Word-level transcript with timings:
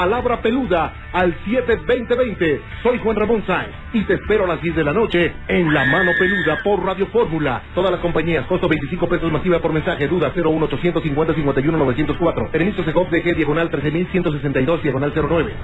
palabra 0.00 0.40
peluda 0.40 0.94
al 1.12 1.36
72020. 1.44 2.62
Soy 2.82 2.98
Juan 3.00 3.16
Ramón 3.16 3.44
Sáenz 3.46 3.74
y 3.92 4.02
te 4.04 4.14
espero 4.14 4.44
a 4.44 4.46
las 4.46 4.62
10 4.62 4.76
de 4.76 4.84
la 4.84 4.94
noche 4.94 5.30
en 5.46 5.74
La 5.74 5.84
Mano 5.84 6.12
Peluda 6.18 6.56
por 6.64 6.82
Radio 6.82 7.06
Fórmula. 7.08 7.60
Todas 7.74 7.90
las 7.90 8.00
compañías, 8.00 8.46
costo 8.46 8.66
25 8.66 9.06
pesos 9.10 9.30
masiva 9.30 9.58
por 9.58 9.74
mensaje, 9.74 10.08
duda 10.08 10.32
01850 10.34 11.34
51 11.34 11.76
904. 11.76 12.50
Permiso 12.50 12.82
Segov 12.82 13.10
DG 13.10 13.36
diagonal 13.36 13.68
13162 13.68 14.82
diagonal 14.82 15.12
09. 15.14 15.54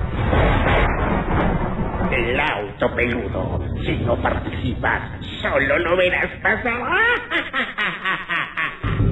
El 2.13 2.39
auto 2.39 2.95
peludo. 2.95 3.61
Si 3.87 3.97
no 4.05 4.17
participas, 4.17 5.13
solo 5.41 5.79
lo 5.79 5.97
verás 5.97 6.29
pasar. 6.43 6.75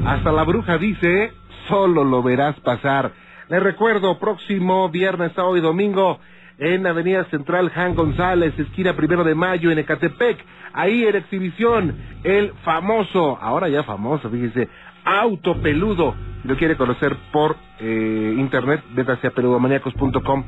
Hasta 0.06 0.33
la 0.33 0.43
bruja 0.45 0.77
dice, 0.77 1.33
solo 1.66 2.05
lo 2.05 2.23
verás 2.23 2.61
pasar. 2.61 3.25
Les 3.48 3.62
recuerdo, 3.62 4.19
próximo 4.19 4.89
viernes, 4.89 5.33
sábado 5.34 5.57
y 5.57 5.61
domingo, 5.61 6.19
en 6.59 6.87
Avenida 6.87 7.25
Central 7.27 7.71
Jan 7.71 7.95
González, 7.95 8.59
esquina 8.59 8.95
primero 8.95 9.23
de 9.23 9.35
mayo, 9.35 9.71
en 9.71 9.79
Ecatepec. 9.79 10.39
Ahí 10.73 11.05
en 11.05 11.16
exhibición, 11.16 11.95
el 12.25 12.52
famoso, 12.65 13.38
ahora 13.41 13.69
ya 13.69 13.83
famoso, 13.83 14.30
fíjese, 14.30 14.69
auto 15.05 15.61
peludo. 15.61 16.15
Si 16.43 16.49
lo 16.49 16.57
quiere 16.57 16.77
conocer 16.77 17.16
por 17.33 17.57
eh, 17.80 18.35
internet, 18.38 18.83
vete 18.95 19.12
hacia 19.12 19.30
peludomaniacos.com, 19.30 20.45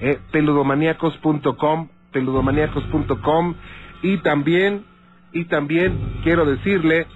eh, 0.00 0.18
peludomaniacos.com, 0.32 1.88
peludomaniacos.com. 2.12 3.54
Y 4.02 4.18
también, 4.18 4.84
y 5.32 5.44
también 5.44 6.20
quiero 6.22 6.46
decirle 6.46 7.06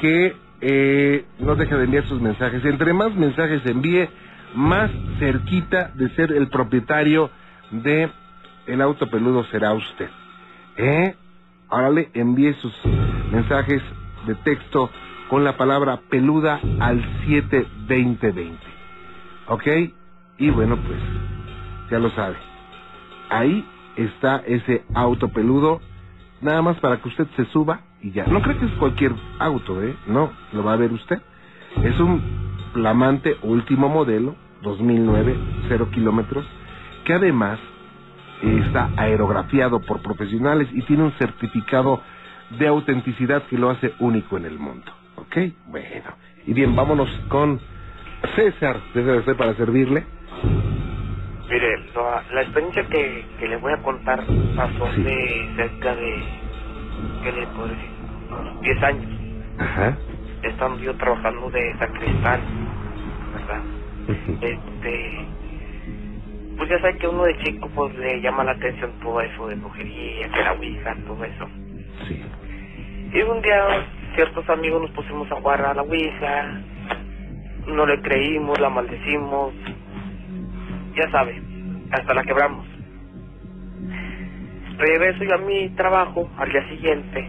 que 0.00 0.34
eh, 0.60 1.24
no 1.40 1.56
deje 1.56 1.76
de 1.76 1.84
enviar 1.84 2.06
sus 2.06 2.20
mensajes. 2.20 2.64
Entre 2.64 2.92
más 2.94 3.14
mensajes 3.14 3.64
envíe, 3.66 4.08
más 4.54 4.90
cerquita 5.18 5.90
de 5.94 6.08
ser 6.14 6.32
el 6.32 6.48
propietario 6.48 7.30
de 7.70 8.10
el 8.66 8.80
auto 8.80 9.08
peludo 9.08 9.44
será 9.44 9.72
usted. 9.72 10.08
¿Eh? 10.76 11.14
Órale, 11.68 12.10
envíe 12.14 12.54
sus 12.54 12.72
mensajes 13.32 13.82
de 14.26 14.34
texto 14.36 14.90
con 15.28 15.44
la 15.44 15.56
palabra 15.56 16.00
peluda 16.10 16.60
al 16.80 17.02
72020. 17.26 18.58
¿Ok? 19.48 19.66
Y 20.38 20.50
bueno, 20.50 20.76
pues, 20.76 21.00
ya 21.90 21.98
lo 21.98 22.10
sabe. 22.10 22.36
Ahí 23.30 23.66
está 23.96 24.42
ese 24.46 24.84
auto 24.94 25.28
peludo, 25.28 25.80
nada 26.40 26.62
más 26.62 26.78
para 26.80 26.98
que 26.98 27.08
usted 27.08 27.26
se 27.36 27.46
suba 27.46 27.80
y 28.02 28.12
ya. 28.12 28.26
No 28.26 28.42
creo 28.42 28.58
que 28.58 28.66
es 28.66 28.72
cualquier 28.72 29.12
auto, 29.38 29.82
¿eh? 29.82 29.96
No, 30.06 30.30
lo 30.52 30.64
va 30.64 30.74
a 30.74 30.76
ver 30.76 30.92
usted. 30.92 31.20
Es 31.82 31.98
un 31.98 32.22
flamante 32.72 33.36
último 33.42 33.88
modelo, 33.88 34.36
2009, 34.62 35.36
cero 35.68 35.88
kilómetros, 35.92 36.46
que 37.04 37.14
además 37.14 37.58
está 38.42 38.90
aerografiado 38.96 39.80
por 39.80 40.00
profesionales 40.02 40.68
y 40.72 40.82
tiene 40.82 41.04
un 41.04 41.12
certificado 41.12 42.02
de 42.58 42.66
autenticidad 42.68 43.42
que 43.44 43.58
lo 43.58 43.70
hace 43.70 43.92
único 44.00 44.36
en 44.36 44.46
el 44.46 44.58
mundo. 44.58 44.92
¿Ok? 45.16 45.36
Bueno. 45.68 46.10
Y 46.46 46.52
bien, 46.54 46.74
vámonos 46.74 47.08
con 47.28 47.60
César. 48.36 48.80
César, 48.92 49.36
para 49.36 49.54
servirle. 49.54 50.04
Mire, 51.50 51.78
la, 51.94 52.24
la 52.32 52.42
experiencia 52.42 52.84
que, 52.88 53.24
que 53.38 53.48
le 53.48 53.56
voy 53.56 53.72
a 53.72 53.82
contar 53.82 54.24
pasó 54.56 54.86
Sí. 54.94 55.02
de 55.02 55.52
cerca 55.56 55.94
de, 55.94 56.24
¿qué 57.22 57.32
le 57.32 57.46
puedo 57.48 57.68
decir? 57.68 57.90
Unos 58.30 58.60
10 58.62 58.82
años. 58.82 59.06
Ajá. 59.58 59.98
Estando 60.42 60.78
yo 60.80 60.96
trabajando 60.96 61.50
de 61.50 61.78
sacristán, 61.78 62.40
¿verdad? 63.34 63.81
Este, 64.40 65.26
pues 66.56 66.68
ya 66.70 66.80
sabe 66.80 66.98
que 66.98 67.08
uno 67.08 67.24
de 67.24 67.38
chico 67.38 67.68
pues 67.74 67.94
le 67.96 68.20
llama 68.20 68.44
la 68.44 68.52
atención 68.52 68.92
todo 69.00 69.20
eso 69.20 69.48
de 69.48 69.54
brujería, 69.56 70.28
que 70.28 70.42
la 70.42 70.52
ouija, 70.52 70.96
todo 71.06 71.24
eso. 71.24 71.48
Sí. 72.06 72.22
Y 73.14 73.22
un 73.22 73.42
día 73.42 73.86
ciertos 74.14 74.48
amigos 74.48 74.82
nos 74.82 74.90
pusimos 74.92 75.30
a 75.30 75.36
jugar 75.36 75.64
a 75.64 75.74
la 75.74 75.82
ouija, 75.82 76.60
no 77.66 77.86
le 77.86 78.00
creímos, 78.00 78.60
la 78.60 78.70
maldecimos, 78.70 79.54
ya 80.94 81.10
sabe, 81.10 81.40
hasta 81.90 82.14
la 82.14 82.22
quebramos. 82.24 82.66
Regreso 84.78 85.24
yo 85.24 85.34
a 85.34 85.38
mi 85.38 85.68
trabajo 85.70 86.30
al 86.38 86.50
día 86.50 86.68
siguiente, 86.68 87.28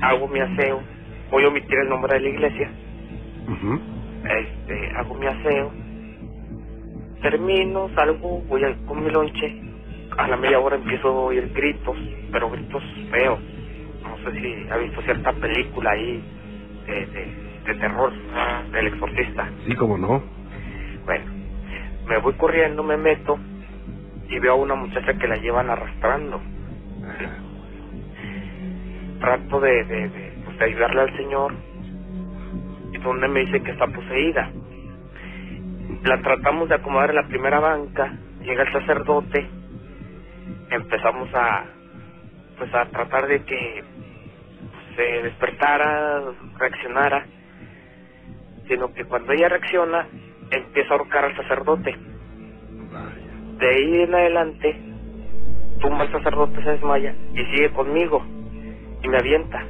hago 0.00 0.28
mi 0.28 0.40
aseo, 0.40 0.82
voy 1.30 1.44
a 1.44 1.48
omitir 1.48 1.78
el 1.78 1.88
nombre 1.88 2.14
de 2.14 2.20
la 2.20 2.28
iglesia. 2.28 2.70
Este, 4.24 4.90
hago 4.96 5.14
mi 5.14 5.26
aseo, 5.26 5.72
termino, 7.22 7.88
salgo, 7.94 8.40
voy 8.48 8.64
a, 8.64 8.76
con 8.86 9.04
mi 9.04 9.10
lonche, 9.10 9.60
a 10.16 10.28
la 10.28 10.36
media 10.36 10.60
hora 10.60 10.76
empiezo 10.76 11.08
a 11.08 11.12
oír 11.12 11.52
gritos, 11.54 11.96
pero 12.32 12.50
gritos 12.50 12.82
feos. 13.10 13.40
No 14.02 14.16
sé 14.18 14.40
si 14.40 14.68
ha 14.70 14.76
visto 14.76 15.02
cierta 15.02 15.32
película 15.32 15.90
ahí 15.92 16.22
de, 16.86 17.06
de, 17.06 17.26
de 17.66 17.74
terror, 17.80 18.12
del 18.72 18.86
exorcista. 18.88 19.48
Sí, 19.66 19.74
como 19.74 19.98
no. 19.98 20.22
Bueno, 21.04 21.24
me 22.06 22.18
voy 22.18 22.34
corriendo, 22.34 22.82
me 22.82 22.96
meto 22.96 23.38
y 24.28 24.38
veo 24.38 24.52
a 24.52 24.56
una 24.56 24.74
muchacha 24.74 25.14
que 25.14 25.28
la 25.28 25.36
llevan 25.36 25.70
arrastrando. 25.70 26.40
Trato 29.20 29.60
de, 29.60 29.84
de, 29.84 30.08
de, 30.08 30.32
pues, 30.44 30.58
de 30.58 30.64
ayudarle 30.66 31.00
al 31.00 31.16
señor 31.16 31.54
donde 33.04 33.28
me 33.28 33.40
dice 33.40 33.62
que 33.62 33.70
está 33.70 33.86
poseída. 33.86 34.50
La 36.02 36.20
tratamos 36.22 36.68
de 36.68 36.74
acomodar 36.74 37.10
en 37.10 37.16
la 37.16 37.28
primera 37.28 37.60
banca, 37.60 38.12
llega 38.42 38.64
el 38.64 38.72
sacerdote, 38.72 39.46
empezamos 40.70 41.28
a 41.34 41.64
pues 42.58 42.72
a 42.74 42.86
tratar 42.86 43.26
de 43.26 43.42
que 43.44 43.84
se 44.96 45.02
despertara, 45.22 46.22
reaccionara, 46.58 47.26
sino 48.68 48.92
que 48.94 49.04
cuando 49.04 49.32
ella 49.32 49.48
reacciona, 49.48 50.06
empieza 50.50 50.94
a 50.94 50.98
ahorcar 50.98 51.24
al 51.24 51.36
sacerdote. 51.36 51.96
De 53.58 53.68
ahí 53.68 54.02
en 54.02 54.14
adelante, 54.14 54.76
tumba 55.80 56.02
al 56.02 56.12
sacerdote, 56.12 56.62
se 56.62 56.70
desmaya 56.70 57.14
y 57.34 57.44
sigue 57.46 57.70
conmigo 57.70 58.24
y 59.02 59.08
me 59.08 59.18
avienta. 59.18 59.64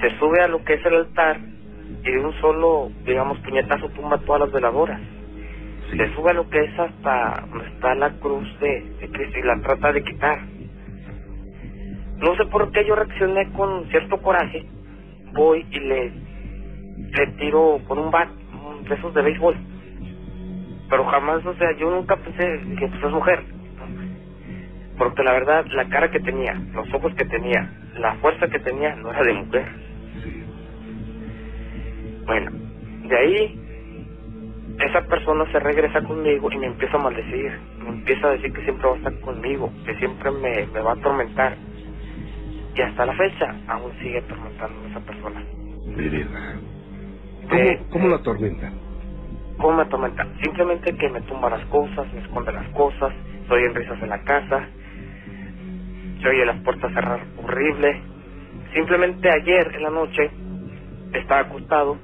Se 0.00 0.18
sube 0.18 0.40
a 0.40 0.48
lo 0.48 0.64
que 0.64 0.74
es 0.74 0.86
el 0.86 0.94
altar 0.94 1.38
y 2.08 2.12
de 2.12 2.20
un 2.20 2.32
solo, 2.40 2.90
digamos, 3.04 3.38
puñetazo 3.40 3.88
tumba 3.90 4.18
todas 4.18 4.42
las 4.42 4.52
veladoras. 4.52 5.00
Se 5.90 6.14
sube 6.14 6.30
a 6.30 6.34
lo 6.34 6.48
que 6.48 6.58
es 6.58 6.78
hasta 6.78 7.44
donde 7.50 7.68
está 7.68 7.94
la 7.94 8.10
cruz 8.18 8.46
de, 8.60 8.82
de 9.00 9.08
Cristo 9.10 9.38
y 9.38 9.42
la 9.42 9.60
trata 9.60 9.92
de 9.92 10.02
quitar. 10.02 10.40
No 12.18 12.34
sé 12.36 12.46
por 12.46 12.70
qué 12.72 12.84
yo 12.86 12.94
reaccioné 12.94 13.50
con 13.52 13.86
cierto 13.90 14.20
coraje. 14.20 14.66
Voy 15.32 15.66
y 15.70 15.80
le, 15.80 16.10
le 16.10 17.26
tiro 17.38 17.80
con 17.86 17.98
un 17.98 18.10
bat, 18.10 18.28
un 18.52 18.84
de 18.84 18.94
esos 18.94 19.14
de 19.14 19.22
béisbol. 19.22 19.56
Pero 20.90 21.04
jamás, 21.06 21.44
o 21.44 21.54
sea, 21.54 21.76
yo 21.76 21.90
nunca 21.90 22.16
pensé 22.16 22.60
que 22.78 22.88
pues 22.88 23.04
es 23.04 23.10
mujer. 23.10 23.44
Porque 24.96 25.22
la 25.22 25.32
verdad, 25.32 25.64
la 25.72 25.88
cara 25.88 26.10
que 26.10 26.20
tenía, 26.20 26.54
los 26.74 26.92
ojos 26.92 27.14
que 27.14 27.24
tenía, 27.24 27.70
la 27.98 28.14
fuerza 28.16 28.48
que 28.48 28.58
tenía, 28.58 28.96
no 28.96 29.10
era 29.10 29.22
de 29.22 29.32
mujer. 29.34 29.66
Bueno, 32.28 32.52
de 33.08 33.18
ahí, 33.18 33.60
esa 34.80 35.02
persona 35.08 35.50
se 35.52 35.60
regresa 35.60 36.02
conmigo 36.02 36.50
y 36.52 36.58
me 36.58 36.68
empieza 36.68 36.98
a 36.98 37.02
maldecir. 37.02 37.58
Me 37.82 37.90
empieza 37.90 38.28
a 38.28 38.32
decir 38.32 38.52
que 38.52 38.64
siempre 38.64 38.88
va 38.88 38.94
a 38.94 38.98
estar 38.98 39.20
conmigo, 39.20 39.72
que 39.86 39.96
siempre 39.96 40.30
me, 40.32 40.66
me 40.68 40.80
va 40.82 40.92
a 40.92 40.94
atormentar. 40.94 41.56
Y 42.76 42.82
hasta 42.82 43.06
la 43.06 43.14
fecha, 43.14 43.56
aún 43.68 43.92
sigue 44.00 44.18
atormentando 44.18 44.82
a 44.84 44.88
esa 44.90 45.00
persona. 45.00 45.44
Vereda. 45.96 46.60
¿Cómo, 47.48 47.60
Eh, 47.62 47.80
¿Cómo 47.90 48.08
lo 48.08 48.16
atormentan? 48.16 48.74
¿Cómo 49.58 49.76
me 49.78 49.82
atormenta? 49.84 50.26
Simplemente 50.42 50.94
que 50.96 51.10
me 51.10 51.22
tumba 51.22 51.50
las 51.50 51.66
cosas, 51.68 52.12
me 52.14 52.20
esconde 52.20 52.52
las 52.52 52.68
cosas, 52.70 53.12
estoy 53.42 53.64
en 53.64 53.74
risas 53.74 54.02
en 54.02 54.10
la 54.10 54.22
casa, 54.24 54.68
se 56.22 56.28
oye 56.28 56.46
las 56.46 56.62
puertas 56.62 56.92
cerrar 56.94 57.26
horrible. 57.38 58.02
Simplemente 58.74 59.30
ayer 59.30 59.72
en 59.76 59.84
la 59.84 59.90
noche 59.90 60.30
estaba 61.14 61.42
acostado 61.42 61.98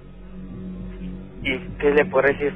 y, 1.44 1.58
¿qué 1.78 1.90
le 1.92 2.06
puedo 2.06 2.28
decir? 2.28 2.54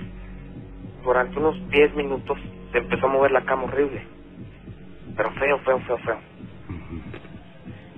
Durante 1.05 1.38
unos 1.38 1.70
10 1.70 1.94
minutos 1.96 2.38
se 2.73 2.79
empezó 2.79 3.06
a 3.06 3.11
mover 3.12 3.32
la 3.32 3.44
cama 3.44 3.64
horrible. 3.64 4.06
Pero 5.17 5.32
feo, 5.35 5.58
feo, 5.61 5.81
feo, 5.81 5.99
feo. 5.99 6.20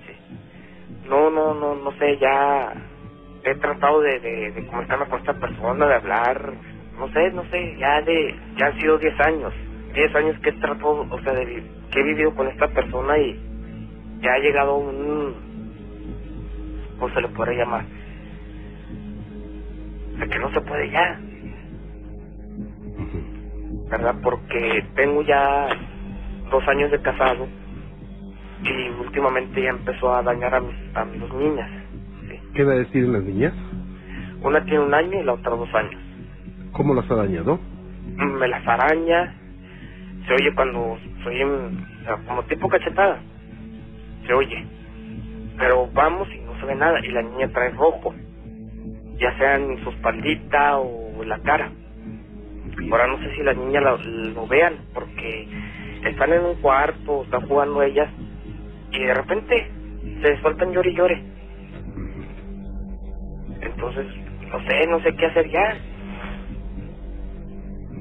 Sí. 0.07 0.35
No, 1.09 1.29
no, 1.31 1.53
no, 1.55 1.75
no 1.75 1.91
sé, 1.93 2.17
ya 2.19 2.73
he 3.43 3.55
tratado 3.55 4.01
de, 4.01 4.19
de, 4.19 4.51
de 4.53 4.67
comunicarme 4.67 5.07
con 5.09 5.19
esta 5.19 5.33
persona, 5.35 5.87
de 5.87 5.95
hablar, 5.95 6.53
no 6.99 7.09
sé, 7.11 7.31
no 7.33 7.43
sé, 7.49 7.77
ya 7.77 8.01
de, 8.03 8.39
ya 8.57 8.67
han 8.67 8.79
sido 8.79 8.97
10 8.99 9.19
años, 9.21 9.53
10 9.93 10.15
años 10.15 10.39
que 10.41 10.49
he 10.49 10.53
tratado, 10.53 11.07
o 11.09 11.21
sea, 11.21 11.33
de, 11.33 11.45
que 11.91 11.99
he 11.99 12.03
vivido 12.03 12.35
con 12.35 12.47
esta 12.47 12.67
persona 12.69 13.17
y 13.19 13.39
ya 14.21 14.33
ha 14.33 14.39
llegado 14.39 14.75
un, 14.77 15.61
¿cómo 16.99 17.13
se 17.13 17.21
le 17.21 17.29
puede 17.29 17.55
llamar? 17.57 17.85
De 20.19 20.27
que 20.27 20.39
no 20.39 20.51
se 20.51 20.61
puede 20.61 20.89
ya. 20.91 21.19
¿verdad? 23.91 24.15
Porque 24.23 24.85
tengo 24.95 25.21
ya 25.21 25.67
dos 26.49 26.65
años 26.69 26.89
de 26.91 27.01
casado 27.01 27.47
y 28.63 28.89
últimamente 29.01 29.61
ya 29.61 29.69
empezó 29.69 30.13
a 30.13 30.23
dañar 30.23 30.55
a 30.55 30.61
mis, 30.61 30.75
a 30.95 31.05
mis 31.05 31.19
dos 31.19 31.33
niñas. 31.33 31.69
¿sí? 32.29 32.39
¿Qué 32.53 32.63
va 32.63 32.73
a 32.73 32.77
decir 32.77 33.07
las 33.07 33.23
niñas? 33.23 33.53
Una 34.41 34.63
tiene 34.63 34.79
un 34.79 34.93
año 34.93 35.19
y 35.19 35.23
la 35.23 35.33
otra 35.33 35.55
dos 35.55 35.73
años. 35.75 36.01
¿Cómo 36.71 36.93
las 36.93 37.09
ha 37.11 37.15
dañado? 37.15 37.59
Me 38.15 38.47
las 38.47 38.65
araña, 38.65 39.35
se 40.25 40.33
oye 40.33 40.55
cuando 40.55 40.97
soy 41.23 41.41
en, 41.41 41.49
o 41.49 42.03
sea, 42.05 42.15
como 42.27 42.43
tipo 42.43 42.69
cachetada, 42.69 43.19
se 44.25 44.33
oye. 44.33 44.65
Pero 45.57 45.87
vamos 45.93 46.29
y 46.33 46.39
no 46.39 46.57
se 46.59 46.65
ve 46.65 46.75
nada 46.75 46.99
y 47.03 47.11
la 47.11 47.21
niña 47.23 47.49
trae 47.49 47.71
rojo, 47.71 48.15
ya 49.21 49.37
sea 49.37 49.55
en 49.55 49.77
su 49.83 49.89
espaldita 49.91 50.77
o 50.79 51.21
en 51.21 51.29
la 51.29 51.39
cara. 51.39 51.71
Ahora 52.91 53.07
no 53.07 53.19
sé 53.19 53.35
si 53.35 53.43
las 53.43 53.55
niñas 53.55 53.83
lo, 53.83 53.97
lo 54.33 54.47
vean 54.47 54.75
porque 54.93 55.47
están 56.05 56.33
en 56.33 56.41
un 56.43 56.55
cuarto, 56.55 57.23
están 57.23 57.47
jugando 57.47 57.83
ellas 57.83 58.09
y 58.91 58.99
de 59.03 59.13
repente 59.13 59.71
se 60.21 60.41
sueltan 60.41 60.71
llore 60.73 60.89
y 60.89 60.95
llore. 60.95 61.23
Entonces, 63.61 64.07
no 64.51 64.59
sé, 64.65 64.87
no 64.87 64.99
sé 65.01 65.15
qué 65.15 65.25
hacer 65.27 65.49
ya. 65.49 65.77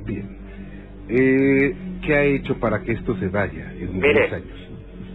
Bien. 0.04 0.38
Eh, 1.08 1.74
¿Qué 2.04 2.14
ha 2.14 2.22
hecho 2.24 2.58
para 2.58 2.80
que 2.82 2.92
esto 2.92 3.14
se 3.16 3.28
vaya 3.28 3.72
en 3.78 3.98
Mire. 3.98 4.34
años? 4.34 4.68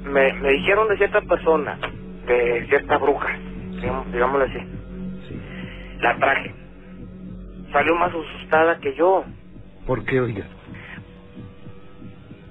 Me, 0.05 0.33
me 0.33 0.51
dijeron 0.51 0.87
de 0.87 0.97
cierta 0.97 1.21
persona, 1.21 1.79
de 2.27 2.65
cierta 2.69 2.97
bruja, 2.99 3.35
digamos, 3.81 4.11
digámoslo 4.13 4.45
así. 4.45 4.59
La 5.99 6.15
traje. 6.17 6.53
Salió 7.71 7.95
más 7.95 8.09
asustada 8.13 8.79
que 8.79 8.95
yo. 8.95 9.25
¿Por 9.85 10.03
qué, 10.05 10.19
oiga? 10.19 10.45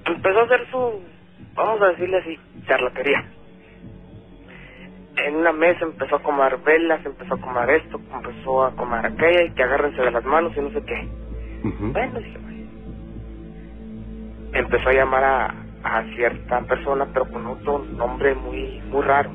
Empezó 0.05 0.39
a 0.39 0.43
hacer 0.43 0.67
su, 0.69 1.01
vamos 1.55 1.81
a 1.81 1.87
decirle 1.87 2.17
así, 2.17 2.39
charlatería. 2.67 3.25
En 5.17 5.35
una 5.37 5.51
mesa 5.53 5.85
empezó 5.85 6.17
a 6.17 6.23
comer 6.23 6.57
velas, 6.57 7.03
empezó 7.05 7.35
a 7.35 7.41
comer 7.41 7.69
esto, 7.71 7.99
empezó 8.13 8.65
a 8.65 8.75
comer 8.75 9.05
aquella 9.05 9.43
y 9.43 9.51
que 9.51 9.63
agárrense 9.63 10.01
de 10.01 10.11
las 10.11 10.25
manos 10.25 10.53
y 10.55 10.59
no 10.59 10.69
sé 10.71 10.83
qué. 10.83 11.07
Ujú. 11.67 11.91
Bueno, 11.91 12.19
dije. 12.19 12.37
Empezó 14.53 14.89
a 14.89 14.93
llamar 14.93 15.23
a, 15.23 15.55
a 15.83 16.03
cierta 16.15 16.61
persona, 16.61 17.07
pero 17.13 17.25
con 17.29 17.45
otro 17.47 17.79
nombre 17.79 18.35
muy 18.35 18.81
muy 18.89 19.01
raro. 19.03 19.31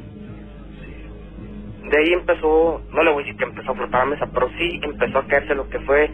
De 1.91 1.99
ahí 1.99 2.13
empezó, 2.13 2.81
no 2.93 3.03
le 3.03 3.11
voy 3.11 3.25
a 3.25 3.27
decir 3.27 3.37
que 3.37 3.51
empezó 3.51 3.73
a 3.73 3.75
flotar 3.75 4.05
la 4.05 4.15
mesa, 4.15 4.29
pero 4.33 4.49
sí 4.51 4.81
empezó 4.81 5.19
a 5.19 5.27
caerse 5.27 5.57
lo 5.57 5.69
que 5.69 5.81
fue 5.81 6.09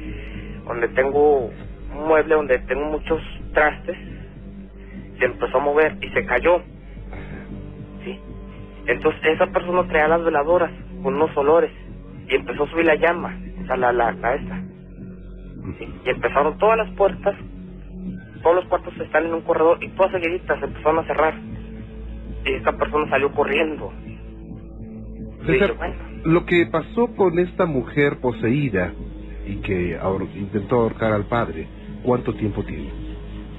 donde 0.65 0.89
tengo 0.89 1.51
un 1.51 2.09
mueble 2.09 2.35
donde 2.35 2.59
tengo 2.61 2.87
muchos 2.87 3.21
trastes. 3.53 3.95
Se 5.19 5.25
empezó 5.27 5.59
a 5.59 5.61
mover 5.61 5.99
y 6.01 6.09
se 6.09 6.25
cayó. 6.25 6.63
¿sí? 8.05 8.19
Entonces 8.87 9.21
esa 9.25 9.49
persona 9.49 9.87
traía 9.87 10.09
las 10.09 10.25
veladoras 10.25 10.71
con 11.03 11.15
unos 11.15 11.37
olores 11.37 11.71
y 12.27 12.35
empezó 12.35 12.65
a 12.65 12.71
subir 12.71 12.87
la 12.87 12.95
llama, 12.95 13.39
o 13.63 13.67
sea, 13.67 13.77
la, 13.77 13.93
la, 13.93 14.11
esta. 14.11 14.63
Y 16.07 16.09
empezaron 16.09 16.57
todas 16.57 16.79
las 16.79 16.91
puertas, 16.93 17.37
todos 18.43 18.57
los 18.57 18.65
cuartos 18.65 18.97
están 18.99 19.27
en 19.27 19.35
un 19.35 19.43
corredor 19.43 19.77
y 19.85 19.89
todas 19.91 20.13
seguiditas 20.13 20.59
se 20.59 20.65
empezaron 20.65 21.01
a 21.01 21.07
cerrar. 21.07 21.35
Y 22.47 22.53
esta 22.55 22.73
persona 22.73 23.11
salió 23.11 23.31
corriendo. 23.33 23.93
César, 25.47 25.75
bueno, 25.77 25.95
lo 26.25 26.45
que 26.47 26.67
pasó 26.67 27.07
con 27.15 27.39
esta 27.39 27.67
mujer 27.67 28.19
poseída 28.21 28.93
y 29.47 29.57
que 29.57 29.99
ahor- 29.99 30.29
intentó 30.35 30.77
ahorcar 30.81 31.13
al 31.13 31.27
padre, 31.27 31.69
¿cuánto 32.03 32.35
tiempo 32.35 32.65
tiene? 32.65 32.91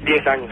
10 0.05 0.27
años. 0.27 0.49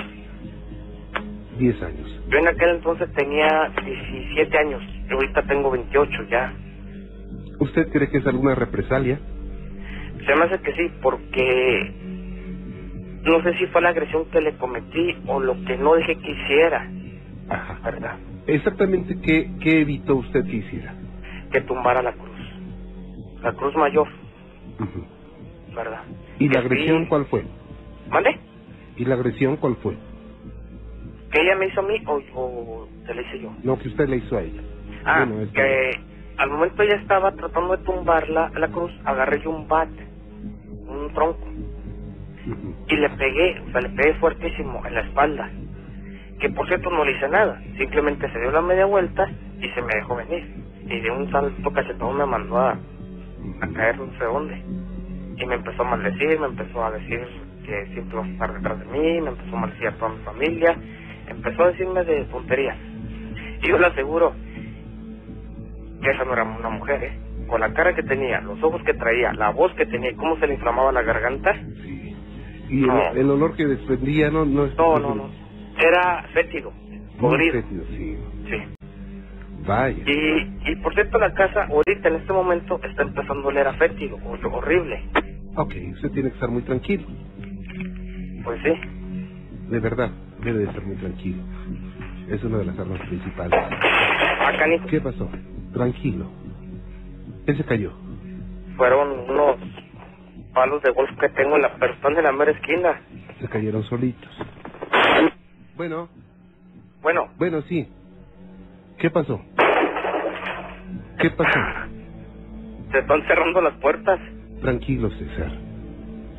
Diez 1.57 1.81
años. 1.81 2.21
Yo 2.29 2.37
en 2.37 2.47
aquel 2.47 2.69
entonces 2.71 3.11
tenía 3.13 3.71
17 3.85 4.57
años, 4.57 4.81
yo 5.09 5.15
ahorita 5.15 5.43
tengo 5.43 5.71
28 5.71 6.23
ya. 6.29 6.53
¿Usted 7.59 7.89
cree 7.89 8.09
que 8.09 8.17
es 8.17 8.27
alguna 8.27 8.55
represalia? 8.55 9.19
Se 10.25 10.35
me 10.35 10.43
hace 10.43 10.59
que 10.59 10.73
sí, 10.73 10.91
porque 11.01 11.93
no 13.23 13.41
sé 13.43 13.53
si 13.57 13.65
fue 13.67 13.81
la 13.81 13.89
agresión 13.89 14.25
que 14.31 14.41
le 14.41 14.55
cometí 14.57 15.15
o 15.27 15.39
lo 15.39 15.53
que 15.63 15.77
no 15.77 15.93
dejé 15.95 16.17
que 16.17 16.31
hiciera, 16.31 16.89
Ajá. 17.49 17.79
¿verdad? 17.83 18.17
Exactamente 18.47 19.17
qué, 19.21 19.51
qué 19.61 19.81
evitó 19.81 20.15
usted 20.17 20.43
que 20.45 20.57
hiciera. 20.57 20.93
Que 21.55 21.61
tumbara 21.61 22.01
la 22.01 22.11
cruz. 22.11 22.37
La 23.41 23.53
cruz 23.53 23.73
mayor. 23.77 24.09
¿verdad? 25.73 26.01
¿Y 26.37 26.49
la 26.49 26.59
agresión 26.59 27.05
cuál 27.05 27.25
fue? 27.27 27.45
¿Mande? 28.09 28.37
¿Y 28.97 29.05
la 29.05 29.15
agresión 29.15 29.55
cuál 29.55 29.77
fue? 29.77 29.95
¿Que 31.31 31.41
ella 31.41 31.55
me 31.55 31.67
hizo 31.67 31.79
a 31.79 31.83
mí 31.83 31.95
o, 32.07 32.21
o 32.35 32.87
se 33.05 33.13
la 33.13 33.21
hice 33.21 33.39
yo? 33.39 33.53
No, 33.63 33.79
que 33.79 33.87
usted 33.87 34.09
le 34.09 34.17
hizo 34.17 34.35
a 34.37 34.41
ella. 34.41 34.61
Ah, 35.05 35.23
Bueno, 35.25 35.49
que 35.53 35.91
al 36.35 36.49
momento 36.49 36.83
ella 36.83 36.95
estaba 36.97 37.31
tratando 37.31 37.77
de 37.77 37.83
tumbarla 37.85 38.51
la 38.53 38.67
cruz, 38.67 38.91
agarré 39.05 39.41
yo 39.41 39.51
un 39.51 39.65
bat, 39.69 39.87
un 40.87 41.13
tronco, 41.13 41.47
y 42.89 42.95
le 42.97 43.09
pegué, 43.11 43.61
o 43.65 43.71
sea, 43.71 43.79
le 43.79 43.89
pegué 43.91 44.13
fuertísimo 44.15 44.85
en 44.85 44.93
la 44.93 45.01
espalda. 45.01 45.49
Que 46.37 46.49
por 46.49 46.67
cierto 46.67 46.89
no 46.89 47.05
le 47.05 47.13
hice 47.13 47.29
nada, 47.29 47.61
simplemente 47.77 48.29
se 48.29 48.39
dio 48.41 48.51
la 48.51 48.61
media 48.61 48.85
vuelta 48.85 49.25
y 49.61 49.69
se 49.69 49.81
me 49.81 49.95
dejó 49.95 50.17
venir. 50.17 50.64
Y 50.87 50.99
de 51.01 51.11
un 51.11 51.31
salto 51.31 51.71
cachetón 51.71 52.17
me 52.17 52.25
mandó 52.25 52.57
a, 52.57 52.71
a 52.71 53.67
caer 53.73 53.99
no 53.99 54.11
sé 54.17 54.23
dónde. 54.25 54.55
Y 55.37 55.45
me 55.45 55.55
empezó 55.55 55.81
a 55.83 55.89
maldecir, 55.89 56.39
me 56.39 56.47
empezó 56.47 56.83
a 56.85 56.91
decir 56.91 57.19
que 57.65 57.85
siempre 57.93 58.17
vas 58.17 58.27
a 58.27 58.31
estar 58.31 58.53
detrás 58.53 58.79
de 58.79 58.85
mí, 58.85 59.21
me 59.21 59.29
empezó 59.31 59.55
a 59.55 59.59
maldecir 59.59 59.87
a 59.87 59.97
toda 59.97 60.11
mi 60.11 60.23
familia, 60.23 60.77
empezó 61.27 61.63
a 61.63 61.67
decirme 61.71 62.03
de 62.03 62.25
tonterías. 62.25 62.77
Y 63.63 63.67
yo 63.69 63.77
le 63.79 63.87
aseguro 63.87 64.33
que 66.01 66.11
esa 66.11 66.23
no 66.25 66.33
era 66.33 66.43
una 66.43 66.69
mujer, 66.69 67.03
¿eh? 67.03 67.19
Con 67.47 67.61
la 67.61 67.73
cara 67.73 67.93
que 67.93 68.03
tenía, 68.03 68.41
los 68.41 68.61
ojos 68.63 68.81
que 68.83 68.93
traía, 68.93 69.33
la 69.33 69.49
voz 69.51 69.73
que 69.75 69.85
tenía 69.85 70.11
y 70.11 70.15
cómo 70.15 70.38
se 70.38 70.47
le 70.47 70.53
inflamaba 70.55 70.91
la 70.91 71.01
garganta. 71.03 71.53
Sí. 71.83 72.15
Y 72.69 72.81
el, 72.83 72.88
No. 72.88 73.11
el 73.13 73.29
olor 73.29 73.55
que 73.55 73.65
desprendía 73.65 74.29
no 74.31 74.45
no 74.45 74.65
es- 74.65 74.77
No, 74.77 74.99
no, 74.99 75.13
no. 75.15 75.29
Era 75.77 76.23
fétido, 76.33 76.71
podrido. 77.19 77.53
fétido, 77.62 77.83
sí. 77.86 78.17
Sí. 78.50 78.57
Vaya. 79.65 80.03
Y, 80.05 80.72
y 80.72 80.75
por 80.77 80.93
cierto, 80.93 81.17
la 81.17 81.34
casa 81.34 81.63
ahorita 81.65 82.10
en 82.10 82.15
este 82.15 82.34
momento 82.34 82.79
está 82.84 83.03
empezando 83.03 83.43
a 83.43 83.48
oler 83.48 83.67
a 83.67 83.74
fétido, 83.74 84.17
horrible. 84.51 85.03
Ok, 85.55 85.74
usted 85.93 86.12
tiene 86.12 86.29
que 86.29 86.36
estar 86.36 86.50
muy 86.50 86.62
tranquilo. 86.63 87.07
Pues 88.43 88.62
sí. 88.63 88.74
De 89.69 89.79
verdad, 89.79 90.12
debe 90.43 90.60
de 90.60 90.65
estar 90.65 90.84
muy 90.86 90.95
tranquilo. 90.98 91.41
Es 92.29 92.43
una 92.43 92.60
de 92.60 92.65
las 92.65 92.77
armas 92.77 93.00
principales. 93.07 93.60
Ah. 93.60 94.51
¿Qué 94.89 95.01
pasó? 95.01 95.29
Tranquilo. 95.74 96.29
Él 97.48 97.57
se 97.57 97.63
cayó. 97.63 97.93
Fueron 98.77 99.29
unos 99.29 99.57
palos 100.53 100.81
de 100.84 100.91
golf 100.91 101.10
que 101.19 101.29
tengo 101.29 101.55
en 101.55 101.63
la 101.63 101.67
están 101.67 102.17
en 102.17 102.24
la 102.24 102.31
mera 102.31 102.51
esquina. 102.51 103.01
Se 103.39 103.48
cayeron 103.48 103.84
solitos. 103.84 104.31
Bueno, 105.75 106.10
Bueno, 107.01 107.27
bueno, 107.38 107.62
sí. 107.63 107.88
¿Qué 108.97 109.09
pasó? 109.09 109.41
¿Qué 111.19 111.29
pasó? 111.31 111.59
se 112.91 112.99
están 112.99 113.27
cerrando 113.27 113.61
las 113.61 113.73
puertas. 113.79 114.19
Tranquilo, 114.61 115.09
César. 115.11 115.51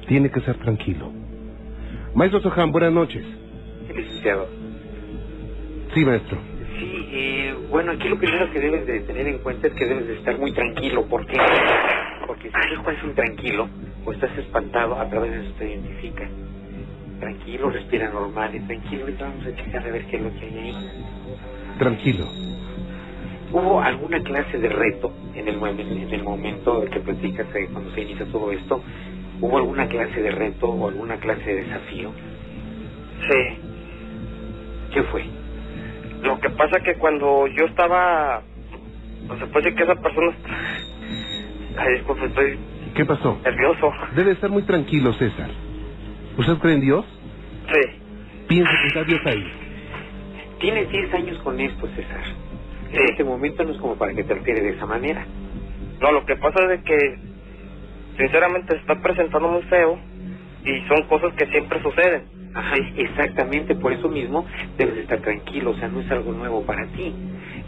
Tiene 0.08 0.30
que 0.30 0.40
ser 0.40 0.56
tranquilo. 0.58 1.12
Maestro 2.14 2.40
Sohan, 2.40 2.72
buenas 2.72 2.92
noches. 2.92 3.25
Licenciado. 3.94 4.48
Sí, 5.92 6.04
maestro. 6.04 6.38
Sí, 6.78 7.08
eh, 7.12 7.54
bueno, 7.70 7.92
aquí 7.92 8.08
lo 8.08 8.18
primero 8.18 8.50
que 8.52 8.58
debes 8.60 8.86
de 8.86 9.00
tener 9.00 9.26
en 9.26 9.38
cuenta 9.38 9.66
es 9.66 9.75
que 9.75 9.84
debes 9.84 10.06
de 10.06 10.14
estar 10.14 10.38
muy 10.38 10.52
tranquilo. 10.52 11.06
¿Por 11.06 11.26
qué? 11.26 11.36
Porque 12.26 12.50
si 12.50 12.56
algo 12.56 12.90
es 12.90 13.04
intranquilo 13.04 13.68
o 14.04 14.12
estás 14.12 14.36
espantado, 14.38 14.98
a 14.98 15.08
través 15.10 15.32
de 15.32 15.40
eso 15.40 15.52
te 15.58 15.68
identifica. 15.70 16.26
Tranquilo, 17.20 17.70
respira 17.70 18.10
normal 18.10 18.54
y 18.54 18.60
tranquilo. 18.60 19.02
Ahorita 19.04 19.25
vamos 19.25 19.46
a 19.46 19.54
checar 19.54 19.86
a 19.86 19.90
ver 19.90 20.06
qué 20.06 20.16
es 20.16 20.22
lo 20.22 20.30
que 20.30 20.46
hay 20.46 20.58
ahí. 20.58 21.15
Tranquilo. 21.78 22.26
¿Hubo 23.52 23.80
alguna 23.80 24.21
clase 24.23 24.59
de 24.59 24.68
reto 24.68 25.12
en 25.35 25.49
el, 25.49 25.56
en 25.64 26.12
el 26.14 26.23
momento 26.23 26.85
que 26.90 27.00
platicas 27.00 27.47
eh, 27.54 27.68
cuando 27.73 27.90
se 27.92 28.02
inicia 28.02 28.26
todo 28.26 28.50
esto? 28.52 28.83
¿Hubo 29.40 29.59
alguna 29.59 29.87
clase 29.88 30.21
de 30.21 30.30
reto 30.30 30.66
o 30.68 30.88
alguna 30.88 31.16
clase 31.18 31.45
de 31.45 31.62
desafío? 31.64 32.12
Sí. 33.30 33.59
¿Qué 34.92 35.02
fue? 35.04 35.25
Lo 36.23 36.40
que 36.40 36.50
pasa 36.50 36.80
que 36.80 36.95
cuando 36.95 37.47
yo 37.47 37.66
estaba... 37.66 38.42
Pues 39.28 39.40
se 39.40 39.47
puede 39.47 39.64
decir 39.66 39.78
que 39.78 39.85
esa 39.85 40.00
persona... 40.00 40.37
Ay, 41.78 41.95
disculpe, 41.95 42.26
estoy 42.26 42.59
¿Qué 42.95 43.04
pasó? 43.04 43.38
nervioso. 43.45 43.92
Debe 44.14 44.33
estar 44.33 44.49
muy 44.50 44.62
tranquilo, 44.62 45.12
César. 45.14 45.50
¿Usted 46.38 46.54
cree 46.59 46.75
en 46.75 46.80
Dios? 46.80 47.04
Sí. 47.71 48.00
Piensa 48.49 48.71
que 48.83 48.88
está 48.88 49.04
Dios 49.04 49.21
ahí. 49.26 49.45
Tienes 50.60 50.90
10 50.90 51.14
años 51.14 51.38
con 51.40 51.60
esto, 51.60 51.86
César. 51.88 52.22
Sí. 52.90 52.96
En 52.96 53.08
este 53.10 53.25
momento 53.25 53.64
no 53.64 53.72
es 53.72 53.78
como 53.78 53.96
para 53.98 54.14
que 54.14 54.25
te 54.25 54.34
refieres 54.34 54.64
de 54.64 54.70
esa 54.70 54.86
manera. 54.86 55.26
No, 56.00 56.12
lo 56.12 56.25
que 56.26 56.36
pasa 56.36 56.62
es 56.64 56.68
de 56.70 56.82
que 56.82 57.18
sinceramente 58.18 58.75
se 58.75 58.80
está 58.80 59.00
presentando 59.02 59.48
muy 59.48 59.62
feo 59.64 59.98
y 60.64 60.80
son 60.88 61.04
cosas 61.08 61.34
que 61.34 61.46
siempre 61.48 61.82
suceden. 61.82 62.25
Ajá, 62.54 62.76
exactamente, 62.96 63.75
por 63.76 63.92
eso 63.92 64.08
mismo 64.08 64.46
debes 64.78 64.98
estar 64.98 65.20
tranquilo, 65.20 65.72
o 65.72 65.75
sea, 65.75 65.88
no 65.88 66.00
es 66.00 66.10
algo 66.10 66.32
nuevo 66.32 66.64
para 66.66 66.86
ti. 66.88 67.14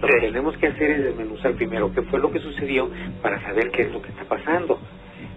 Lo 0.00 0.08
Sí. 0.08 0.14
que 0.14 0.20
tenemos 0.28 0.56
que 0.58 0.68
hacer 0.68 0.90
es 0.92 1.04
desmenuzar 1.04 1.54
primero 1.54 1.92
qué 1.92 2.02
fue 2.02 2.20
lo 2.20 2.30
que 2.30 2.40
sucedió 2.40 2.90
para 3.22 3.40
saber 3.42 3.70
qué 3.72 3.82
es 3.82 3.92
lo 3.92 4.02
que 4.02 4.10
está 4.10 4.24
pasando. 4.24 4.80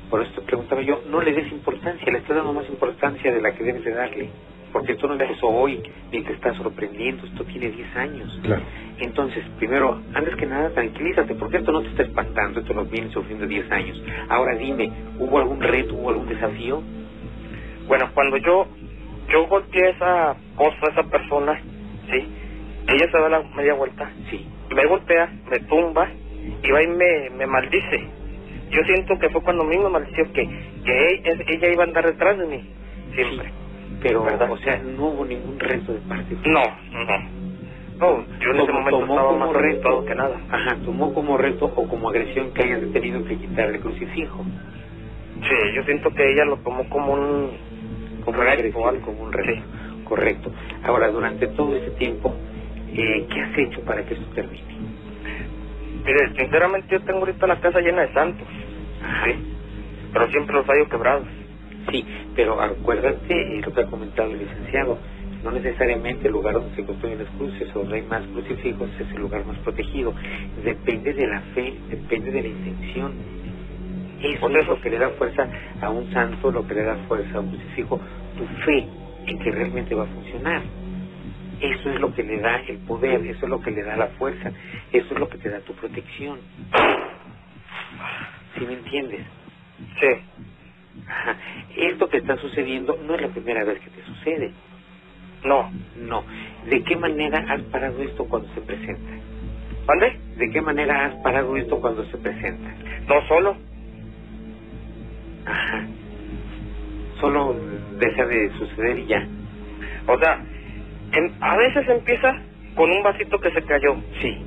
Por 0.10 0.22
eso 0.24 0.31
te 0.34 0.41
preguntaba 0.43 0.81
yo, 0.84 1.01
no 1.10 1.22
le 1.22 1.34
des 1.34 1.51
importancia, 1.51 2.12
le 2.12 2.20
estás 2.20 2.38
dando 2.38 2.53
más 2.53 2.70
importancia 2.70 3.31
de 3.34 3.41
la 3.41 3.51
que 3.53 3.63
debes 3.63 3.84
de 3.84 3.91
darle. 3.93 4.29
Porque 4.72 4.94
esto 4.94 5.08
no 5.08 5.13
empezó 5.13 5.48
hoy, 5.48 5.82
ni 6.12 6.22
te 6.24 6.34
está 6.34 6.54
sorprendiendo, 6.54 7.25
esto 7.25 7.44
tiene 7.46 7.70
10 7.70 7.96
años. 7.96 8.40
Claro. 8.44 8.62
Entonces, 9.00 9.44
primero, 9.58 10.01
antes 10.13 10.36
que 10.36 10.46
nada, 10.46 10.70
tranquilízate, 10.70 11.36
porque 11.36 11.58
esto 11.58 11.72
no 11.72 11.82
te 11.82 11.90
está 11.90 12.04
espantando, 12.04 12.60
esto 12.62 12.74
nos 12.74 12.90
viene 12.90 13.10
sufriendo 13.12 13.46
10 13.48 13.72
años. 13.72 14.01
Ahora 14.30 14.56
dime, 14.56 14.92
¿hubo 15.20 15.40
algún 15.40 15.60
reto, 15.62 15.96
hubo 15.96 16.10
algún 16.10 16.28
desafío? 16.28 16.82
Bueno, 17.88 18.10
cuando 18.13 18.38
yo 18.38 18.68
yo 19.30 19.48
golpeé 19.48 19.90
esa 19.92 20.36
cosa, 20.56 20.78
esa 20.92 21.04
persona, 21.04 21.60
sí, 22.12 22.28
ella 22.88 23.10
se 23.12 23.18
da 23.18 23.30
la 23.30 23.44
media 23.56 23.74
vuelta, 23.75 24.12
Sí. 24.30 24.46
me 24.75 24.86
golpea, 24.86 25.32
me 25.50 25.60
tumba 25.62 26.10
y 26.63 26.72
va 26.72 26.84
y 26.84 26.88
me, 26.88 27.30
me 27.38 27.46
maldice. 27.48 28.08
Yo 28.72 28.82
siento 28.84 29.18
que 29.20 29.30
fue 29.30 29.42
cuando 29.42 29.63
a 29.63 29.68
mí 29.68 29.78
me 29.78 29.90
maldició 29.90 30.25
que, 30.34 30.48
que 30.86 31.08
ella, 31.13 31.44
ella 31.48 31.72
iba 31.74 31.84
a 31.84 31.88
andar 31.88 32.06
detrás 32.06 32.38
de 32.38 32.46
mí, 32.46 32.62
siempre. 33.16 33.51
Pero, 34.01 34.24
¿Verdad? 34.24 34.51
o 34.51 34.58
sea, 34.58 34.79
no 34.79 35.08
hubo 35.08 35.25
ningún 35.25 35.60
reto 35.60 35.93
de 35.93 36.00
parte. 36.01 36.36
No, 36.46 36.63
no. 36.91 37.41
No, 38.00 38.25
yo 38.39 38.50
en 38.51 38.58
ese 38.58 38.65
Tomó- 38.67 38.74
momento 38.79 39.00
tomó 39.00 39.13
estaba 39.13 39.27
como 39.27 39.39
más 39.39 39.53
reto 39.53 40.05
que 40.05 40.15
nada. 40.15 40.41
Ajá, 40.50 40.77
tomó 40.84 41.13
como 41.13 41.38
reto 41.38 41.65
o 41.65 41.88
como 41.88 42.10
agresión 42.10 42.51
que 42.53 42.63
hayas 42.63 42.91
tenido 42.93 43.24
que 43.25 43.38
quitar 43.38 43.70
el 43.70 43.79
crucifijo. 43.79 44.43
Sí, 45.36 45.55
yo 45.75 45.84
siento 45.84 46.10
que 46.12 46.31
ella 46.31 46.46
lo 46.46 46.58
tomó 46.58 46.88
como 46.89 47.13
un... 47.13 47.51
Como 48.25 48.38
reto 48.38 48.41
una 48.41 48.51
agresión, 48.51 48.84
o 48.84 48.88
algo. 48.89 49.05
como 49.05 49.22
un 49.24 49.34
reto. 49.34 49.51
Sí. 49.53 50.03
Correcto. 50.05 50.51
Ahora, 50.84 51.10
durante 51.10 51.48
todo 51.50 51.75
este 51.75 51.91
tiempo, 51.91 52.36
eh, 52.89 53.27
¿qué 53.31 53.41
has 53.41 53.58
hecho 53.58 53.84
para 53.86 54.03
que 54.03 54.15
esto 54.15 54.27
termine? 54.34 54.75
Mire, 56.05 56.34
sinceramente 56.36 56.88
yo 56.91 57.01
tengo 57.03 57.20
ahorita 57.20 57.48
la 57.48 57.60
casa 57.60 57.79
llena 57.79 58.01
de 58.01 58.13
santos, 58.13 58.48
sí, 59.25 59.55
pero 60.12 60.27
siempre 60.31 60.55
los 60.55 60.65
hallo 60.67 60.89
quebrados. 60.89 61.27
Sí, 61.90 62.06
pero 62.36 62.62
acuérdate 62.62 63.62
lo 63.66 63.74
que 63.74 63.82
ha 63.82 63.86
comentado 63.88 64.32
el 64.32 64.40
licenciado. 64.40 65.00
No 65.44 65.52
necesariamente 65.52 66.28
el 66.28 66.34
lugar 66.34 66.54
donde 66.56 66.76
se 66.76 66.86
construyen 66.86 67.20
las 67.20 67.30
cruces 67.32 67.70
o 67.76 67.80
donde 67.80 67.98
hay 67.98 68.04
más 68.04 68.26
crucifijos 68.28 68.90
es 69.00 69.12
el 69.16 69.22
lugar 69.22 69.46
más 69.46 69.58
protegido. 69.60 70.14
Depende 70.64 71.14
de 71.14 71.28
la 71.28 71.42
fe, 71.56 71.74
depende 71.90 72.32
de 72.32 72.42
la 72.44 72.48
intención. 72.50 73.14
Eso 74.22 74.50
es 74.50 74.68
lo 74.68 74.82
que 74.82 74.90
le 74.92 75.00
da 75.00 75.10
fuerza 75.12 75.50
a 75.82 75.90
un 75.90 76.12
santo, 76.14 76.52
lo 76.52 76.66
que 76.68 76.76
le 76.76 76.84
da 76.84 76.98
fuerza 77.08 77.38
a 77.38 77.42
un 77.42 77.50
crucifijo, 77.50 78.00
tu 78.38 78.46
fe 78.66 78.88
en 79.28 79.40
que 79.40 79.52
realmente 79.52 79.96
va 79.96 80.04
a 80.04 80.08
funcionar. 80.08 80.64
Eso 81.62 81.92
es 81.92 82.02
lo 82.02 82.14
que 82.14 82.24
le 82.24 82.40
da 82.42 82.58
el 82.68 82.80
poder, 82.80 83.22
eso 83.28 83.46
es 83.46 83.50
lo 83.50 83.62
que 83.62 83.72
le 83.72 83.84
da 83.84 83.98
la 83.98 84.08
fuerza, 84.10 84.52
eso 84.94 85.14
es 85.14 85.20
lo 85.20 85.30
que 85.30 85.40
te 85.40 85.50
da 85.50 85.62
tu 85.62 85.74
protección. 85.76 86.40
¿Sí 88.58 88.66
me 88.66 88.74
entiendes? 88.74 89.26
Sí, 90.00 90.50
Ajá. 91.12 91.36
Esto 91.75 92.10
que 92.10 92.18
está 92.18 92.38
sucediendo 92.38 92.98
no 93.06 93.15
es 93.15 93.22
la 93.22 93.27
primera 93.30 93.63
vez 93.65 93.80
que 93.82 93.89
te 93.89 94.03
sucede. 94.03 94.51
no. 95.44 95.72
No. 95.98 96.24
¿De 96.65 96.84
qué 96.84 96.96
manera 96.96 97.39
has 97.50 97.62
parado 97.63 98.01
esto 98.03 98.25
cuando 98.25 98.48
se 98.53 98.62
presenta? 98.62 99.12
¿Mande? 99.88 100.20
¿De 100.38 100.50
qué 100.51 100.62
manera 100.62 101.06
has 101.08 101.15
parado 101.24 101.56
esto 101.58 101.80
cuando 101.82 102.03
se 102.06 102.18
presenta? 102.18 102.70
No 103.08 103.22
solo. 103.27 103.58
Ajá. 105.46 105.88
Solo 107.20 107.56
deja 108.00 108.25
de 108.25 108.50
suceder 108.58 109.00
y 109.00 109.06
ya. 109.08 109.27
O 110.08 110.18
sea, 110.20 110.44
en- 111.13 111.34
a 111.41 111.58
veces 111.58 111.88
empieza 111.89 112.36
con 112.75 112.89
un 112.91 113.03
vasito 113.03 113.39
que 113.39 113.51
se 113.51 113.63
cayó. 113.63 113.96
Sí. 114.22 114.46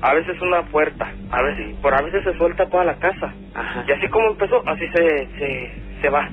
A 0.00 0.14
veces 0.14 0.40
una 0.42 0.62
puerta, 0.64 1.12
a 1.30 1.42
veces, 1.42 1.76
por 1.80 1.94
a 1.94 2.02
veces 2.02 2.24
se 2.24 2.34
suelta 2.36 2.68
toda 2.68 2.84
la 2.84 2.96
casa. 2.96 3.32
Ajá. 3.54 3.84
Y 3.88 3.92
así 3.92 4.08
como 4.08 4.28
empezó, 4.30 4.62
así 4.66 4.86
se, 4.88 5.26
se, 5.38 5.70
se 6.02 6.10
va. 6.10 6.30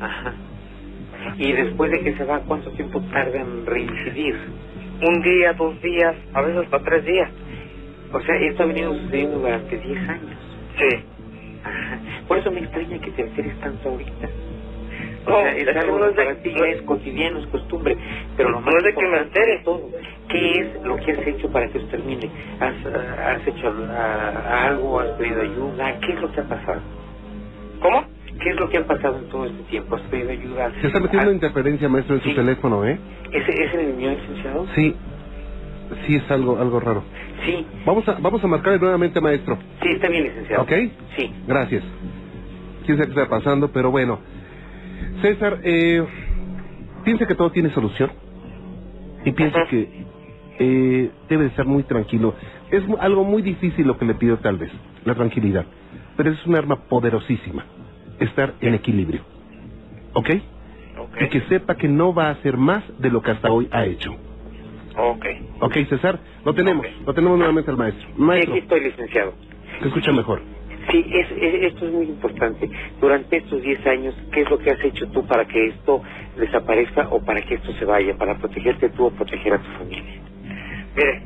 Ajá. 0.00 0.34
Y 1.38 1.52
después 1.52 1.92
de 1.92 2.00
que 2.04 2.14
se 2.16 2.24
va, 2.24 2.40
¿cuánto 2.40 2.70
tiempo 2.72 3.02
tarda 3.12 3.40
en 3.40 3.66
reincidir? 3.66 4.36
Un 5.02 5.22
día, 5.22 5.54
dos 5.54 5.80
días, 5.82 6.16
a 6.34 6.42
veces 6.42 6.64
hasta 6.64 6.80
tres 6.80 7.06
días. 7.06 7.30
O 8.12 8.20
sea, 8.22 8.36
esto 8.36 8.64
ha 8.64 8.66
venido 8.66 8.94
sucediendo 8.94 9.40
durante 9.40 9.78
10 9.78 10.08
años. 10.10 10.38
Sí. 10.78 11.04
Ajá. 11.64 12.00
Por 12.28 12.38
eso 12.38 12.52
me 12.52 12.60
extraña 12.60 13.00
que 13.00 13.12
te 13.12 13.22
alteres 13.24 13.60
tanto 13.60 13.90
ahorita. 13.90 14.28
O 15.26 15.30
No, 15.30 15.36
sea, 15.40 15.56
es 15.56 15.76
algo 15.76 15.98
no 16.00 16.06
es 16.08 16.16
de- 16.16 16.34
ti 16.36 16.54
no- 16.54 16.64
es 16.66 16.82
cotidiano, 16.82 17.38
es 17.40 17.46
costumbre. 17.48 17.96
Pero 18.36 18.50
lo 18.50 18.60
No 18.60 18.66
más 18.66 18.76
es 18.76 18.84
de 18.84 18.94
que 18.94 19.08
me 19.08 19.18
de 19.46 19.58
todo, 19.64 19.90
¿qué 20.30 20.60
es 20.60 20.82
lo 20.84 20.96
que 20.98 21.12
has 21.12 21.26
hecho 21.28 21.50
para 21.52 21.68
que 21.70 21.78
esto 21.78 21.90
termine? 21.90 22.30
¿Has, 22.60 22.74
has 22.86 23.48
hecho 23.48 23.68
algo? 23.68 25.00
¿Has 25.00 25.10
pedido 25.12 25.42
ayuda? 25.42 25.98
¿Qué 26.00 26.12
es 26.14 26.20
lo 26.22 26.32
que 26.32 26.40
ha 26.40 26.48
pasado? 26.48 26.82
¿Cómo? 27.80 28.04
¿Qué 28.42 28.50
es 28.50 28.56
lo 28.60 28.68
que 28.68 28.78
ha 28.78 28.86
pasado 28.86 29.18
en 29.18 29.28
todo 29.28 29.46
este 29.46 29.62
tiempo? 29.64 29.96
¿Has 29.96 30.02
pedido 30.02 30.30
ayuda? 30.30 30.72
Se 30.80 30.86
está 30.88 31.00
metiendo 31.00 31.28
¿Has- 31.30 31.34
interferencia, 31.34 31.88
maestro, 31.88 32.16
en 32.16 32.22
su 32.22 32.34
teléfono, 32.34 32.84
¿eh? 32.84 32.98
¿Ese 33.32 33.64
es 33.64 33.74
el 33.74 33.94
mío, 33.94 34.10
licenciado? 34.10 34.66
Sí, 34.74 34.94
sí 36.06 36.14
es 36.16 36.30
algo, 36.30 36.58
algo 36.58 36.80
raro. 36.80 37.04
Sí, 37.44 37.66
Vamos 37.84 38.08
a, 38.08 38.14
vamos 38.20 38.42
a 38.42 38.46
marcarle 38.46 38.78
nuevamente, 38.78 39.20
maestro. 39.20 39.58
sí, 39.82 39.88
está 39.92 40.08
bien, 40.08 40.24
licenciado. 40.24 40.62
¿Ok? 40.64 40.72
Sí. 41.16 41.32
Gracias. 41.46 41.84
Quién 42.84 42.98
sabe 42.98 43.12
qué 43.12 43.20
está 43.20 43.28
pasando, 43.28 43.70
pero 43.72 43.90
bueno. 43.90 44.20
César, 45.22 45.60
eh, 45.64 46.04
piensa 47.04 47.26
que 47.26 47.34
todo 47.34 47.50
tiene 47.50 47.70
solución. 47.70 48.10
Y 49.24 49.32
piensa 49.32 49.58
Ajá. 49.62 49.70
que 49.70 49.88
eh, 50.58 51.10
debe 51.28 51.44
de 51.44 51.48
estar 51.50 51.66
muy 51.66 51.82
tranquilo. 51.84 52.34
Es 52.70 52.82
algo 53.00 53.24
muy 53.24 53.42
difícil 53.42 53.86
lo 53.86 53.98
que 53.98 54.04
le 54.04 54.14
pido 54.14 54.38
tal 54.38 54.56
vez, 54.58 54.70
la 55.04 55.14
tranquilidad. 55.14 55.66
Pero 56.16 56.30
es 56.30 56.46
un 56.46 56.56
arma 56.56 56.76
poderosísima, 56.88 57.64
estar 58.20 58.54
en 58.60 58.74
equilibrio. 58.74 59.22
¿Ok? 60.14 60.30
Y 61.20 61.28
que 61.28 61.40
sepa 61.42 61.76
que 61.76 61.88
no 61.88 62.12
va 62.14 62.28
a 62.28 62.30
hacer 62.30 62.56
más 62.56 62.84
de 62.98 63.10
lo 63.10 63.20
que 63.22 63.30
hasta 63.32 63.50
hoy 63.50 63.68
ha 63.70 63.84
hecho. 63.86 64.12
Ok. 64.96 65.26
¿Ok, 65.60 65.74
César? 65.88 66.20
Lo 66.44 66.54
tenemos, 66.54 66.86
lo 67.06 67.12
tenemos 67.14 67.36
nuevamente 67.38 67.70
al 67.70 67.76
maestro. 67.76 68.06
Sí, 68.08 68.14
Maestro, 68.16 68.54
aquí 68.54 68.62
estoy, 68.62 68.80
licenciado. 68.80 69.34
se 69.80 69.88
escucha 69.88 70.12
mejor. 70.12 70.42
Sí, 70.90 71.04
es, 71.12 71.30
es- 71.32 71.72
esto 71.72 71.86
es 71.86 71.92
muy 71.92 72.06
importante. 72.06 72.68
Durante 73.00 73.36
estos 73.38 73.60
10 73.62 73.84
años, 73.86 74.14
¿qué 74.32 74.42
es 74.42 74.50
lo 74.50 74.58
que 74.58 74.70
has 74.70 74.84
hecho 74.84 75.06
tú 75.10 75.26
para 75.26 75.44
que 75.46 75.66
esto 75.68 76.02
desaparezca 76.38 77.08
o 77.10 77.22
para 77.24 77.42
que 77.42 77.54
esto 77.56 77.72
se 77.72 77.84
vaya? 77.84 78.16
Para 78.16 78.38
protegerte 78.38 78.88
tú 78.90 79.06
o 79.06 79.10
proteger 79.10 79.54
a 79.54 79.58
tu 79.58 79.70
familia. 79.78 80.22
Mire, 80.96 81.22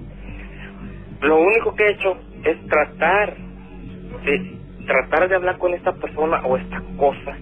lo 1.22 1.40
único 1.40 1.74
que 1.74 1.84
he 1.84 1.90
hecho 1.92 2.16
es 2.44 2.66
tratar 2.66 3.36
de 4.24 4.59
tratar 4.90 5.28
de 5.28 5.36
hablar 5.36 5.58
con 5.58 5.72
esta 5.74 5.92
persona 5.92 6.40
o 6.44 6.56
esta 6.56 6.82
cosa. 6.96 7.36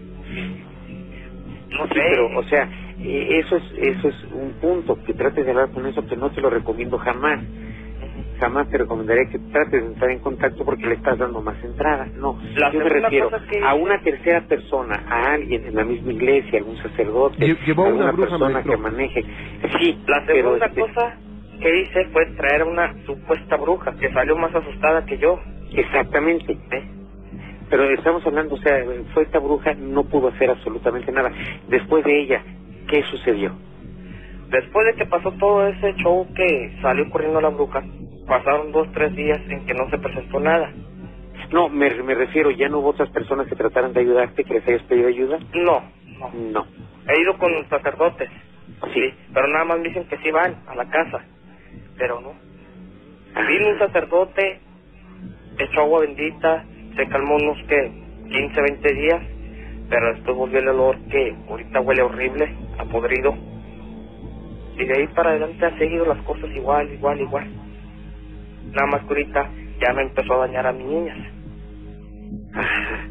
No 1.70 1.86
Sí, 1.86 1.94
sé. 1.94 2.02
pero, 2.10 2.38
o 2.38 2.42
sea, 2.44 2.68
eh, 2.98 3.40
eso 3.40 3.56
es, 3.56 3.62
eso 3.78 4.08
es 4.08 4.24
un 4.32 4.52
punto, 4.60 4.96
que 5.04 5.14
trates 5.14 5.44
de 5.44 5.50
hablar 5.50 5.70
con 5.70 5.86
eso, 5.86 6.04
que 6.06 6.16
no 6.16 6.30
te 6.30 6.40
lo 6.40 6.50
recomiendo 6.50 6.98
jamás. 6.98 7.40
Jamás 8.40 8.68
te 8.68 8.78
recomendaría 8.78 9.24
que 9.30 9.38
trates 9.50 9.80
de 9.82 9.88
entrar 9.88 10.10
en 10.10 10.20
contacto 10.20 10.64
porque 10.64 10.86
le 10.86 10.94
estás 10.94 11.18
dando 11.18 11.40
más 11.42 11.56
entrada. 11.64 12.06
No, 12.16 12.38
La 12.56 12.70
yo 12.70 12.78
me 12.80 12.88
refiero 12.88 13.30
que 13.30 13.60
a 13.62 13.74
una 13.74 14.00
tercera 14.00 14.42
persona, 14.42 15.02
a 15.08 15.32
alguien 15.34 15.66
en 15.66 15.74
la 15.74 15.84
misma 15.84 16.12
iglesia, 16.12 16.58
algún 16.60 16.76
sacerdote, 16.76 17.36
Lle- 17.38 17.58
llevó 17.66 17.82
una 17.82 17.90
alguna 17.90 18.12
bruja, 18.12 18.28
persona 18.30 18.50
maestro. 18.52 18.72
que 18.76 18.78
maneje. 18.82 19.24
Sí, 19.78 19.98
La 20.06 20.24
pero 20.26 20.42
segunda 20.42 20.66
este, 20.66 20.80
cosa 20.80 21.16
que 21.60 21.80
hice 21.80 22.04
fue 22.12 22.26
traer 22.36 22.62
a 22.62 22.64
una 22.66 22.94
supuesta 23.04 23.56
bruja 23.56 23.92
que 23.96 24.12
salió 24.12 24.36
más 24.36 24.54
asustada 24.54 25.04
que 25.04 25.18
yo. 25.18 25.40
Exactamente. 25.72 26.52
¿eh? 26.52 26.84
Pero 27.70 27.84
estamos 27.90 28.26
hablando, 28.26 28.54
o 28.54 28.58
sea, 28.58 28.82
fue 29.12 29.24
esta 29.24 29.38
bruja, 29.38 29.74
no 29.74 30.04
pudo 30.04 30.28
hacer 30.28 30.50
absolutamente 30.50 31.12
nada. 31.12 31.30
Después 31.68 32.04
de 32.04 32.20
ella, 32.20 32.42
¿qué 32.88 33.02
sucedió? 33.04 33.52
Después 34.48 34.86
de 34.86 34.94
que 34.94 35.06
pasó 35.06 35.30
todo 35.32 35.66
ese 35.68 35.94
show 35.96 36.26
que 36.34 36.76
salió 36.80 37.08
corriendo 37.10 37.40
la 37.40 37.50
bruja, 37.50 37.82
pasaron 38.26 38.72
dos, 38.72 38.90
tres 38.92 39.14
días 39.14 39.40
en 39.50 39.66
que 39.66 39.74
no 39.74 39.88
se 39.90 39.98
presentó 39.98 40.40
nada. 40.40 40.72
No, 41.52 41.68
me, 41.68 41.90
me 42.02 42.14
refiero, 42.14 42.50
¿ya 42.50 42.68
no 42.68 42.78
hubo 42.78 42.88
otras 42.90 43.10
personas 43.10 43.46
que 43.46 43.56
trataran 43.56 43.92
de 43.92 44.00
ayudarte, 44.00 44.44
que 44.44 44.54
les 44.54 44.66
hayas 44.68 44.82
pedido 44.84 45.08
ayuda? 45.08 45.38
No, 45.54 45.82
no. 46.18 46.30
No. 46.34 46.66
He 47.08 47.20
ido 47.20 47.36
con 47.38 47.50
sacerdotes, 47.68 48.30
Sí. 48.94 49.12
pero 49.34 49.48
nada 49.48 49.64
más 49.64 49.78
me 49.78 49.88
dicen 49.88 50.06
que 50.08 50.18
sí 50.18 50.30
van 50.30 50.56
a 50.66 50.74
la 50.74 50.88
casa, 50.88 51.24
pero 51.98 52.20
no. 52.20 52.32
Ah. 53.34 53.46
Vino 53.48 53.68
un 53.68 53.78
sacerdote, 53.78 54.60
echó 55.58 55.80
agua 55.80 56.00
bendita, 56.00 56.64
se 56.98 57.08
calmó 57.08 57.36
unos 57.36 57.58
que 57.68 57.92
15, 58.30 58.62
20 58.62 58.94
días, 58.94 59.22
pero 59.90 60.14
después 60.14 60.36
volvió 60.36 60.60
el 60.60 60.68
olor 60.70 60.98
que 61.10 61.34
ahorita 61.48 61.80
huele 61.82 62.02
horrible, 62.02 62.56
a 62.78 62.86
podrido. 62.86 63.34
Y 64.78 64.84
de 64.86 64.98
ahí 64.98 65.08
para 65.08 65.30
adelante 65.30 65.66
ha 65.66 65.78
seguido 65.78 66.06
las 66.06 66.22
cosas 66.24 66.50
igual, 66.56 66.92
igual, 66.92 67.20
igual. 67.20 67.48
Nada 68.72 68.86
más 68.88 69.02
que 69.02 69.08
ahorita 69.08 69.50
ya 69.80 69.94
me 69.94 70.02
empezó 70.02 70.34
a 70.34 70.46
dañar 70.48 70.66
a 70.66 70.72
mis 70.74 70.86
niñas. 70.86 71.18
Ajá. 72.54 73.08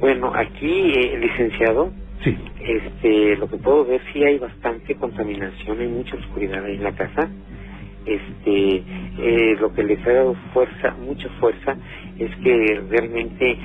Bueno, 0.00 0.32
aquí, 0.34 0.94
eh, 0.96 1.18
licenciado, 1.18 1.92
Sí. 2.24 2.38
Este, 2.60 3.36
lo 3.36 3.48
que 3.48 3.58
puedo 3.58 3.84
ver 3.84 4.00
sí 4.12 4.24
hay 4.24 4.38
bastante 4.38 4.94
contaminación, 4.96 5.80
hay 5.80 5.88
mucha 5.88 6.16
oscuridad 6.16 6.64
ahí 6.64 6.76
en 6.76 6.84
la 6.84 6.94
casa. 6.94 7.28
Este, 8.06 8.82
eh, 9.18 9.56
lo 9.60 9.72
que 9.72 9.84
les 9.84 10.04
ha 10.06 10.12
dado 10.12 10.34
fuerza, 10.52 10.94
mucha 11.00 11.28
fuerza, 11.40 11.76
es 12.18 12.34
que 12.36 12.82
realmente 12.90 13.58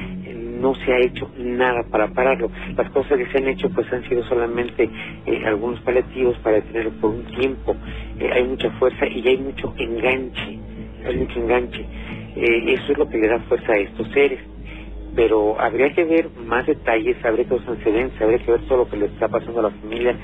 no 0.59 0.75
se 0.75 0.91
ha 0.91 0.99
hecho 0.99 1.29
nada 1.37 1.83
para 1.83 2.07
pararlo. 2.09 2.49
Las 2.75 2.89
cosas 2.91 3.17
que 3.17 3.27
se 3.27 3.37
han 3.37 3.47
hecho 3.47 3.69
pues 3.69 3.91
han 3.91 4.03
sido 4.07 4.23
solamente 4.23 4.89
eh, 5.25 5.41
algunos 5.45 5.79
paliativos 5.81 6.37
para 6.39 6.57
detenerlo 6.57 6.91
por 6.99 7.11
un 7.11 7.25
tiempo. 7.25 7.75
Eh, 8.19 8.29
hay 8.31 8.43
mucha 8.43 8.69
fuerza 8.71 9.07
y 9.07 9.27
hay 9.27 9.37
mucho 9.37 9.73
enganche, 9.77 10.59
hay 11.05 11.17
mucho 11.17 11.39
enganche. 11.39 11.85
Eh, 12.35 12.73
eso 12.73 12.91
es 12.91 12.97
lo 12.97 13.07
que 13.09 13.17
le 13.17 13.27
da 13.27 13.39
fuerza 13.41 13.73
a 13.73 13.77
estos 13.77 14.07
seres. 14.11 14.39
Pero 15.15 15.59
habría 15.59 15.91
que 15.93 16.03
ver 16.03 16.29
más 16.45 16.67
detalles, 16.67 17.17
habría 17.25 17.45
que 17.45 17.55
ver 17.55 17.63
antecedentes, 17.67 18.21
habría 18.21 18.39
que 18.39 18.51
ver 18.51 18.61
todo 18.67 18.79
lo 18.79 18.89
que 18.89 18.97
le 18.97 19.05
está 19.07 19.27
pasando 19.27 19.61
a 19.61 19.63
la 19.63 19.71
familia, 19.71 20.15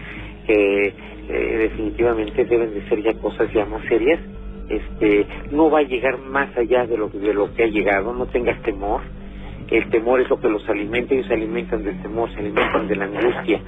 que 0.46 0.88
eh, 1.30 1.58
definitivamente 1.58 2.46
deben 2.46 2.74
de 2.74 2.88
ser 2.90 3.02
ya 3.02 3.14
cosas 3.16 3.52
ya 3.54 3.66
más 3.66 3.84
serias. 3.88 4.20
Este, 4.70 5.26
no 5.52 5.70
va 5.70 5.80
a 5.80 5.84
llegar 5.84 6.18
más 6.20 6.56
allá 6.58 6.88
de 6.88 6.98
lo, 6.98 7.10
de 7.10 7.34
lo 7.34 7.54
que 7.54 7.64
ha 7.64 7.68
llegado, 7.68 8.14
no 8.14 8.26
tengas 8.28 8.62
temor 8.64 9.02
el 9.70 9.90
temor 9.90 10.22
es 10.22 10.30
lo 10.30 10.40
que 10.40 10.50
los 10.50 10.68
alimenta, 10.70 11.14
ellos 11.14 11.28
se 11.28 11.34
alimentan 11.34 11.84
del 11.84 12.02
temor, 12.02 12.30
se 12.32 12.40
alimentan 12.40 12.88
de 12.88 12.96
la 12.96 13.06
angustia, 13.06 13.62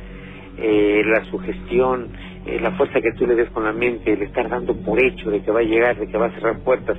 eh, 0.57 1.01
la 1.05 1.25
sugestión, 1.25 2.09
eh, 2.45 2.59
la 2.59 2.71
fuerza 2.71 3.01
que 3.01 3.11
tú 3.13 3.25
le 3.25 3.35
des 3.35 3.49
con 3.49 3.63
la 3.63 3.73
mente, 3.73 4.13
el 4.13 4.21
estar 4.21 4.47
dando 4.49 4.75
por 4.75 5.01
hecho 5.01 5.31
de 5.31 5.41
que 5.41 5.51
va 5.51 5.61
a 5.61 5.63
llegar, 5.63 5.97
de 5.97 6.07
que 6.07 6.17
va 6.17 6.27
a 6.27 6.31
cerrar 6.31 6.59
puertas, 6.59 6.97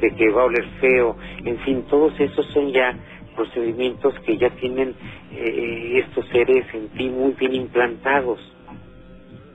de 0.00 0.10
que 0.10 0.30
va 0.30 0.42
a 0.42 0.44
oler 0.44 0.64
feo, 0.80 1.16
en 1.44 1.58
fin, 1.58 1.84
todos 1.88 2.18
esos 2.20 2.46
son 2.52 2.70
ya 2.70 2.94
procedimientos 3.34 4.14
que 4.20 4.36
ya 4.38 4.50
tienen 4.50 4.94
eh, 5.32 6.04
estos 6.06 6.28
seres 6.28 6.64
en 6.72 6.88
ti 6.90 7.08
muy 7.08 7.32
bien 7.32 7.54
implantados. 7.54 8.38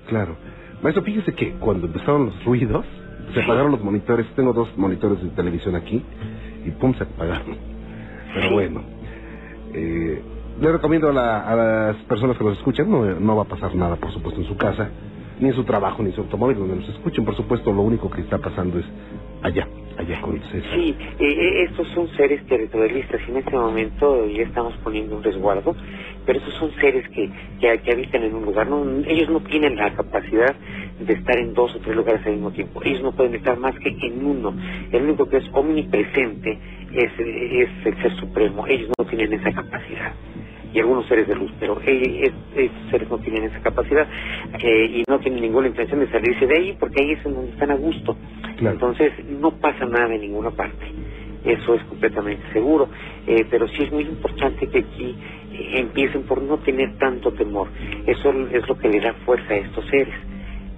Claro. 0.09 0.35
Maestro, 0.81 1.03
fíjese 1.03 1.33
que 1.33 1.53
cuando 1.53 1.87
empezaron 1.87 2.27
los 2.27 2.45
ruidos, 2.45 2.85
se 3.33 3.41
apagaron 3.41 3.71
los 3.71 3.83
monitores. 3.83 4.25
Tengo 4.35 4.53
dos 4.53 4.75
monitores 4.77 5.21
de 5.21 5.29
televisión 5.29 5.75
aquí 5.75 6.03
y 6.65 6.71
pum, 6.71 6.93
se 6.95 7.03
apagaron. 7.03 7.57
Pero 8.33 8.51
bueno, 8.53 8.81
eh, 9.73 10.21
le 10.61 10.71
recomiendo 10.71 11.09
a, 11.09 11.13
la- 11.13 11.39
a 11.41 11.55
las 11.55 11.95
personas 12.03 12.37
que 12.37 12.43
nos 12.43 12.57
escuchan, 12.57 12.89
no, 12.89 13.05
no 13.19 13.35
va 13.35 13.43
a 13.43 13.47
pasar 13.47 13.75
nada, 13.75 13.95
por 13.97 14.11
supuesto, 14.11 14.41
en 14.41 14.47
su 14.47 14.55
casa, 14.57 14.89
ni 15.39 15.49
en 15.49 15.53
su 15.53 15.63
trabajo, 15.63 16.01
ni 16.03 16.09
en 16.09 16.15
su 16.15 16.21
automóvil, 16.21 16.57
donde 16.57 16.75
nos 16.77 16.89
escuchen. 16.89 17.25
Por 17.25 17.35
supuesto, 17.35 17.71
lo 17.71 17.81
único 17.81 18.09
que 18.09 18.21
está 18.21 18.37
pasando 18.39 18.79
es 18.79 18.85
allá, 19.41 19.67
Sí, 20.75 20.97
eh, 20.99 21.25
eh, 21.25 21.63
estos 21.69 21.87
son 21.89 22.07
seres 22.09 22.45
territorialistas 22.47 23.21
y 23.27 23.31
en 23.31 23.37
este 23.37 23.51
momento 23.57 24.27
ya 24.27 24.43
estamos 24.43 24.75
poniendo 24.83 25.17
un 25.17 25.23
resguardo, 25.23 25.75
pero 26.25 26.39
estos 26.39 26.53
son 26.55 26.71
seres 26.81 27.07
que, 27.09 27.29
que, 27.59 27.79
que 27.81 27.91
habitan 27.91 28.23
en 28.23 28.35
un 28.35 28.45
lugar. 28.45 28.67
No, 28.69 28.85
ellos 29.07 29.29
no 29.29 29.41
tienen 29.41 29.75
la 29.75 29.93
capacidad 29.95 30.55
de 30.99 31.13
estar 31.13 31.37
en 31.37 31.53
dos 31.53 31.75
o 31.75 31.79
tres 31.79 31.95
lugares 31.95 32.25
al 32.25 32.33
mismo 32.33 32.51
tiempo. 32.51 32.81
Ellos 32.83 33.01
no 33.03 33.13
pueden 33.13 33.35
estar 33.35 33.57
más 33.59 33.75
que 33.79 33.89
en 33.89 34.25
uno. 34.25 34.55
El 34.91 35.03
único 35.03 35.27
que 35.27 35.37
es 35.37 35.49
omnipresente 35.53 36.59
es, 36.93 37.11
es 37.19 37.69
el 37.85 38.01
Ser 38.01 38.15
Supremo. 38.17 38.67
Ellos 38.67 38.89
no 38.97 39.05
tienen 39.05 39.33
esa 39.33 39.51
capacidad. 39.53 40.13
Y 40.73 40.79
algunos 40.79 41.05
seres 41.07 41.27
de 41.27 41.35
luz, 41.35 41.51
pero 41.59 41.79
es- 41.81 42.33
estos 42.55 42.89
seres 42.91 43.09
no 43.09 43.17
tienen 43.19 43.43
esa 43.45 43.59
capacidad 43.61 44.07
eh, 44.61 44.85
y 44.97 45.03
no 45.09 45.19
tienen 45.19 45.41
ninguna 45.41 45.67
intención 45.67 45.99
de 45.99 46.07
salirse 46.09 46.45
de 46.45 46.57
ahí 46.57 46.77
porque 46.79 47.01
ahí 47.01 47.11
es 47.11 47.25
en 47.25 47.33
donde 47.33 47.51
están 47.51 47.71
a 47.71 47.75
gusto. 47.75 48.15
Claro. 48.57 48.73
Entonces 48.75 49.13
no 49.25 49.51
pasa 49.59 49.85
nada 49.85 50.13
en 50.13 50.21
ninguna 50.21 50.51
parte. 50.51 50.85
Eso 51.43 51.73
es 51.73 51.83
completamente 51.85 52.43
seguro. 52.53 52.89
Eh, 53.25 53.45
pero 53.49 53.67
sí 53.69 53.83
es 53.83 53.91
muy 53.91 54.03
importante 54.03 54.67
que 54.67 54.79
aquí 54.79 55.15
eh, 55.53 55.79
empiecen 55.79 56.23
por 56.23 56.41
no 56.41 56.57
tener 56.59 56.97
tanto 56.97 57.31
temor. 57.31 57.69
Eso 58.05 58.31
es 58.51 58.67
lo 58.67 58.77
que 58.77 58.89
le 58.89 58.99
da 58.99 59.13
fuerza 59.25 59.53
a 59.53 59.57
estos 59.57 59.85
seres. 59.87 60.13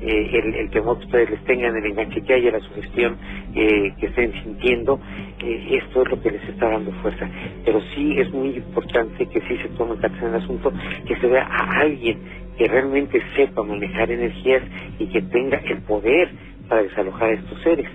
Eh, 0.02 0.30
el, 0.34 0.56
el 0.56 0.70
temor 0.72 0.98
que 1.00 1.06
ustedes 1.06 1.30
les 1.30 1.44
tengan, 1.44 1.76
el 1.76 1.86
enganche 1.86 2.22
que 2.22 2.34
haya, 2.34 2.52
la 2.52 2.60
sugestión 2.60 3.18
eh, 3.54 3.94
que 4.00 4.08
estén 4.08 4.34
sintiendo, 4.44 5.00
eh, 5.44 5.80
esto 5.84 6.02
es 6.02 6.10
lo 6.10 6.22
que 6.22 6.32
les 6.32 6.44
está 6.50 6.70
dando 6.70 6.92
fuerza. 7.02 7.30
Pero 7.64 7.82
sí 7.94 8.16
es 8.18 8.32
muy 8.32 8.56
importante 8.56 9.28
que 9.28 9.42
sí 9.42 9.58
se 9.58 9.70
tome 9.78 9.96
cartas 9.98 10.22
en 10.22 10.30
el 10.30 10.36
asunto, 10.36 10.74
que 11.08 11.16
se 11.18 11.28
vea 11.28 11.44
a 11.44 11.82
alguien 11.82 12.20
que 12.58 12.68
realmente 12.68 13.22
sepa 13.36 13.64
manejar 13.64 14.12
energías 14.12 14.64
y 15.00 15.08
que 15.08 15.22
tenga 15.22 15.58
el 15.58 15.82
poder 15.84 16.30
para 16.68 16.84
desalojar 16.84 17.30
a 17.30 17.34
estos 17.34 17.62
seres. 17.62 17.88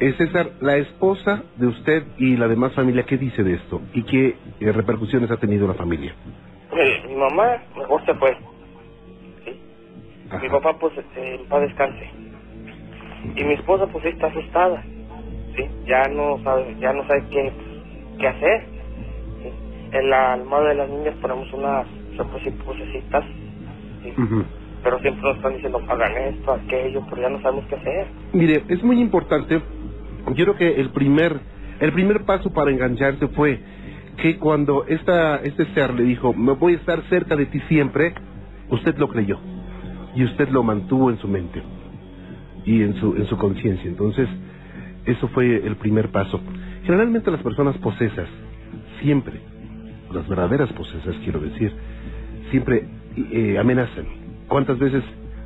Eh, 0.00 0.12
César, 0.18 0.50
la 0.60 0.76
esposa 0.76 1.44
de 1.56 1.68
usted 1.68 2.02
y 2.18 2.36
la 2.36 2.48
demás 2.48 2.72
familia, 2.74 3.04
¿qué 3.04 3.16
dice 3.16 3.44
de 3.44 3.54
esto? 3.54 3.80
¿Y 3.94 4.02
qué 4.02 4.36
eh, 4.60 4.72
repercusiones 4.72 5.30
ha 5.30 5.36
tenido 5.36 5.68
la 5.68 5.74
familia? 5.74 6.14
Mire, 6.72 7.04
mi 7.08 7.14
mamá 7.14 7.62
mejor 7.76 8.04
se 8.04 8.14
fue. 8.14 8.36
Mi 10.42 10.48
papá, 10.48 10.76
pues, 10.78 10.92
en 11.16 11.46
paz 11.48 11.60
descanse. 11.62 12.10
Y 13.36 13.44
mi 13.44 13.54
esposa, 13.54 13.86
pues, 13.86 14.04
está 14.04 14.26
asustada. 14.28 14.84
¿sí? 15.56 15.64
Ya 15.86 16.08
no 16.08 16.38
sabe, 16.42 16.76
ya 16.80 16.92
no 16.92 17.06
sabe 17.06 17.24
qué, 17.30 17.52
qué 18.18 18.28
hacer. 18.28 18.66
¿sí? 19.42 19.52
En 19.92 20.10
la 20.10 20.34
almohada 20.34 20.70
de 20.70 20.74
las 20.74 20.88
niñas 20.90 21.14
ponemos 21.20 21.52
unas 21.52 21.86
repositas. 22.16 23.24
¿sí? 24.02 24.14
Ujú. 24.16 24.44
Pero 24.82 24.98
siempre 25.00 25.22
nos 25.22 25.36
están 25.36 25.54
diciendo, 25.54 25.80
hagan 25.88 26.16
esto, 26.18 26.52
aquello, 26.52 27.02
pero 27.08 27.22
ya 27.22 27.28
no 27.30 27.40
sabemos 27.40 27.64
qué 27.68 27.76
hacer. 27.76 28.06
Mire, 28.32 28.64
es 28.68 28.82
muy 28.82 29.00
importante. 29.00 29.62
Yo 30.34 30.44
creo 30.44 30.56
que 30.56 30.80
el 30.80 30.90
primer, 30.90 31.40
el 31.80 31.92
primer 31.92 32.24
paso 32.24 32.50
para 32.50 32.70
engancharse 32.70 33.28
fue 33.28 33.60
que 34.18 34.38
cuando 34.38 34.84
esta, 34.86 35.36
este 35.36 35.66
ser 35.74 35.94
le 35.94 36.04
dijo, 36.04 36.32
me 36.34 36.52
voy 36.52 36.74
a 36.74 36.76
estar 36.76 37.02
cerca 37.08 37.34
de 37.36 37.46
ti 37.46 37.60
siempre, 37.68 38.14
usted 38.68 38.96
lo 38.98 39.08
creyó 39.08 39.38
y 40.14 40.24
usted 40.24 40.48
lo 40.48 40.62
mantuvo 40.62 41.10
en 41.10 41.18
su 41.18 41.28
mente 41.28 41.62
y 42.64 42.82
en 42.82 42.94
su, 42.94 43.14
en 43.16 43.26
su 43.26 43.36
conciencia. 43.36 43.88
Entonces, 43.88 44.28
eso 45.06 45.28
fue 45.28 45.66
el 45.66 45.76
primer 45.76 46.10
paso. 46.10 46.40
Generalmente 46.84 47.30
las 47.30 47.42
personas 47.42 47.76
posesas, 47.78 48.28
siempre, 49.00 49.40
las 50.12 50.28
verdaderas 50.28 50.72
posesas 50.72 51.14
quiero 51.24 51.40
decir, 51.40 51.72
siempre 52.50 52.86
eh, 53.16 53.58
amenazan. 53.58 54.06
¿Cuántas 54.48 54.78
veces 54.78 55.02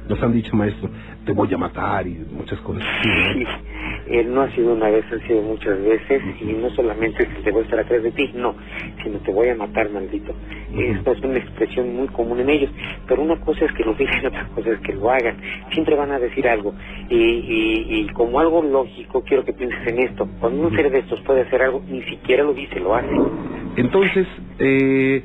nos 0.09 0.23
han 0.23 0.33
dicho, 0.33 0.55
maestro, 0.57 0.91
te 1.25 1.33
voy 1.33 1.53
a 1.53 1.59
matar 1.59 2.07
y 2.07 2.25
muchas 2.33 2.59
cosas 2.61 2.83
así? 2.83 3.09
¿no? 3.09 3.68
Eh, 4.11 4.25
no 4.25 4.43
ha 4.43 4.51
sido 4.53 4.73
una 4.73 4.89
vez, 4.89 5.05
han 5.13 5.21
sido 5.27 5.43
muchas 5.43 5.79
veces, 5.83 6.23
y 6.41 6.47
no 6.55 6.71
solamente 6.71 7.25
es 7.25 7.29
que 7.29 7.43
te 7.43 7.51
voy 7.51 7.61
a 7.61 7.65
estar 7.65 7.81
atrás 7.81 8.03
de 8.03 8.11
ti, 8.13 8.31
no, 8.35 8.55
sino 9.03 9.19
te 9.19 9.33
voy 9.33 9.49
a 9.49 9.55
matar, 9.55 9.91
maldito. 9.91 10.35
Esta 10.75 11.13
es 11.13 11.21
una 11.21 11.39
expresión 11.39 11.95
muy 11.95 12.09
común 12.09 12.41
en 12.41 12.49
ellos, 12.49 12.71
pero 13.07 13.23
una 13.23 13.37
cosa 13.37 13.67
es 13.67 13.73
que 13.73 13.85
lo 13.85 13.93
digan, 13.95 14.27
otra 14.27 14.47
cosa 14.55 14.71
es 14.71 14.81
que 14.81 14.95
lo 14.95 15.11
hagan. 15.11 15.37
Siempre 15.73 15.95
van 15.95 16.11
a 16.13 16.19
decir 16.19 16.49
algo, 16.49 16.75
y, 17.11 17.17
y, 17.17 18.01
y 18.01 18.09
como 18.15 18.41
algo 18.41 18.63
lógico, 18.63 19.23
quiero 19.23 19.45
que 19.45 19.53
pienses 19.53 19.87
en 19.87 19.99
esto. 19.99 20.27
Cuando 20.41 20.69
un 20.69 20.75
ser 20.75 20.91
de 20.91 21.01
estos 21.01 21.21
puede 21.21 21.43
hacer 21.43 21.63
algo, 21.63 21.83
ni 21.87 22.03
siquiera 22.05 22.45
lo 22.45 22.55
dice, 22.55 22.81
lo 22.81 22.95
hace. 22.95 23.15
Entonces, 23.77 24.27
eh, 24.59 25.23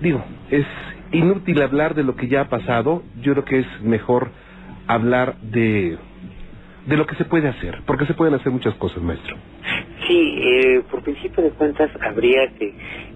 digo, 0.00 0.22
es 0.50 0.66
inútil 1.12 1.62
hablar 1.62 1.94
de 1.94 2.04
lo 2.04 2.14
que 2.14 2.28
ya 2.28 2.42
ha 2.42 2.48
pasado. 2.48 3.02
Yo 3.22 3.32
creo 3.32 3.44
que 3.44 3.58
es 3.60 3.82
mejor 3.82 4.30
hablar 4.86 5.36
de, 5.40 5.98
de 6.86 6.96
lo 6.96 7.06
que 7.06 7.16
se 7.16 7.24
puede 7.24 7.48
hacer, 7.48 7.80
porque 7.84 8.06
se 8.06 8.14
pueden 8.14 8.34
hacer 8.34 8.52
muchas 8.52 8.74
cosas, 8.76 9.02
maestro. 9.02 9.36
Sí, 10.06 10.38
eh, 10.40 10.82
por 10.88 11.02
principio 11.02 11.42
de 11.42 11.50
cuentas 11.50 11.90
habría 12.00 12.48
que, 12.58 12.72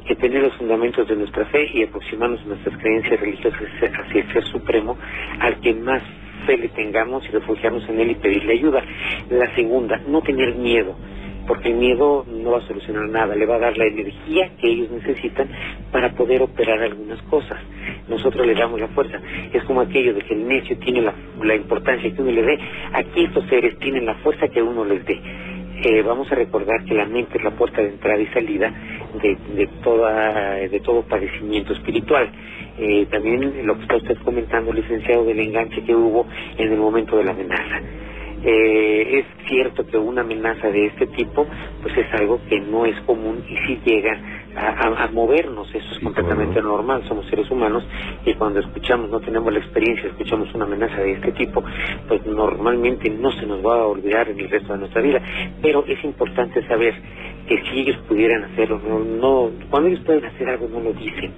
que 0.07 0.17
tener 0.17 0.43
los 0.43 0.55
fundamentos 0.55 1.07
de 1.09 1.15
nuestra 1.15 1.47
fe 1.47 1.71
y 1.73 1.85
aproximarnos 1.85 2.41
a 2.41 2.45
nuestras 2.47 2.77
creencias 2.79 3.21
religiosas 3.21 3.61
hacia 3.81 4.21
el 4.23 4.33
Ser 4.33 4.45
Supremo, 4.45 4.99
al 5.39 5.61
que 5.61 5.73
más 5.75 6.03
fe 6.47 6.59
le 6.59 6.69
tengamos 6.71 7.25
y 7.27 7.29
refugiarnos 7.29 7.89
en 7.89 8.01
Él 8.01 8.11
y 8.11 8.15
pedirle 8.17 8.55
ayuda. 8.55 8.83
La 9.31 9.55
segunda, 9.55 10.01
no 10.09 10.21
tener 10.23 10.57
miedo, 10.57 10.97
porque 11.51 11.69
el 11.69 11.79
miedo 11.79 12.25
no 12.29 12.53
va 12.53 12.59
a 12.59 12.69
solucionar 12.69 13.09
nada, 13.09 13.35
le 13.35 13.45
va 13.45 13.57
a 13.57 13.59
dar 13.59 13.77
la 13.77 13.85
energía 13.85 14.53
que 14.61 14.69
ellos 14.69 14.89
necesitan 14.93 15.49
para 15.91 16.11
poder 16.13 16.43
operar 16.43 16.81
algunas 16.81 17.21
cosas. 17.23 17.59
Nosotros 18.09 18.47
le 18.47 18.55
damos 18.55 18.79
la 18.79 18.87
fuerza. 18.87 19.21
Es 19.53 19.65
como 19.65 19.81
aquello 19.81 20.15
de 20.15 20.21
que 20.21 20.35
el 20.35 20.47
necio 20.47 20.79
tiene 20.79 21.03
la, 21.03 21.55
importancia 21.57 22.15
que 22.15 22.23
uno 22.23 22.31
le 22.31 22.43
dé. 22.43 22.59
Aquí 22.93 23.25
estos 23.25 23.45
seres 23.49 23.77
tienen 23.81 24.07
la 24.07 24.15
fuerza 24.23 24.47
que 24.47 24.63
uno 24.63 24.85
les 24.85 25.05
dé 25.05 25.21
eh, 25.83 26.03
vamos 26.03 26.31
a 26.31 26.37
recordar 26.37 26.85
que 26.85 26.95
la 26.95 27.07
mente 27.07 27.39
es 27.39 27.43
la 27.43 27.53
puerta 27.53 27.83
de 27.83 27.89
entrada 27.89 28.21
y 28.21 28.27
salida 28.27 28.73
de, 29.21 29.37
de, 29.57 29.67
toda, 29.83 30.55
de 30.55 30.81
todo 30.81 31.03
padecimiento 31.03 31.73
espiritual. 31.73 32.31
Eh, 32.79 33.07
también 33.11 33.67
lo 33.67 33.75
que 33.75 33.83
está 33.83 33.97
usted 33.97 34.19
comentando, 34.19 34.73
licenciado, 34.73 35.25
del 35.25 35.41
enganche 35.41 35.83
que 35.83 35.97
hubo 35.97 36.27
en 36.59 36.73
el 36.73 36.79
momento 36.79 37.17
de 37.17 37.25
la 37.25 37.33
amenaza. 37.33 37.81
Eh, 38.45 39.19
es 39.21 39.27
cierto 39.49 39.85
que 39.87 39.99
una 39.99 40.23
amenaza 40.23 40.69
de 40.71 40.87
este 40.87 41.07
tipo 41.09 41.47
pues 41.83 41.97
es 41.99 42.07
algo 42.15 42.41
que 42.49 42.61
no 42.61 42.87
es 42.87 43.01
común 43.03 43.45
y 43.49 43.57
sí 43.67 43.81
llega 43.85 44.19
a, 44.57 44.69
a- 44.87 45.05
a 45.05 45.09
movernos, 45.13 45.69
eso 45.75 45.79
es 45.93 45.99
Sí, 45.99 46.05
completamente 46.05 46.61
normal, 46.63 47.05
somos 47.09 47.27
seres 47.27 47.51
humanos 47.51 47.87
y 48.25 48.35
cuando 48.35 48.61
escuchamos, 48.61 49.11
no 49.11 49.21
tenemos 49.21 49.53
la 49.53 49.59
experiencia, 49.61 50.09
escuchamos 50.09 50.53
una 50.55 50.65
amenaza 50.67 51.01
de 51.03 51.13
este 51.13 51.33
tipo, 51.33 51.63
pues 52.09 52.25
normalmente 52.27 53.11
no 53.11 53.31
se 53.33 53.47
nos 53.47 53.65
va 53.65 53.77
a 53.83 53.87
olvidar 53.87 54.29
en 54.29 54.41
el 54.41 54.49
resto 54.51 54.73
de 54.75 54.79
nuestra 54.81 55.03
vida, 55.03 55.23
pero 55.63 55.85
es 55.87 56.03
importante 56.05 56.63
saber 56.67 56.95
que 57.49 57.59
si 57.65 57.81
ellos 57.81 57.99
pudieran 58.09 58.45
hacerlo, 58.45 58.81
no, 58.85 58.99
no, 59.01 59.53
cuando 59.71 59.89
ellos 59.89 60.05
pueden 60.05 60.25
hacer 60.25 60.49
algo 60.49 60.69
no 60.69 60.81
lo 60.81 60.93
dicen, 60.95 61.35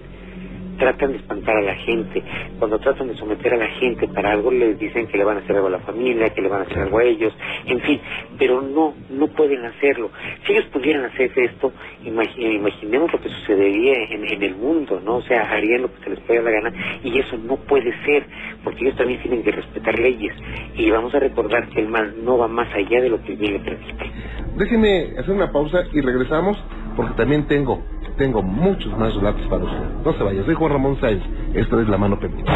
tratan 0.79 1.13
de 1.13 1.19
espantar 1.19 1.57
a 1.57 1.63
la 1.63 1.75
gente, 1.77 2.23
cuando 2.59 2.79
tratan 2.79 3.09
de 3.09 3.17
someter 3.17 3.55
a 3.55 3.57
la 3.57 3.69
gente 3.69 4.09
para 4.09 4.33
algo 4.33 4.51
les 4.51 4.79
dicen 4.79 5.07
que 5.07 5.19
le 5.19 5.25
van 5.25 5.39
a 5.39 5.41
hacer 5.41 5.57
algo 5.57 5.69
a 5.69 5.73
la 5.73 5.79
familia, 5.81 6.31
que 6.31 6.43
le 6.43 6.49
van 6.49 6.63
a 6.63 6.65
hacer 6.65 6.79
algo 6.79 6.99
a 6.99 7.05
ellos, 7.05 7.33
en 7.67 7.81
fin, 7.81 8.01
pero 8.39 8.63
no, 8.63 8.95
no 9.11 9.29
pueden 9.29 9.65
hacerlo. 9.65 10.11
Si 10.47 10.53
ellos 10.53 10.67
pudieran 10.67 11.05
hacer 11.05 11.31
esto, 11.37 11.73
imaginemos 12.05 13.13
lo 13.13 13.21
que 13.21 13.29
sucedería 13.29 14.05
en, 14.11 14.25
en, 14.25 14.43
el 14.43 14.57
mundo, 14.57 15.01
¿no? 15.05 15.17
O 15.17 15.23
sea, 15.23 15.51
harían 15.51 15.83
lo 15.83 15.95
que 15.95 16.05
se 16.05 16.11
les 16.11 16.21
pueda 16.21 16.43
la 16.43 16.51
gana 16.51 16.73
y 17.03 17.19
eso 17.19 17.37
no 17.39 17.57
puede 17.57 17.93
ser, 18.05 18.27
porque 18.65 18.85
ellos 18.85 18.97
también 18.97 19.21
tienen 19.23 19.43
que 19.43 19.53
respetar 19.53 19.99
leyes 19.99 20.35
y 20.77 20.91
vamos 20.91 21.15
a 21.15 21.19
recordar 21.21 21.69
que 21.69 21.81
el 21.81 21.89
mal 21.89 22.15
no 22.25 22.39
va 22.39 22.49
más 22.49 22.73
allá 22.75 23.01
de 23.01 23.09
lo 23.09 23.23
que 23.23 23.33
el 23.33 23.39
bien 23.39 23.53
le 23.55 23.59
permite. 23.61 24.11
Déjeme 24.57 25.19
hacer 25.19 25.35
una 25.35 25.51
pausa 25.53 25.85
y 25.93 26.01
regresamos 26.01 26.63
porque 26.97 27.15
también 27.15 27.47
tengo 27.47 27.83
tengo 28.17 28.43
muchos 28.43 28.97
más 28.99 29.15
relatos 29.15 29.47
para 29.49 29.65
usted. 29.65 29.87
No 30.05 30.13
se 30.13 30.23
vaya, 30.23 30.45
soy 30.45 30.55
Juan 30.55 30.73
Ramón 30.73 31.01
Sáenz. 31.01 31.23
Esto 31.55 31.81
es 31.81 31.89
La 31.89 31.99
Mano 31.99 32.19
Pendiente. 32.19 32.51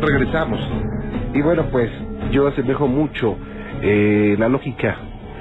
Regresamos. 0.00 0.60
Y 1.34 1.42
bueno, 1.42 1.64
pues 1.70 1.90
yo 2.30 2.46
asemejo 2.46 2.86
mucho 2.86 3.36
eh, 3.82 4.36
la 4.38 4.48
lógica 4.48 4.96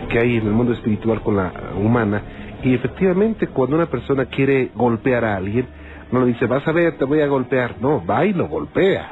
que 0.10 0.20
hay 0.20 0.38
en 0.38 0.48
el 0.48 0.54
mundo 0.54 0.74
espiritual 0.74 1.22
con 1.22 1.38
la 1.38 1.52
humana. 1.78 2.22
Y 2.64 2.74
efectivamente, 2.74 3.48
cuando 3.48 3.76
una 3.76 3.86
persona 3.86 4.26
quiere 4.26 4.72
golpear 4.76 5.24
a 5.26 5.38
alguien, 5.38 5.68
no 6.12 6.22
le 6.22 6.28
dice, 6.28 6.46
vas 6.46 6.68
a 6.68 6.72
ver, 6.72 6.98
te 6.98 7.06
voy 7.06 7.22
a 7.22 7.28
golpear. 7.28 7.76
No, 7.80 8.06
va 8.06 8.26
y 8.26 8.34
lo 8.34 8.48
golpea. 8.48 9.12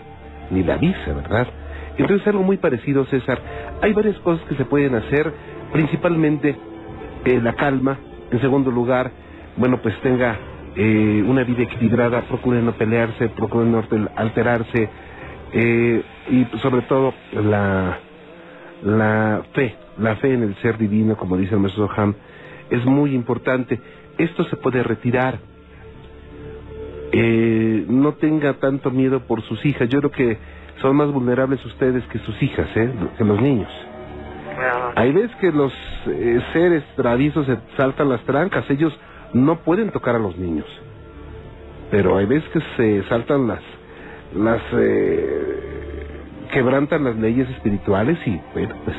Ni 0.51 0.63
le 0.63 0.73
avisa, 0.73 1.13
¿verdad? 1.13 1.47
Entonces, 1.97 2.25
algo 2.27 2.43
muy 2.43 2.57
parecido, 2.57 3.05
César. 3.05 3.39
Hay 3.81 3.93
varias 3.93 4.17
cosas 4.19 4.45
que 4.47 4.55
se 4.55 4.65
pueden 4.65 4.95
hacer, 4.95 5.31
principalmente 5.71 6.55
la 7.25 7.53
calma, 7.53 7.97
en 8.33 8.41
segundo 8.41 8.71
lugar, 8.71 9.11
bueno, 9.57 9.79
pues 9.81 9.95
tenga 10.01 10.37
eh, 10.75 11.23
una 11.25 11.43
vida 11.43 11.61
equilibrada, 11.63 12.21
procure 12.23 12.63
no 12.63 12.71
pelearse, 12.73 13.29
procure 13.29 13.65
no 13.65 13.83
alterarse 14.15 14.89
eh, 15.53 16.03
y 16.31 16.45
sobre 16.57 16.81
todo 16.81 17.13
la, 17.31 17.99
la 18.83 19.43
fe, 19.53 19.75
la 19.99 20.15
fe 20.15 20.33
en 20.33 20.41
el 20.41 20.55
ser 20.63 20.79
divino, 20.79 21.15
como 21.15 21.37
dice 21.37 21.53
el 21.53 21.61
maestro 21.61 21.87
Ham, 21.95 22.15
es 22.71 22.83
muy 22.85 23.13
importante. 23.13 23.79
Esto 24.17 24.45
se 24.45 24.55
puede 24.55 24.81
retirar. 24.81 25.37
Eh, 27.11 27.85
no 27.87 28.13
tenga 28.13 28.53
tanto 28.53 28.89
miedo 28.89 29.19
por 29.27 29.43
sus 29.43 29.63
hijas. 29.63 29.87
Yo 29.89 29.99
creo 29.99 30.11
que 30.11 30.37
son 30.81 30.95
más 30.95 31.11
vulnerables 31.11 31.63
ustedes 31.65 32.03
que 32.07 32.17
sus 32.17 32.41
hijas, 32.41 32.67
¿eh? 32.75 32.91
que 33.15 33.23
los 33.23 33.39
niños. 33.39 33.69
Hay 34.95 35.11
veces 35.11 35.35
que 35.37 35.51
los 35.51 35.73
eh, 36.07 36.41
seres 36.53 36.83
traviesos 36.95 37.45
se 37.45 37.57
saltan 37.77 38.09
las 38.09 38.21
trancas, 38.23 38.69
ellos 38.69 38.97
no 39.33 39.57
pueden 39.59 39.91
tocar 39.91 40.15
a 40.15 40.19
los 40.19 40.37
niños. 40.37 40.67
Pero 41.91 42.17
hay 42.17 42.25
veces 42.25 42.49
que 42.51 42.59
se 42.77 43.07
saltan 43.09 43.47
las, 43.47 43.61
las, 44.35 44.61
eh, 44.73 46.07
quebrantan 46.51 47.03
las 47.03 47.15
leyes 47.15 47.49
espirituales 47.49 48.17
y, 48.25 48.39
bueno, 48.53 48.75
pues, 48.85 48.97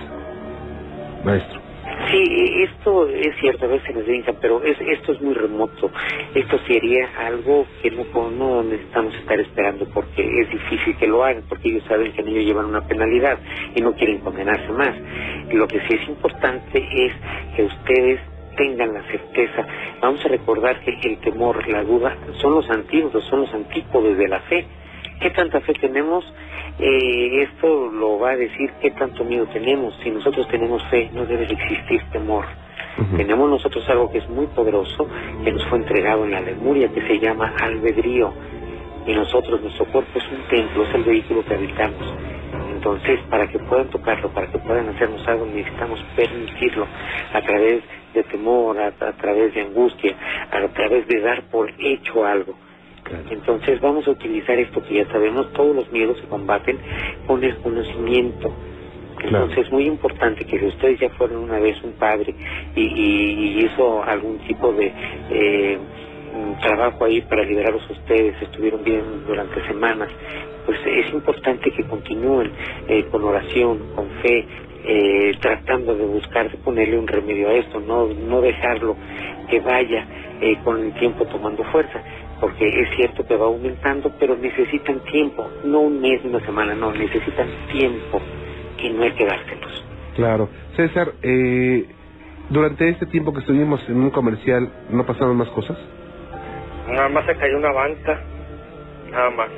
maestro. 1.25 1.64
Sí, 2.11 2.65
esto 2.65 3.09
es 3.09 3.37
cierto, 3.41 3.67
a 3.67 3.69
veces 3.69 3.95
nos 3.95 4.05
brinca, 4.05 4.33
pero 4.41 4.63
es, 4.63 4.79
esto 4.81 5.13
es 5.13 5.21
muy 5.21 5.35
remoto. 5.35 5.91
Esto 6.35 6.59
sería 6.67 7.09
algo 7.19 7.67
que 7.83 7.91
no, 7.91 8.31
no 8.31 8.63
necesitamos 8.63 9.15
estar 9.15 9.41
esperando 9.41 9.87
porque 9.93 10.23
es 10.41 10.51
difícil 10.51 10.97
que 10.97 11.07
lo 11.07 11.25
hagan, 11.25 11.45
porque 11.49 11.69
ellos 11.71 11.85
saben 11.89 12.13
que 12.13 12.23
ellos 12.23 12.45
llevan 12.45 12.67
una 12.67 12.87
penalidad 12.87 13.39
y 13.75 13.81
no 13.81 13.95
quieren 13.95 14.19
condenarse 14.19 14.71
más. 14.73 14.95
Lo 15.53 15.67
que 15.69 15.81
sí 15.81 15.95
es 15.95 16.09
importante 16.09 16.79
es 16.79 17.13
que 17.57 17.65
ustedes 17.65 18.21
tengan 18.57 18.95
la 18.95 19.03
certeza. 19.05 19.67
Vamos 20.01 20.25
a 20.25 20.29
recordar 20.29 20.81
que 20.81 20.99
el 21.09 21.19
temor, 21.19 21.67
la 21.69 21.85
duda, 21.85 22.17
son 22.41 22.55
los 22.55 22.69
antídotos, 22.71 23.25
son 23.25 23.43
los 23.43 23.55
antípodes 23.55 24.19
de 24.19 24.29
la 24.29 24.41
fe. 24.41 24.67
¿Qué 25.21 25.31
tanta 25.31 25.61
fe 25.61 25.73
tenemos? 25.75 26.25
Eh, 26.79 27.43
esto 27.43 27.91
lo 27.91 28.19
va 28.19 28.31
a 28.31 28.37
decir 28.37 28.71
qué 28.81 28.91
tanto 28.91 29.25
miedo 29.25 29.47
tenemos. 29.47 29.95
Si 30.03 30.11
nosotros 30.11 30.49
tenemos 30.49 30.83
fe, 30.85 31.11
no 31.13 31.25
debe 31.25 31.45
existir 31.45 32.03
temor. 32.13 32.45
Tenemos 33.17 33.51
nosotros 33.51 33.89
algo 33.89 34.11
que 34.11 34.19
es 34.19 34.29
muy 34.29 34.47
poderoso, 34.47 35.09
que 35.43 35.51
nos 35.51 35.65
fue 35.67 35.79
entregado 35.79 36.25
en 36.25 36.31
la 36.31 36.41
Lemuria, 36.41 36.89
que 36.89 37.03
se 37.03 37.19
llama 37.19 37.53
albedrío. 37.61 38.33
Y 39.07 39.13
nosotros, 39.13 39.61
nuestro 39.63 39.87
cuerpo 39.87 40.19
es 40.19 40.25
un 40.31 40.49
templo, 40.49 40.85
es 40.85 40.95
el 40.95 41.03
vehículo 41.03 41.45
que 41.45 41.55
habitamos. 41.55 42.15
Entonces, 42.73 43.19
para 43.31 43.49
que 43.49 43.59
puedan 43.59 43.89
tocarlo, 43.89 44.29
para 44.31 44.47
que 44.47 44.59
puedan 44.59 44.89
hacernos 44.91 45.27
algo, 45.27 45.47
necesitamos 45.47 46.05
permitirlo 46.15 46.87
a 47.33 47.41
través 47.41 47.83
de 48.15 48.23
temor, 48.25 48.79
a, 48.79 48.93
través 48.93 49.55
de 49.55 49.63
angustia, 49.63 50.15
a 50.51 50.69
través 50.69 51.07
de 51.09 51.21
dar 51.21 51.43
por 51.45 51.71
hecho 51.79 52.25
algo. 52.25 52.55
Entonces 53.31 53.81
vamos 53.81 54.07
a 54.09 54.13
utilizar 54.13 54.59
esto 54.59 54.83
que 54.83 54.95
ya 54.95 55.07
sabemos, 55.07 55.53
todos 55.53 55.75
los 55.75 55.91
miedos 55.93 56.19
se 56.19 56.27
combaten 56.27 56.79
con 57.27 57.43
el 57.45 57.57
conocimiento. 57.59 58.53
Entonces 59.23 59.67
es 59.67 59.73
muy 59.73 59.87
importante 59.87 60.45
que 60.45 60.59
si 60.59 60.67
ustedes 60.67 61.01
ya 61.01 61.09
fueron 61.11 61.39
una 61.45 61.59
vez 61.59 61.83
un 61.83 61.93
padre 61.93 62.35
y, 62.75 63.65
hizo 63.65 64.03
algún 64.03 64.39
tipo 64.39 64.73
de 64.73 64.93
eh, 65.31 65.79
trabajo 66.61 67.05
ahí 67.05 67.21
para 67.23 67.43
liberarlos 67.45 67.89
a 67.89 67.93
ustedes, 67.93 68.41
estuvieron 68.43 68.83
bien 68.85 69.03
durante 69.27 69.67
semanas, 69.67 70.11
pues 70.67 70.79
es 70.87 71.13
importante 71.13 71.71
que 71.71 71.85
continúen 71.85 72.51
eh, 72.89 73.05
con 73.11 73.25
oración, 73.25 73.93
con 73.95 74.09
fe, 74.23 74.47
eh, 74.87 75.33
tratando 75.41 75.95
de 75.95 76.05
buscar 76.05 76.51
de 76.51 76.59
ponerle 76.59 76.99
un 76.99 77.07
remedio 77.07 77.49
a 77.49 77.55
esto, 77.55 77.81
no, 77.81 78.07
no 78.07 78.41
dejarlo 78.41 78.97
que 79.49 79.61
vaya 79.61 80.07
eh, 80.41 80.59
con 80.65 80.79
el 80.83 80.93
tiempo 80.95 81.25
tomando 81.27 81.65
fuerza, 81.65 82.03
porque 82.45 82.69
es 82.69 82.91
cierto 82.95 83.25
que 83.25 83.37
va 83.37 83.47
aumentando, 83.47 84.13
pero 84.21 84.37
necesitan 84.37 85.01
tiempo, 85.11 85.51
no 85.65 85.81
un 85.81 85.99
mes, 85.99 86.23
una 86.27 86.41
semana, 86.41 86.75
no, 86.75 86.93
necesitan 86.93 87.49
tiempo 87.73 88.21
y 88.77 88.91
no 88.91 89.03
hay 89.03 89.13
que 89.13 89.25
dárselos. 89.25 89.87
Claro. 90.15 90.51
César, 90.77 91.15
eh, 91.23 91.87
durante 92.51 92.87
este 92.91 93.07
tiempo 93.07 93.33
que 93.33 93.41
estuvimos 93.41 93.81
en 93.89 93.97
un 93.97 94.11
comercial, 94.11 94.71
¿no 94.91 95.07
pasaron 95.07 95.39
más 95.39 95.49
cosas? 95.49 95.79
Nada 96.87 97.09
más 97.09 97.25
se 97.25 97.35
cayó 97.35 97.57
una 97.57 97.73
banca, 97.73 98.21
nada 99.11 99.31
más. 99.31 99.49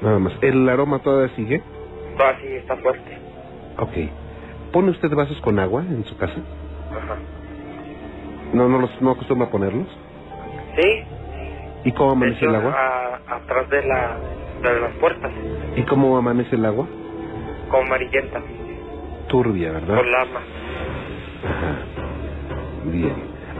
Nada 0.00 0.18
más. 0.18 0.32
¿El 0.42 0.68
aroma 0.68 0.98
todavía 0.98 1.32
sigue? 1.36 1.62
Todavía 2.16 2.40
sí, 2.40 2.56
está 2.56 2.76
fuerte. 2.78 3.18
Ok. 3.78 4.72
¿Pone 4.72 4.90
usted 4.90 5.10
vasos 5.14 5.40
con 5.42 5.60
agua 5.60 5.82
en 5.82 6.04
su 6.06 6.16
casa? 6.16 6.42
Ajá. 6.90 7.18
¿No, 8.52 8.68
no, 8.68 8.80
los, 8.80 9.00
no 9.00 9.12
acostumbra 9.12 9.48
ponerlos? 9.48 9.86
Sí. 10.74 11.04
¿Y 11.84 11.92
cómo 11.92 12.12
amanece 12.12 12.44
el 12.44 12.54
agua? 12.54 12.74
A, 12.74 13.36
atrás 13.36 13.68
de, 13.70 13.82
la, 13.86 14.18
de 14.62 14.80
las 14.80 14.92
puertas. 14.94 15.32
¿Y 15.76 15.82
cómo 15.82 16.16
amanece 16.16 16.54
el 16.56 16.64
agua? 16.64 16.86
Como 17.68 17.82
amarillenta. 17.82 18.40
Turbia, 19.28 19.72
¿verdad? 19.72 19.96
Con 19.96 20.12
lama. 20.12 20.40
Ajá. 21.44 21.78
Bien. 22.84 23.14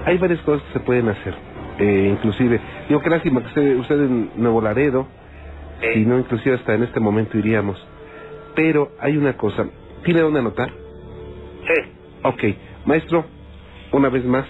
Hay 0.04 0.18
varias 0.18 0.40
cosas 0.42 0.62
que 0.68 0.72
se 0.74 0.80
pueden 0.80 1.08
hacer. 1.08 1.34
Eh, 1.78 2.10
inclusive, 2.12 2.60
digo, 2.88 3.00
qué 3.00 3.10
lástima 3.10 3.40
que 3.40 3.46
usted, 3.48 3.76
usted 3.76 4.00
en 4.00 4.30
Nuevo 4.36 4.60
Laredo, 4.60 5.08
si 5.92 6.04
no, 6.04 6.18
inclusive 6.18 6.56
hasta 6.56 6.74
en 6.74 6.84
este 6.84 7.00
momento 7.00 7.38
iríamos. 7.38 7.84
Pero 8.54 8.92
hay 9.00 9.16
una 9.16 9.36
cosa, 9.36 9.66
¿tiene 10.04 10.20
dónde 10.20 10.40
anotar? 10.40 10.70
Sí. 10.70 11.92
Ok, 12.22 12.44
maestro, 12.84 13.24
una 13.90 14.10
vez 14.10 14.24
más, 14.24 14.46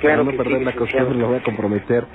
claro 0.00 0.24
para 0.24 0.36
no 0.36 0.36
perder 0.36 0.62
la 0.62 0.72
costumbre, 0.72 1.18
lo 1.18 1.28
voy 1.28 1.38
a 1.38 1.42
comprometer 1.42 2.06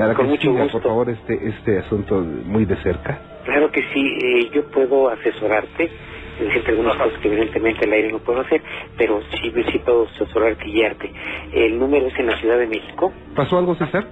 para 0.00 0.14
que 0.14 0.22
mucho 0.22 0.54
por 0.72 0.82
favor, 0.82 1.10
este, 1.10 1.48
este 1.48 1.78
asunto 1.78 2.16
muy 2.16 2.64
de 2.64 2.76
cerca. 2.76 3.18
Claro 3.44 3.70
que 3.70 3.82
sí, 3.92 4.18
eh, 4.22 4.50
yo 4.52 4.70
puedo 4.70 5.10
asesorarte, 5.10 5.90
decirte 6.38 6.70
algunas 6.70 6.96
cosas 6.96 7.18
que 7.20 7.28
evidentemente 7.28 7.84
el 7.84 7.92
aire 7.92 8.12
no 8.12 8.18
puedo 8.18 8.40
hacer, 8.40 8.62
pero 8.96 9.20
sí, 9.30 9.52
sí 9.70 9.78
puedo 9.78 10.04
asesorarte 10.04 10.68
y 10.68 10.72
guiarte. 10.72 11.12
El 11.52 11.78
número 11.78 12.06
es 12.06 12.18
en 12.18 12.26
la 12.26 12.36
Ciudad 12.36 12.58
de 12.58 12.66
México. 12.66 13.12
¿Pasó 13.34 13.58
algo, 13.58 13.74
César? 13.74 14.06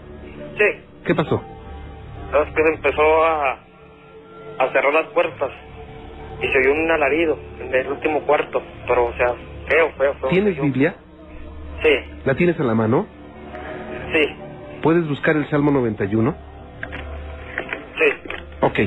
Sí. 0.56 0.64
¿Qué 1.04 1.14
pasó? 1.14 1.42
Es 2.32 2.54
que 2.54 2.62
empezó 2.74 3.24
a, 3.24 3.52
a 4.58 4.72
cerrar 4.72 4.92
las 4.92 5.06
puertas 5.08 5.50
y 6.42 6.46
se 6.46 6.58
oyó 6.58 6.72
un 6.72 6.90
alarido 6.90 7.38
en 7.60 7.74
el 7.74 7.88
último 7.88 8.20
cuarto, 8.22 8.62
pero 8.86 9.06
o 9.06 9.12
sea, 9.14 9.34
feo, 9.68 9.90
feo, 9.96 10.14
feo. 10.14 10.30
¿Tienes 10.30 10.60
Biblia? 10.60 10.96
Sí. 11.82 11.90
¿La 12.24 12.34
tienes 12.34 12.58
en 12.58 12.66
la 12.66 12.74
mano? 12.74 13.06
Sí. 14.12 14.47
¿Puedes 14.82 15.08
buscar 15.08 15.36
el 15.36 15.48
Salmo 15.50 15.70
91? 15.70 16.34
Sí. 17.98 18.30
Ok. 18.60 18.78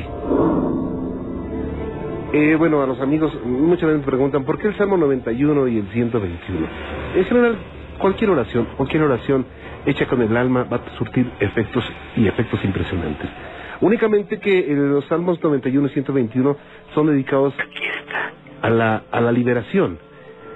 Eh, 2.34 2.56
bueno, 2.56 2.82
a 2.82 2.88
los 2.88 3.02
amigos 3.02 3.38
muchas 3.44 3.88
veces 3.88 4.00
me 4.00 4.06
preguntan, 4.06 4.46
¿por 4.46 4.58
qué 4.58 4.70
el 4.70 4.78
Salmo 4.78 4.96
91 4.96 5.68
y 5.68 5.80
el 5.80 5.88
121? 5.90 6.68
En 7.16 7.26
general, 7.26 7.58
cualquier 8.00 8.30
oración, 8.30 8.68
cualquier 8.78 9.04
oración 9.04 9.46
hecha 9.86 10.08
con 10.08 10.22
el 10.22 10.36
alma 10.38 10.64
va 10.64 10.78
a 10.78 10.98
surtir 10.98 11.30
efectos 11.40 11.84
y 12.16 12.28
efectos 12.28 12.64
impresionantes. 12.64 13.30
Únicamente 13.82 14.40
que 14.40 14.60
eh, 14.60 14.76
los 14.76 15.06
Salmos 15.06 15.44
91 15.44 15.88
y 15.88 15.90
121 15.90 16.58
son 16.94 17.08
dedicados 17.08 17.54
a 18.62 18.70
la, 18.70 19.04
a 19.12 19.20
la 19.20 19.32
liberación. 19.32 20.00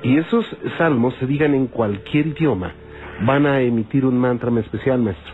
Y 0.04 0.18
esos 0.18 0.46
salmos, 0.78 1.16
se 1.16 1.26
digan 1.26 1.56
en 1.56 1.68
cualquier 1.68 2.28
idioma, 2.28 2.74
van 3.22 3.46
a 3.46 3.62
emitir 3.62 4.06
un 4.06 4.18
mantra 4.18 4.52
especial, 4.60 5.00
maestro. 5.00 5.34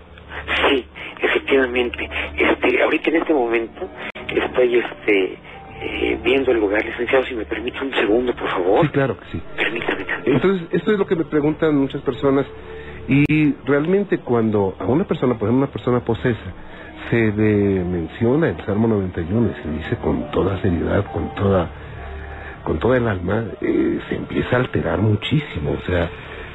Sí, 0.70 0.86
efectivamente. 1.22 2.10
Este, 2.38 2.82
ahorita 2.84 3.10
en 3.10 3.15
este 3.17 3.34
momento 3.34 3.89
estoy 4.36 4.78
este 4.78 5.38
eh, 5.82 6.20
viendo 6.24 6.52
el 6.52 6.60
lugar, 6.60 6.86
licenciado, 6.86 7.26
si 7.26 7.36
me 7.36 7.46
permite 7.46 7.84
un 7.84 7.91
segundo, 7.94 8.34
por 8.36 8.48
favor. 8.50 8.86
Sí, 8.86 8.89
claro 8.89 9.17
que 9.17 9.26
sí. 9.32 9.41
Permítame. 9.58 10.06
Entonces, 10.26 10.67
esto 10.72 10.91
es 10.91 11.00
lo 11.00 11.08
que 11.08 11.15
me 11.15 11.26
preguntan 11.26 11.76
muchas 11.76 12.02
personas 12.02 12.46
y 13.08 13.54
realmente 13.65 14.20
cuando 14.20 14.76
a 14.80 14.86
una 14.86 15.06
persona, 15.06 15.34
por 15.34 15.48
ejemplo, 15.48 15.65
una 15.65 15.74
persona 15.74 16.00
posesa, 16.02 16.54
se 17.10 17.32
le 17.32 17.84
menciona 17.84 18.50
el 18.50 18.63
Salmo 18.65 18.88
91 18.88 19.50
y 19.50 19.63
se 19.63 19.70
dice 19.70 19.98
con 19.98 20.30
toda 20.32 20.62
seriedad, 20.62 21.06
con 21.12 21.34
toda 21.36 21.70
con 22.63 22.78
toda 22.78 22.98
el 22.98 23.08
alma, 23.08 23.46
eh, 23.60 24.00
se 24.08 24.15
empieza 24.15 24.56
a 24.56 24.60
alterar 24.60 25.00
muchísimo, 25.00 25.72
o 25.72 25.82
sea, 25.86 26.10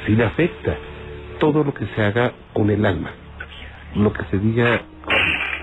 sí 0.06 0.14
le 0.14 0.24
afecta 0.24 0.76
todo 1.38 1.64
lo 1.64 1.72
que 1.74 1.86
se 1.86 2.02
haga 2.02 2.32
con 2.52 2.70
el 2.70 2.84
alma, 2.86 3.10
lo 3.94 4.12
que 4.12 4.24
se 4.24 4.38
diga 4.38 4.80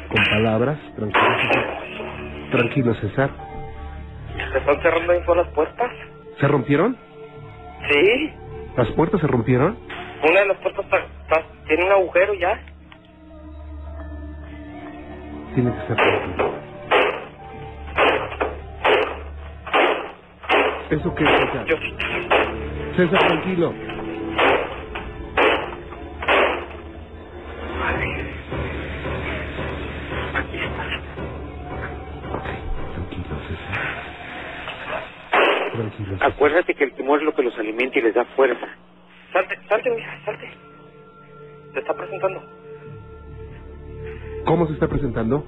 con, 0.10 0.24
palabras, 0.30 0.78
tranquilo, 0.96 1.36
César. 1.42 2.52
tranquilo 2.52 2.94
César, 2.96 3.30
¿Se 4.52 4.58
están 4.60 4.82
cerrando 4.82 5.14
ahí 5.14 5.20
por 5.26 5.38
las 5.38 5.48
puertas? 5.50 5.92
¿se 6.40 6.48
rompieron? 6.48 6.98
Sí. 7.90 8.34
¿Las 8.78 8.90
puertas 8.92 9.22
se 9.22 9.28
rompieron? 9.28 9.78
Una 10.24 10.40
de 10.42 10.48
las 10.48 10.58
puertas 10.58 10.86
está- 10.86 10.98
está- 11.00 11.46
tiene 11.68 11.86
un 11.86 11.92
agujero 11.92 12.34
ya. 12.36 12.60
Tiene 15.54 15.72
que 15.72 15.82
ser. 15.88 15.98
¿Eso 20.90 21.16
qué 21.16 21.24
es, 21.24 21.30
César? 21.30 21.66
Yo 21.66 21.76
César, 22.96 23.20
tranquilo. 23.28 23.74
Acuérdate 36.22 36.74
que 36.76 36.84
el 36.84 36.94
temor 36.94 37.20
es 37.20 37.26
lo 37.26 37.34
que 37.34 37.44
los 37.44 37.58
alimenta 37.58 38.00
y 38.00 38.02
les 38.02 38.14
da 38.14 38.26
fuerza. 38.36 38.68
Salte, 39.32 39.58
salte, 39.68 39.90
mija, 39.90 40.20
salte. 40.26 40.50
Se 41.74 41.80
está 41.80 41.94
presentando. 41.94 42.44
¿Cómo 44.46 44.68
se 44.68 44.74
está 44.74 44.88
presentando? 44.88 45.46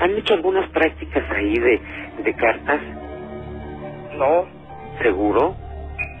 ¿Han 0.00 0.10
hecho 0.16 0.34
algunas 0.34 0.68
prácticas 0.70 1.24
ahí 1.30 1.58
de, 1.58 1.80
de 2.24 2.34
cartas? 2.34 2.80
No. 4.16 4.46
¿Seguro? 5.02 5.56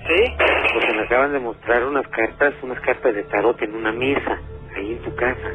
¿Sí? 0.06 0.34
Porque 0.74 0.92
me 0.92 1.02
acaban 1.02 1.32
de 1.32 1.38
mostrar 1.40 1.84
unas 1.84 2.06
cartas, 2.08 2.54
unas 2.62 2.80
cartas 2.80 3.14
de 3.14 3.22
tarot 3.24 3.60
en 3.62 3.74
una 3.74 3.92
mesa, 3.92 4.38
ahí 4.76 4.92
en 4.92 4.98
tu 5.02 5.14
casa. 5.14 5.50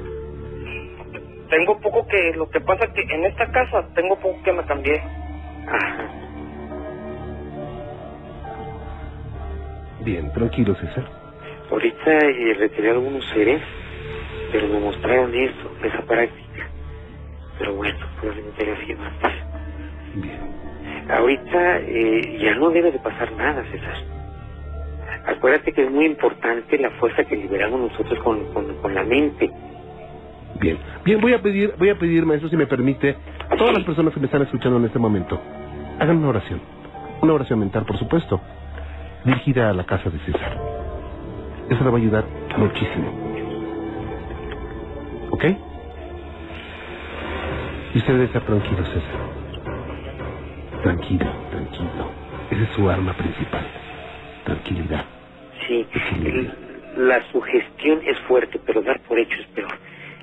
Tengo 1.50 1.80
poco 1.80 2.08
que... 2.08 2.34
Lo 2.36 2.50
que 2.50 2.62
pasa 2.62 2.88
que 2.94 3.02
en 3.02 3.26
esta 3.26 3.52
casa 3.52 3.88
tengo 3.96 4.16
poco 4.20 4.42
que 4.44 4.54
me 4.54 4.64
cambié. 4.66 5.02
Ajá. 5.72 6.10
Bien, 10.02 10.32
tranquilo, 10.34 10.76
César. 10.76 11.06
Ahorita 11.70 12.12
eh, 12.26 12.56
retiré 12.58 12.92
algunos 12.92 13.24
seres, 13.26 13.62
pero 14.52 14.68
me 14.68 14.80
mostraron 14.80 15.34
eso, 15.36 15.72
esa 15.84 16.02
práctica. 16.02 16.68
Pero 17.60 17.76
bueno, 17.76 18.00
probablemente 18.20 18.64
haya 18.64 18.86
sido 18.86 19.04
antes. 19.04 19.32
Bien. 20.16 21.10
Ahorita 21.12 21.80
eh, 21.80 22.40
ya 22.42 22.56
no 22.56 22.70
debe 22.70 22.92
de 22.92 23.00
pasar 23.00 23.32
nada, 23.34 23.64
César. 23.72 23.96
Acuérdate 25.26 25.74
que 25.74 25.84
es 25.84 25.92
muy 25.92 26.06
importante 26.06 26.78
la 26.78 26.92
fuerza 26.92 27.24
que 27.24 27.36
liberamos 27.36 27.92
nosotros 27.92 28.18
con, 28.20 28.46
con, 28.54 28.74
con 28.76 28.96
la 28.96 29.04
mente. 29.04 29.50
Bien, 30.60 30.78
bien, 31.06 31.22
voy 31.22 31.34
a 31.34 31.42
pedir, 31.42 31.74
voy 31.78 31.90
a 31.90 31.96
pedir, 31.98 32.26
maestro, 32.26 32.50
si 32.50 32.58
me 32.58 32.68
permite, 32.68 33.16
a 33.50 33.56
todas 33.56 33.74
las 33.74 33.84
personas 33.84 34.14
que 34.14 34.20
me 34.20 34.26
están 34.26 34.42
escuchando 34.42 34.78
en 34.78 34.86
este 34.86 35.00
momento, 35.00 35.42
hagan 36.00 36.18
una 36.18 36.30
oración, 36.30 36.62
una 37.22 37.34
oración 37.34 37.60
mental, 37.60 37.86
por 37.86 37.98
supuesto, 37.98 38.42
dirigida 39.26 39.70
a 39.70 39.74
la 39.74 39.84
casa 39.84 40.10
de 40.10 40.20
César. 40.20 40.58
Eso 41.70 41.84
le 41.84 41.90
va 41.90 41.98
a 41.98 42.02
ayudar 42.02 42.26
muchísimo. 42.58 43.12
¿Ok? 45.32 45.46
Y 47.94 47.98
usted 47.98 48.14
debe 48.14 48.26
estar 48.26 48.42
tranquilo, 48.44 48.86
César. 48.86 49.20
Tranquilo, 50.82 51.26
tranquilo. 51.52 52.12
Esa 52.50 52.64
es 52.64 52.70
su 52.70 52.90
arma 52.90 53.14
principal. 53.14 53.66
Tranquilidad. 54.46 55.06
Sí, 55.68 55.86
la 56.98 57.22
sugestión 57.32 58.00
es 58.06 58.18
fuerte, 58.22 58.60
pero 58.66 58.82
dar 58.82 59.00
por 59.02 59.20
hecho 59.20 59.40
es 59.40 59.48
peor. 59.48 59.72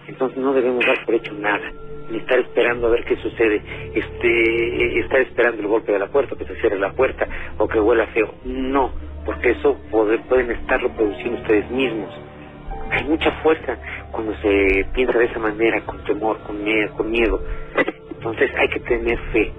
Entonces 0.09 0.39
no 0.39 0.53
debemos 0.53 0.85
dar 0.85 1.05
por 1.05 1.15
hecho 1.15 1.33
nada, 1.35 1.71
estar 2.15 2.39
esperando 2.39 2.87
a 2.87 2.91
ver 2.91 3.05
qué 3.05 3.17
sucede, 3.17 3.63
este, 3.95 5.01
estar 5.01 5.21
esperando 5.21 5.63
el 5.63 5.69
golpe 5.69 5.93
de 5.93 5.99
la 5.99 6.07
puerta, 6.09 6.37
que 6.37 6.45
se 6.45 6.55
cierre 6.57 6.79
la 6.79 6.93
puerta 6.93 7.27
o 7.59 7.67
que 7.69 7.81
huela 7.81 8.07
feo. 8.09 8.35
No, 8.45 8.93
porque 9.25 9.51
eso 9.51 9.77
puede- 9.91 10.19
pueden 10.19 10.51
estarlo 10.53 10.91
produciendo 10.91 11.41
ustedes 11.41 11.71
mismos. 11.71 12.11
Hay 12.91 13.05
mucha 13.05 13.31
fuerza 13.43 13.77
cuando 14.13 14.33
se 14.37 14.87
piensa 14.95 15.19
de 15.19 15.25
esa 15.25 15.39
manera, 15.41 15.81
con 15.83 16.03
temor, 16.05 16.39
con 16.47 16.63
miedo, 16.63 16.93
con 16.97 17.11
miedo. 17.11 17.43
Entonces 18.11 18.51
hay 18.57 18.69
que 18.69 18.81
tener 18.81 19.19
fe. 19.33 19.53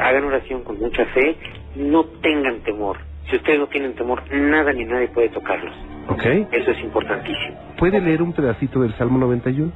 Hagan 0.00 0.24
oración 0.24 0.62
con 0.64 0.78
mucha 0.78 1.04
fe, 1.06 1.36
no 1.76 2.04
tengan 2.22 2.60
temor. 2.60 2.96
Si 3.30 3.36
ustedes 3.36 3.58
no 3.58 3.66
tienen 3.68 3.94
temor, 3.94 4.22
nada 4.32 4.72
ni 4.72 4.84
nadie 4.84 5.08
puede 5.08 5.28
tocarlos. 5.28 5.74
¿Ok? 6.08 6.24
Eso 6.52 6.70
es 6.72 6.80
importantísimo. 6.82 7.56
¿Puede 7.78 8.00
leer 8.00 8.22
un 8.22 8.32
pedacito 8.32 8.80
del 8.80 8.92
Salmo 8.94 9.18
91? 9.18 9.72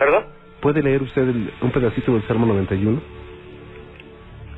¿Perdón? 0.00 0.24
¿Puede 0.62 0.82
leer 0.82 1.02
usted 1.02 1.22
el- 1.22 1.52
un 1.60 1.70
pedacito 1.72 2.12
del 2.14 2.22
Salmo 2.26 2.46
91? 2.46 3.00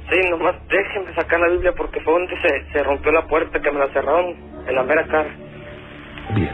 Sí, 0.09 0.17
nomás 0.31 0.55
déjenme 0.69 1.13
sacar 1.15 1.41
la 1.41 1.49
Biblia 1.49 1.73
porque 1.77 2.01
fue 2.01 2.13
donde 2.13 2.37
se, 2.41 2.73
se 2.73 2.83
rompió 2.85 3.11
la 3.11 3.27
puerta 3.27 3.61
que 3.61 3.71
me 3.73 3.81
la 3.81 3.89
cerraron 3.89 4.37
en 4.69 4.75
la 4.75 4.83
mera 4.85 5.05
cara. 5.09 5.31
Bien, 6.35 6.51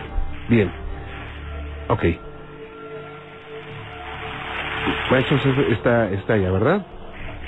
bien. 0.49 0.73
Ok. 1.89 2.05
Maestro, 5.11 5.37
usted 5.37 5.71
está, 5.73 6.11
está 6.11 6.33
allá, 6.35 6.51
¿verdad? 6.51 6.87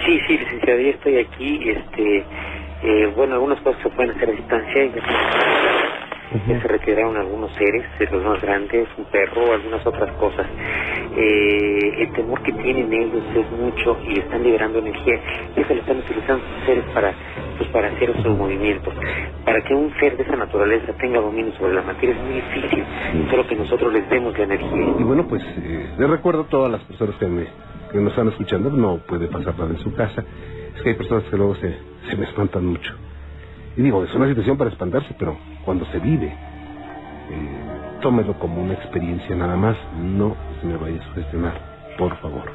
Sí, 0.04 0.20
sí, 0.26 0.36
licenciado, 0.38 0.78
yo 0.80 0.90
estoy 0.90 1.16
aquí. 1.18 1.70
Este, 1.70 2.24
eh, 2.82 3.12
bueno, 3.16 3.34
algunas 3.34 3.60
cosas 3.62 3.80
se 3.82 3.88
pueden 3.90 4.10
hacer 4.14 4.28
a 4.28 4.32
distancia. 4.32 4.82
Ya, 6.32 6.54
ya 6.54 6.62
se 6.62 6.68
retiraron 6.68 7.16
algunos 7.16 7.50
seres, 7.52 7.84
los 8.10 8.24
más 8.24 8.40
grandes, 8.40 8.88
un 8.96 9.04
perro, 9.06 9.52
algunas 9.52 9.84
otras 9.86 10.10
cosas. 10.12 10.46
Eh, 11.16 12.02
el 12.02 12.12
temor 12.12 12.40
que 12.42 12.52
tienen 12.52 12.92
ellos 12.92 13.24
es 13.34 13.50
mucho 13.58 13.96
y 14.06 14.18
están 14.20 14.42
liberando 14.42 14.78
energía. 14.78 15.20
Y 15.56 15.60
eso 15.60 15.74
lo 15.74 15.80
están 15.80 15.98
utilizando 15.98 16.44
sus 16.44 16.66
seres 16.66 16.84
para, 16.94 17.12
pues, 17.58 17.68
para 17.70 17.88
hacer 17.88 18.14
sus 18.22 18.36
movimientos. 18.36 18.94
Para 19.44 19.60
que 19.62 19.74
un 19.74 19.92
ser 19.98 20.16
de 20.16 20.22
esa 20.22 20.36
naturaleza 20.36 20.92
tenga 20.94 21.20
dominio 21.20 21.52
sobre 21.54 21.74
la 21.74 21.82
materia 21.82 22.14
es 22.14 22.22
muy 22.22 22.34
difícil. 22.34 22.84
Solo 23.30 23.46
que 23.46 23.56
nosotros 23.56 23.92
les 23.92 24.08
demos 24.08 24.36
la 24.38 24.44
energía. 24.44 24.94
Y 24.98 25.02
bueno, 25.02 25.26
pues 25.26 25.42
eh, 25.42 25.90
les 25.98 26.10
recuerdo 26.10 26.42
a 26.42 26.46
todas 26.46 26.70
las 26.70 26.82
personas 26.84 27.16
que, 27.16 27.26
me, 27.26 27.46
que 27.90 27.98
nos 27.98 28.12
están 28.12 28.28
escuchando, 28.28 28.70
no 28.70 28.98
puede 28.98 29.26
pasar 29.26 29.58
nada 29.58 29.70
en 29.70 29.78
su 29.78 29.92
casa. 29.94 30.24
Es 30.76 30.82
que 30.82 30.90
hay 30.90 30.94
personas 30.94 31.24
que 31.24 31.36
luego 31.36 31.56
se, 31.56 31.76
se 32.08 32.16
me 32.16 32.24
espantan 32.24 32.66
mucho. 32.66 32.94
Y 33.76 33.82
digo, 33.82 34.04
es 34.04 34.14
una 34.14 34.28
situación 34.28 34.56
para 34.58 34.70
espantarse, 34.70 35.14
pero 35.18 35.38
cuando 35.64 35.84
se 35.86 35.98
vive, 35.98 36.26
eh, 36.26 37.98
tómelo 38.00 38.38
como 38.38 38.62
una 38.62 38.74
experiencia 38.74 39.34
nada 39.36 39.56
más. 39.56 39.76
No 39.96 40.36
se 40.60 40.66
me 40.66 40.76
vaya 40.76 41.00
a 41.00 41.04
sugestionar, 41.04 41.54
por 41.96 42.16
favor. 42.18 42.50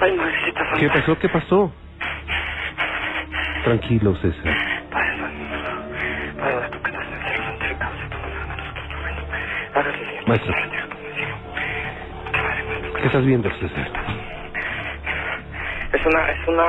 Ay, 0.00 0.16
madrecita 0.16 0.64
santa. 0.64 0.78
¿Qué 0.78 0.88
pasó? 0.88 1.18
¿Qué 1.18 1.28
pasó? 1.28 1.72
Tranquilo, 3.64 4.14
César. 4.16 4.56
Padre 4.90 5.16
Padre 6.38 6.58
nuestro 6.58 6.82
que 6.82 6.90
estás 6.90 7.06
en 7.06 7.22
el. 7.22 7.76
Hágase, 9.74 9.98
Señor, 9.98 10.26
Maestro. 10.26 10.54
¿Qué 13.00 13.06
estás 13.06 13.24
viendo, 13.24 13.50
César? 13.50 14.01
Es 15.92 16.06
una, 16.06 16.30
es 16.30 16.48
una, 16.48 16.64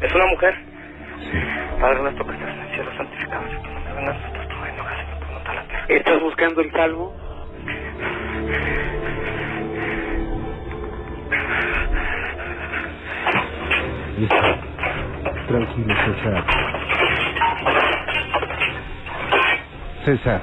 es 0.00 0.14
una 0.14 0.26
mujer. 0.26 0.54
Sí. 1.30 1.80
Padre 1.80 2.02
nuestro 2.02 2.26
que 2.26 2.32
estás 2.32 2.48
en 2.48 2.60
el 2.60 2.74
cielo, 2.74 2.90
santificado 2.96 3.48
sea 3.48 3.62
tu 3.62 3.70
nombre, 3.70 3.92
venga 3.94 4.10
a 4.10 4.14
nosotros 4.14 4.48
tu 4.48 4.56
reino, 4.62 4.82
hágase 4.82 5.04
tu 5.20 5.26
voluntad 5.26 5.54
la 5.54 5.62
tierra. 5.62 5.86
¿Estás 5.88 6.20
buscando 6.20 6.60
el 6.60 6.72
salvo? 6.72 7.14
Tranquilo, 15.48 15.94
César. 16.04 16.44
César. 20.04 20.42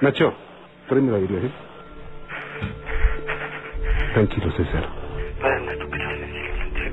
Nacho, 0.00 0.34
tráeme 0.88 1.12
la 1.12 1.18
Biblia, 1.18 1.40
¿eh? 1.42 1.71
Tranquilo, 4.12 4.50
César. 4.52 4.88
Para 5.40 5.58
la 5.60 5.72
estúpida 5.72 6.08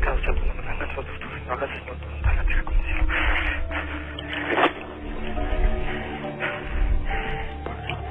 causa 0.01 0.31
nosotros, 0.31 1.19
no 1.47 1.53
hagas 1.53 1.69
el 1.69 1.83
mundo. 1.83 2.07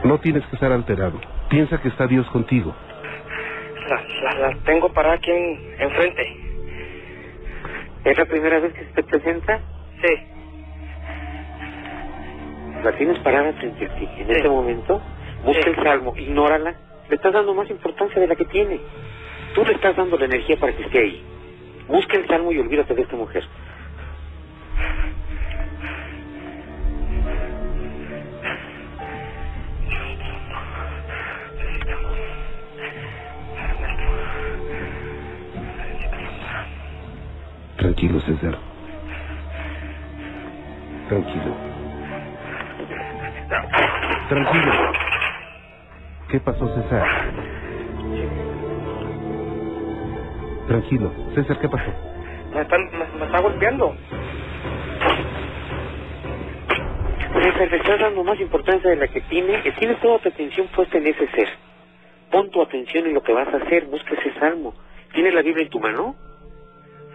No 0.04 0.18
tienes 0.18 0.46
que 0.46 0.56
estar 0.56 0.72
alterado. 0.72 1.20
Piensa 1.48 1.80
que 1.80 1.88
está 1.88 2.06
Dios 2.06 2.28
contigo. 2.30 2.74
La, 3.88 4.02
la, 4.22 4.34
la 4.50 4.58
tengo 4.64 4.92
parada 4.92 5.14
aquí 5.14 5.30
enfrente. 5.30 6.36
¿Es 8.04 8.18
la 8.18 8.24
primera 8.26 8.60
vez 8.60 8.74
que 8.74 8.84
se 8.84 8.92
te 8.92 9.02
presenta? 9.04 9.60
Sí. 10.02 10.26
¿La 12.84 12.92
tienes 12.92 13.18
parada 13.20 13.52
frente 13.54 13.86
a 13.86 13.94
ti 13.96 14.08
en 14.18 14.30
este 14.30 14.48
momento? 14.48 15.00
Busca 15.44 15.70
el 15.70 15.76
salmo, 15.76 16.12
ignórala 16.16 16.74
le 17.08 17.16
estás 17.16 17.32
dando 17.32 17.54
más 17.54 17.70
importancia 17.70 18.20
de 18.20 18.26
la 18.26 18.36
que 18.36 18.44
tiene. 18.44 18.80
Tú 19.54 19.64
le 19.64 19.72
estás 19.72 19.96
dando 19.96 20.18
la 20.18 20.26
energía 20.26 20.56
para 20.58 20.76
que 20.76 20.82
esté 20.82 20.98
ahí. 20.98 21.24
Busca 21.88 22.18
el 22.18 22.26
salmo 22.26 22.52
y 22.52 22.58
olvídate 22.58 22.94
de 22.94 23.02
esta 23.02 23.16
mujer. 23.16 23.44
Tranquilo, 37.78 38.20
César. 38.20 38.58
Tranquilo. 41.08 41.56
Tranquilo. 44.28 45.17
¿Qué 46.30 46.40
pasó, 46.40 46.68
César? 46.74 47.06
Tranquilo. 50.66 51.10
César, 51.34 51.58
¿qué 51.58 51.68
pasó? 51.68 51.90
Me, 52.54 52.60
están, 52.60 52.84
me, 52.92 53.18
me 53.18 53.24
está 53.26 53.40
golpeando. 53.40 53.94
César, 57.42 57.70
le 57.70 57.76
estás 57.76 58.00
dando 58.00 58.24
más 58.24 58.38
importancia 58.40 58.90
de 58.90 58.96
la 58.96 59.08
que 59.08 59.20
tiene. 59.22 59.62
y 59.64 59.70
Tienes 59.72 59.98
toda 60.00 60.18
tu 60.18 60.28
atención 60.28 60.66
puesta 60.74 60.98
en 60.98 61.06
ese 61.06 61.26
ser. 61.28 61.48
Pon 62.30 62.50
tu 62.50 62.60
atención 62.60 63.06
en 63.06 63.14
lo 63.14 63.22
que 63.22 63.32
vas 63.32 63.48
a 63.48 63.56
hacer. 63.56 63.86
Busca 63.86 64.14
ese 64.14 64.38
salmo. 64.38 64.74
¿Tienes 65.14 65.32
la 65.32 65.40
Biblia 65.42 65.64
en 65.64 65.70
tu 65.70 65.80
mano? 65.80 66.14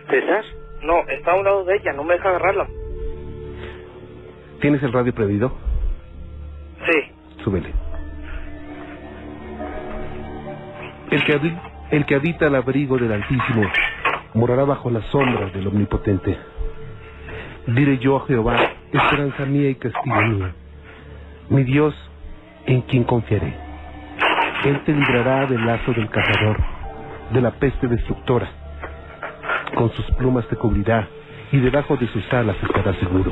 César. 0.10 0.43
No, 0.82 0.99
está 1.08 1.32
a 1.32 1.36
un 1.36 1.45
lado 1.45 1.63
de 1.63 1.76
ella, 1.76 1.93
no 1.93 2.04
me 2.04 2.15
deja 2.15 2.30
agarrarla. 2.30 2.67
¿Tienes 4.60 4.82
el 4.84 4.91
radio 4.91 5.13
prendido? 5.13 5.56
Sí. 6.86 7.12
Súbele. 7.43 7.83
El 11.13 11.23
que, 11.26 11.34
habi- 11.39 11.60
el 11.91 12.15
habita 12.15 12.47
al 12.47 12.56
abrigo 12.56 12.97
del 12.97 13.12
Altísimo 13.12 13.63
morará 14.34 14.63
bajo 14.65 14.89
las 14.89 15.06
sombras 15.08 15.54
del 15.54 15.67
Omnipotente. 15.67 16.38
Diré 17.67 17.97
yo 17.99 18.17
a 18.17 18.26
Jehová, 18.26 18.58
esperanza 18.91 19.45
mía 19.45 19.69
y 19.69 19.76
castigo 19.76 20.21
mío, 20.21 20.49
mi 21.49 21.63
Dios 21.63 21.93
en 22.65 22.82
quien 22.82 23.04
confiaré. 23.04 23.54
Él 24.65 24.82
te 24.86 24.93
librará 24.93 25.45
del 25.45 25.65
lazo 25.65 25.93
del 25.93 26.10
cazador, 26.10 26.58
de 27.32 27.41
la 27.41 27.52
peste 27.52 27.88
destructora. 27.88 28.47
Con 29.76 29.91
sus 29.91 30.06
plumas 30.15 30.47
te 30.47 30.56
cubrirá 30.56 31.08
y 31.52 31.60
debajo 31.60 31.95
de 31.97 32.08
sus 32.08 32.34
alas 32.34 32.56
estarás 32.63 32.95
seguro. 32.97 33.32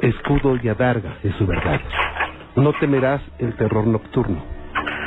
Escudo 0.00 0.56
y 0.62 0.68
adarga 0.68 1.16
es 1.22 1.34
su 1.36 1.46
verdad. 1.46 1.80
No 2.56 2.72
temerás 2.74 3.20
el 3.38 3.54
terror 3.56 3.86
nocturno, 3.86 4.42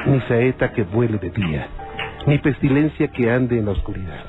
ni 0.05 0.19
saeta 0.21 0.71
que 0.71 0.83
vuele 0.83 1.17
de 1.17 1.29
día, 1.29 1.67
ni 2.25 2.37
pestilencia 2.37 3.07
que 3.09 3.31
ande 3.31 3.57
en 3.57 3.65
la 3.65 3.71
oscuridad, 3.71 4.25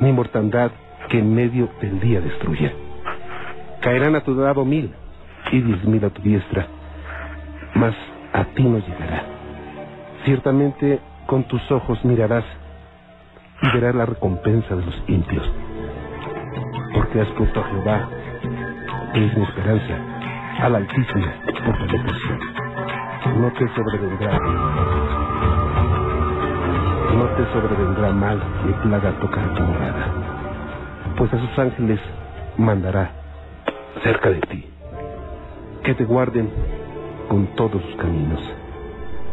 ni 0.00 0.12
mortandad 0.12 0.70
que 1.08 1.18
en 1.18 1.34
medio 1.34 1.68
del 1.80 2.00
día 2.00 2.20
destruya. 2.20 2.72
Caerán 3.80 4.16
a 4.16 4.20
tu 4.20 4.34
lado 4.34 4.64
mil 4.64 4.92
y 5.52 5.60
diez 5.60 5.84
mil 5.84 6.04
a 6.04 6.10
tu 6.10 6.22
diestra, 6.22 6.66
mas 7.74 7.94
a 8.32 8.44
ti 8.44 8.62
no 8.62 8.78
llegará. 8.78 9.24
Ciertamente 10.24 11.00
con 11.26 11.44
tus 11.44 11.70
ojos 11.70 12.02
mirarás 12.04 12.44
y 13.62 13.72
verás 13.74 13.94
la 13.94 14.06
recompensa 14.06 14.74
de 14.74 14.84
los 14.84 15.02
impios, 15.06 15.50
porque 16.94 17.20
has 17.20 17.28
puesto 17.28 17.60
a 17.60 17.64
Jehová, 17.64 18.08
que 19.12 19.26
es 19.26 19.36
mi 19.36 19.44
esperanza, 19.44 19.98
al 20.60 20.76
Altísimo 20.76 21.26
por 21.64 21.78
tu 21.78 21.86
protección. 21.86 22.63
No 23.26 23.50
te 23.52 23.66
sobrevendrá, 23.74 24.38
no 27.16 27.24
te 27.36 27.52
sobrevendrá 27.52 28.12
mal 28.12 28.42
ni 28.66 28.72
plaga 28.74 29.12
tocar 29.18 29.54
tu 29.54 29.62
morada, 29.62 30.12
pues 31.16 31.32
a 31.32 31.38
sus 31.38 31.58
ángeles 31.58 32.00
mandará 32.58 33.10
cerca 34.02 34.30
de 34.30 34.40
ti, 34.42 34.66
que 35.82 35.94
te 35.94 36.04
guarden 36.04 36.50
con 37.28 37.46
todos 37.56 37.82
sus 37.82 37.96
caminos. 37.96 38.40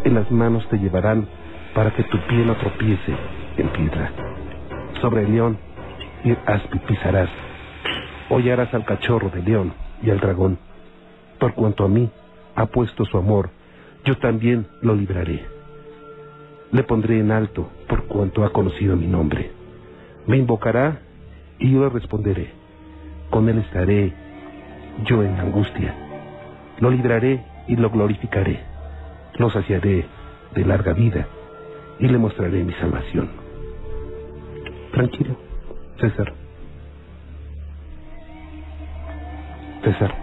En 0.05 0.15
las 0.15 0.31
manos 0.31 0.67
te 0.69 0.77
llevarán 0.77 1.27
para 1.75 1.91
que 1.91 2.03
tu 2.03 2.17
pie 2.27 2.45
no 2.45 2.55
tropiece 2.55 3.13
en 3.57 3.67
piedra. 3.69 4.11
Sobre 5.01 5.23
el 5.23 5.31
león 5.33 5.57
y 6.23 6.33
pisarás. 6.87 7.29
Hollarás 8.29 8.73
al 8.73 8.85
cachorro 8.85 9.29
de 9.29 9.41
león 9.41 9.73
y 10.01 10.09
al 10.09 10.19
dragón. 10.19 10.57
Por 11.39 11.53
cuanto 11.53 11.83
a 11.83 11.87
mí 11.87 12.09
ha 12.55 12.65
puesto 12.67 13.05
su 13.05 13.17
amor, 13.17 13.49
yo 14.03 14.17
también 14.17 14.65
lo 14.81 14.95
libraré. 14.95 15.45
Le 16.71 16.83
pondré 16.83 17.19
en 17.19 17.31
alto 17.31 17.69
por 17.87 18.05
cuanto 18.05 18.43
ha 18.43 18.51
conocido 18.51 18.95
mi 18.95 19.07
nombre. 19.07 19.51
Me 20.25 20.37
invocará 20.37 21.01
y 21.59 21.71
yo 21.71 21.81
le 21.81 21.89
responderé. 21.89 22.51
Con 23.29 23.47
él 23.49 23.59
estaré 23.59 24.13
yo 25.05 25.23
en 25.23 25.39
angustia. 25.39 25.93
Lo 26.79 26.89
libraré 26.89 27.43
y 27.67 27.75
lo 27.75 27.89
glorificaré. 27.89 28.59
Lo 29.37 29.49
saciaré 29.49 30.05
de 30.55 30.65
larga 30.65 30.93
vida 30.93 31.27
y 31.99 32.07
le 32.07 32.17
mostraré 32.17 32.63
mi 32.63 32.73
salvación. 32.73 33.29
Tranquilo, 34.91 35.37
César. 35.99 36.33
César. 39.83 40.15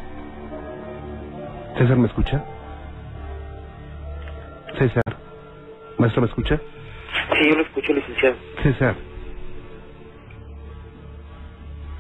César, 1.77 1.97
¿me 1.97 2.07
escucha? 2.07 2.45
César. 4.77 5.03
Maestro, 5.99 6.23
¿me 6.23 6.29
escucha? 6.29 6.61
Sí, 7.33 7.49
yo 7.49 7.57
lo 7.57 7.63
escucho, 7.63 7.93
licenciado. 7.93 8.37
César. 8.63 8.95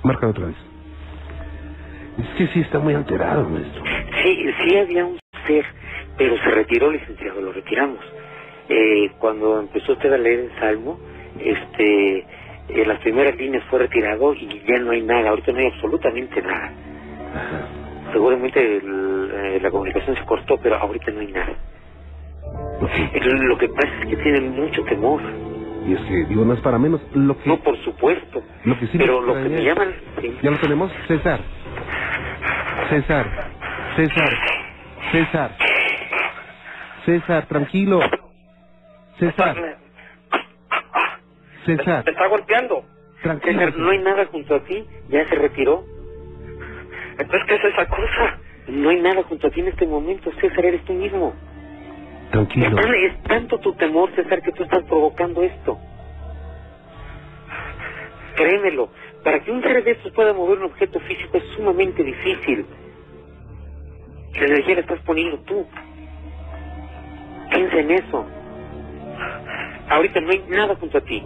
Marca 0.05 0.29
otra 0.29 0.47
vez. 0.47 0.57
Es 2.19 2.29
que 2.37 2.47
sí 2.49 2.61
está 2.61 2.79
muy 2.79 2.95
alterado, 2.95 3.49
maestro. 3.49 3.83
Sí, 4.23 4.47
sí 4.63 4.77
había 4.77 5.05
un 5.07 5.19
ser, 5.47 5.65
pero 6.17 6.37
se 6.39 6.51
retiró, 6.51 6.91
licenciado, 6.91 7.41
lo 7.41 7.53
retiramos. 7.53 8.01
Eh, 8.69 9.11
cuando 9.19 9.61
empezó 9.61 9.93
usted 9.93 10.13
a 10.13 10.19
leer 10.19 10.41
el 10.41 10.53
Salmo, 10.59 10.99
este, 11.39 12.27
en 12.69 12.89
las 12.89 12.99
primeras 13.01 13.37
líneas 13.37 13.65
fue 13.71 13.79
retirado 13.81 14.35
y 14.35 14.47
ya 14.67 14.79
no 14.79 14.91
hay 14.91 15.03
nada, 15.03 15.31
ahorita 15.31 15.53
no 15.53 15.59
hay 15.59 15.67
absolutamente 15.67 16.43
nada. 16.43 16.73
Ajá. 17.35 17.69
Seguramente 18.13 18.61
el- 18.79 19.31
eh, 19.33 19.61
la 19.61 19.71
comunicación 19.71 20.17
se 20.17 20.25
cortó, 20.25 20.59
pero 20.63 20.77
ahorita 20.77 21.11
no 21.13 21.21
hay 21.21 21.29
nada. 21.33 21.55
Lo 22.81 23.59
que 23.59 23.69
pasa 23.69 23.88
es 24.03 24.09
que 24.09 24.17
tienen 24.17 24.51
mucho 24.53 24.83
temor. 24.85 25.21
Y 25.87 25.95
es 25.95 26.01
que, 26.03 26.25
digo, 26.27 26.45
no 26.45 26.55
es 26.55 26.61
para 26.61 26.79
menos. 26.79 27.01
Lo 27.14 27.37
que, 27.38 27.49
No, 27.49 27.57
por 27.59 27.77
supuesto. 27.79 28.43
lo 28.64 28.79
que 28.79 28.87
sí 28.88 28.99
me 28.99 29.05
pero 29.05 29.21
lo 29.23 29.35
que 29.35 29.49
me 29.49 29.64
llaman... 29.64 29.95
sí. 30.20 30.37
¿Ya 30.43 30.51
lo 30.51 30.59
tenemos? 30.59 30.93
César. 31.07 31.41
César. 32.91 33.26
César. 33.97 34.31
César. 35.12 35.57
César, 37.05 37.47
tranquilo. 37.47 38.01
César. 39.18 39.57
César, 41.64 42.05
me 42.05 42.12
está 42.12 42.26
golpeando. 42.29 42.85
tranquilo. 43.22 43.59
César, 43.61 43.76
no 43.79 43.91
hay 43.91 43.99
nada 43.99 44.26
junto 44.26 44.55
a 44.55 44.61
ti, 44.64 44.85
ya 45.09 45.26
se 45.29 45.35
retiró. 45.35 45.85
Entonces, 47.18 47.43
¿qué 47.49 47.55
es 47.57 47.64
esa 47.64 47.87
cosa? 47.87 48.39
No 48.68 48.91
hay 48.91 49.01
nada 49.01 49.22
junto 49.24 49.49
a 49.49 49.51
ti 49.51 49.61
en 49.61 49.68
este 49.68 49.87
momento, 49.87 50.31
César, 50.41 50.64
eres 50.64 50.85
tú 50.85 50.93
mismo. 50.93 51.35
Tranquilo. 52.31 52.66
Es, 52.68 52.74
tan- 52.76 52.95
es 52.95 53.22
tanto 53.24 53.59
tu 53.61 53.74
temor, 53.74 54.14
César, 54.14 54.43
que 54.43 54.53
tú 54.53 54.64
estás 54.64 54.85
provocando 54.85 55.43
esto. 55.43 55.79
Créemelo, 58.37 58.91
para 59.24 59.41
que 59.43 59.51
un 59.51 59.62
ser 59.62 59.85
de 59.85 59.93
estos 59.93 60.12
pueda 60.12 60.33
mover 60.33 60.59
un 60.59 60.64
objeto 60.66 61.01
físico 61.01 61.39
es 61.39 61.45
sumamente 61.57 62.03
difícil. 62.05 62.66
La 64.35 64.47
energía 64.47 64.76
la 64.76 64.81
estás 64.83 65.01
poniendo 65.03 65.41
tú. 65.41 65.66
Piensa 67.51 67.79
en 67.81 67.91
eso. 67.93 68.26
Ahorita 69.89 70.20
no 70.20 70.31
hay 70.31 70.45
nada 70.49 70.76
junto 70.76 70.99
a 70.99 71.01
ti. 71.03 71.24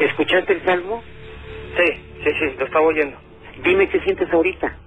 ¿Escuchaste 0.00 0.52
el 0.54 0.64
salmo? 0.64 1.02
Sí, 1.76 1.92
sí, 2.24 2.30
sí, 2.40 2.56
lo 2.58 2.66
estaba 2.66 2.86
oyendo. 2.86 3.18
Dime 3.64 3.88
qué 3.88 4.00
sientes 4.00 4.32
ahorita. 4.32 4.78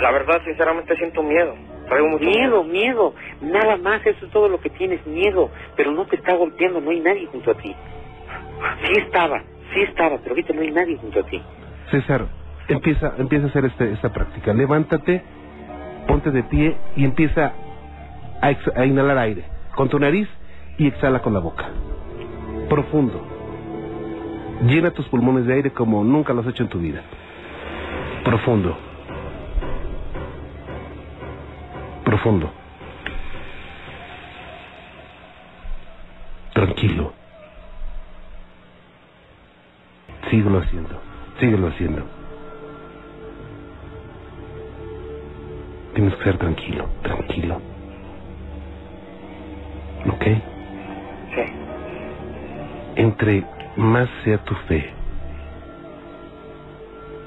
La 0.00 0.10
verdad, 0.12 0.40
sinceramente, 0.44 0.96
siento 0.96 1.22
miedo. 1.22 1.54
Traigo 1.88 2.08
mucho 2.08 2.24
Miedo, 2.24 2.64
miedo. 2.64 3.14
Nada 3.40 3.76
más, 3.78 4.04
eso 4.06 4.26
es 4.26 4.30
todo 4.30 4.48
lo 4.48 4.60
que 4.60 4.70
tienes, 4.70 5.04
miedo. 5.06 5.50
Pero 5.76 5.90
no 5.92 6.06
te 6.06 6.16
está 6.16 6.34
golpeando, 6.34 6.80
no 6.80 6.90
hay 6.90 7.00
nadie 7.00 7.26
junto 7.26 7.50
a 7.50 7.54
ti. 7.54 7.74
Sí 8.84 8.92
estaba, 9.00 9.42
sí 9.72 9.80
estaba, 9.82 10.18
pero 10.18 10.30
ahorita 10.30 10.52
no 10.52 10.60
hay 10.60 10.70
nadie 10.70 10.96
junto 10.98 11.20
a 11.20 11.22
ti. 11.24 11.42
César, 11.90 12.26
empieza, 12.68 13.14
empieza 13.18 13.46
a 13.46 13.48
hacer 13.48 13.64
este, 13.64 13.92
esta 13.92 14.12
práctica. 14.12 14.52
Levántate 14.52 15.22
ponte 16.06 16.30
de 16.30 16.42
pie 16.44 16.76
y 16.96 17.04
empieza 17.04 17.52
a, 18.40 18.50
ex- 18.50 18.76
a 18.76 18.84
inhalar 18.86 19.18
aire 19.18 19.44
con 19.74 19.88
tu 19.88 19.98
nariz 19.98 20.28
y 20.78 20.86
exhala 20.88 21.20
con 21.20 21.32
la 21.34 21.40
boca. 21.40 21.66
Profundo. 22.68 23.20
Llena 24.62 24.90
tus 24.90 25.06
pulmones 25.08 25.46
de 25.46 25.54
aire 25.54 25.70
como 25.70 26.02
nunca 26.04 26.32
lo 26.34 26.40
has 26.42 26.46
hecho 26.48 26.62
en 26.62 26.68
tu 26.68 26.78
vida. 26.78 27.02
Profundo. 28.24 28.76
Profundo. 32.18 32.50
Tranquilo. 36.52 37.12
Síguelo 40.28 40.58
haciendo. 40.58 41.00
Síguelo 41.38 41.68
haciendo. 41.68 42.02
Tienes 45.94 46.14
que 46.16 46.24
ser 46.24 46.38
tranquilo, 46.38 46.88
tranquilo. 47.02 47.60
¿Ok? 50.08 50.24
Sí. 50.24 51.42
Entre 52.96 53.44
más 53.76 54.08
sea 54.24 54.38
tu 54.38 54.56
fe, 54.66 54.90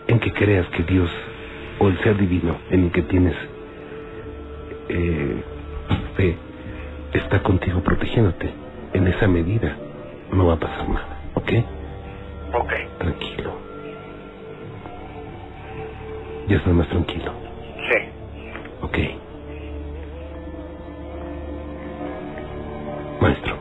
en 0.07 0.19
que 0.19 0.33
creas 0.33 0.67
que 0.67 0.83
Dios 0.83 1.09
o 1.79 1.87
el 1.87 1.97
ser 1.99 2.17
divino 2.17 2.57
en 2.69 2.83
el 2.83 2.91
que 2.91 3.03
tienes 3.03 3.35
eh, 4.91 5.43
fe 6.15 6.37
está 7.13 7.41
contigo 7.43 7.81
protegiéndote, 7.83 8.53
en 8.93 9.07
esa 9.07 9.27
medida 9.27 9.77
no 10.31 10.47
va 10.47 10.53
a 10.53 10.59
pasar 10.59 10.87
nada, 10.89 11.21
¿ok? 11.35 11.51
Ok. 12.53 12.73
Tranquilo. 12.99 13.57
Ya 16.47 16.57
estás 16.57 16.73
más 16.73 16.87
tranquilo, 16.89 17.33
Sí. 17.89 18.09
¿ok? 18.81 18.97
Maestro, 23.21 23.57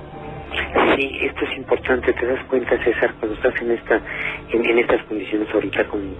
Sí, 0.96 1.18
esto 1.22 1.44
es 1.44 1.56
importante, 1.58 2.12
te 2.12 2.26
das 2.26 2.44
cuenta 2.46 2.76
César, 2.84 3.14
cuando 3.18 3.36
estás 3.36 3.54
en 3.62 3.70
esta, 3.72 4.02
en, 4.52 4.64
en 4.66 4.78
estas 4.80 5.02
condiciones 5.04 5.48
ahorita 5.54 5.86
con 5.88 6.16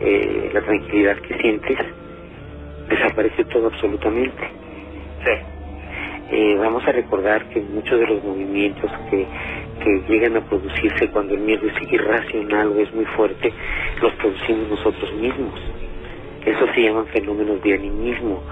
eh, 0.00 0.50
la 0.52 0.60
tranquilidad 0.62 1.16
que 1.18 1.36
sientes, 1.38 1.78
desaparece 2.96 3.44
todo 3.44 3.66
absolutamente. 3.68 4.42
Sí. 5.24 5.54
Eh, 6.30 6.56
vamos 6.58 6.86
a 6.86 6.92
recordar 6.92 7.44
que 7.50 7.60
muchos 7.60 8.00
de 8.00 8.06
los 8.06 8.24
movimientos 8.24 8.90
que, 9.10 9.26
que 9.82 10.02
llegan 10.08 10.36
a 10.36 10.40
producirse 10.40 11.08
cuando 11.10 11.34
el 11.34 11.40
miedo 11.40 11.66
es 11.66 11.92
irracional 11.92 12.68
o 12.68 12.80
es 12.80 12.92
muy 12.94 13.04
fuerte, 13.04 13.52
los 14.00 14.12
producimos 14.14 14.68
nosotros 14.70 15.12
mismos. 15.14 15.60
Eso 16.44 16.66
se 16.74 16.82
llaman 16.82 17.06
fenómenos 17.06 17.62
de 17.62 17.74
animismo. 17.74 18.42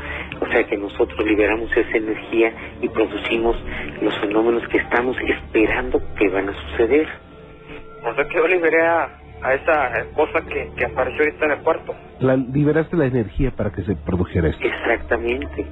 O 0.40 0.46
sea 0.50 0.64
que 0.64 0.76
nosotros 0.76 1.24
liberamos 1.26 1.70
esa 1.76 1.96
energía 1.96 2.52
y 2.80 2.88
producimos 2.88 3.56
los 4.00 4.18
fenómenos 4.18 4.66
que 4.68 4.78
estamos 4.78 5.16
esperando 5.20 6.00
que 6.16 6.28
van 6.28 6.48
a 6.48 6.54
suceder. 6.54 7.08
O 8.04 8.14
sea 8.14 8.24
que 8.24 8.34
yo 8.34 8.46
liberé 8.48 8.82
a, 8.82 9.21
a 9.42 9.54
esa 9.54 9.90
cosa 10.14 10.40
que, 10.42 10.70
que 10.76 10.84
apareció 10.84 11.24
ahorita 11.24 11.44
en 11.46 11.50
el 11.52 11.58
cuarto. 11.62 11.94
la, 12.20 12.36
liberaste 12.36 12.96
la 12.96 13.06
energía 13.06 13.50
para 13.50 13.70
que 13.70 13.82
se 13.82 13.96
produjera 13.96 14.48
esto. 14.48 14.64
Exactamente. 14.66 15.66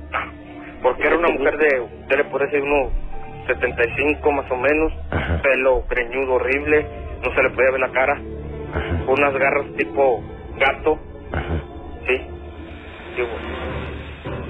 Porque 0.83 1.07
era 1.07 1.17
una 1.19 1.29
mujer 1.29 1.57
de, 1.59 1.81
usted 1.81 2.17
le 2.17 2.25
puede 2.25 2.47
decir 2.47 2.63
unos 2.63 2.93
75 3.47 4.33
más 4.33 4.51
o 4.51 4.57
menos, 4.57 4.93
Ajá. 5.11 5.41
pelo 5.43 5.85
greñudo 5.89 6.35
horrible, 6.35 6.87
no 7.23 7.35
se 7.35 7.43
le 7.43 7.51
podía 7.51 7.71
ver 7.71 7.81
la 7.81 7.91
cara, 7.91 8.15
Ajá, 8.15 9.05
unas 9.07 9.35
garras 9.35 9.67
tipo 9.77 10.23
gato, 10.59 10.99
ajá. 11.33 11.61
sí. 12.07 12.17
Digo, 13.17 13.29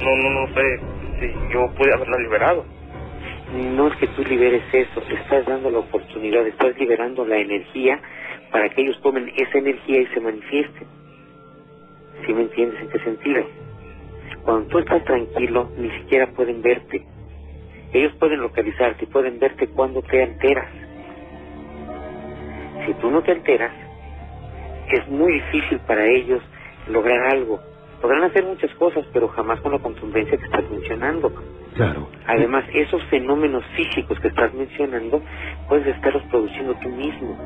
no, 0.05 0.17
no, 0.17 0.41
no 0.47 0.55
sé 0.55 0.81
si 1.21 1.53
yo 1.53 1.67
pude 1.77 1.93
haberla 1.95 2.19
liberado. 2.19 2.65
No 3.77 3.89
es 3.89 3.97
que 3.97 4.07
tú 4.09 4.23
liberes 4.23 4.63
eso, 4.73 5.03
estás 5.11 5.45
dando 5.47 5.71
la 5.71 5.79
oportunidad, 5.79 6.47
estás 6.47 6.79
liberando 6.79 7.25
la 7.27 7.39
energía 7.39 7.99
para 8.51 8.69
que 8.69 8.83
ellos 8.83 9.01
tomen 9.03 9.31
esa 9.37 9.59
energía 9.59 10.01
y 10.01 10.07
se 10.07 10.21
manifiesten. 10.21 10.89
¿Sí 12.27 12.35
me 12.35 12.43
entiendes 12.43 12.81
en 12.81 12.89
qué 12.89 12.99
sentido? 13.01 13.47
Cuando 14.43 14.69
tú 14.69 14.79
estás 14.79 15.05
tranquilo, 15.05 15.71
ni 15.77 15.91
siquiera 15.91 16.27
pueden 16.29 16.63
verte. 16.63 17.05
Ellos 17.93 18.13
pueden 18.19 18.41
localizarte 18.41 19.05
y 19.05 19.09
pueden 19.09 19.39
verte 19.39 19.69
cuando 19.69 20.03
te 20.03 20.23
alteras. 20.23 20.69
Si 22.87 22.95
tú 22.95 23.11
no 23.11 23.23
te 23.23 23.33
alteras, 23.33 23.73
es 24.91 25.09
muy 25.09 25.33
difícil 25.35 25.79
para 25.81 26.07
ellos 26.07 26.43
lograr 26.89 27.35
algo. 27.35 27.61
Podrán 28.01 28.25
hacer 28.25 28.45
muchas 28.45 28.73
cosas, 28.75 29.05
pero 29.13 29.29
jamás 29.29 29.61
con 29.61 29.73
la 29.73 29.79
contundencia 29.79 30.39
que 30.39 30.45
estás 30.45 30.69
mencionando. 30.71 31.33
Claro. 31.75 32.09
Además, 32.27 32.65
esos 32.73 33.03
fenómenos 33.05 33.65
físicos 33.77 34.19
que 34.21 34.29
estás 34.29 34.53
mencionando, 34.55 35.23
puedes 35.69 35.87
estarlos 35.95 36.23
produciendo 36.25 36.75
tú 36.77 36.89
mismo. 36.89 37.37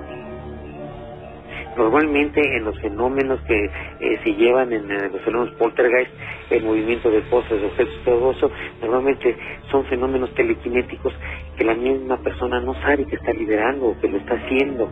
Normalmente 1.77 2.41
en 2.57 2.64
los 2.64 2.79
fenómenos 2.81 3.41
que 3.43 3.64
eh, 4.01 4.20
se 4.22 4.35
llevan 4.35 4.72
en 4.72 4.89
los 5.12 5.20
fenómenos 5.22 5.55
poltergeist, 5.57 6.11
el 6.51 6.64
movimiento 6.64 7.11
de 7.11 7.22
cosas, 7.22 7.61
de 7.61 7.66
objetos, 7.66 7.95
todo 8.05 8.31
eso, 8.31 8.51
normalmente 8.81 9.37
son 9.70 9.85
fenómenos 9.87 10.33
telequinéticos 10.35 11.12
que 11.57 11.64
la 11.64 11.75
misma 11.75 12.18
persona 12.18 12.61
no 12.61 12.75
sabe 12.75 13.07
que 13.07 13.16
está 13.16 13.33
liberando 13.33 13.87
o 13.87 14.01
que 14.01 14.09
lo 14.09 14.18
está 14.18 14.35
haciendo. 14.35 14.89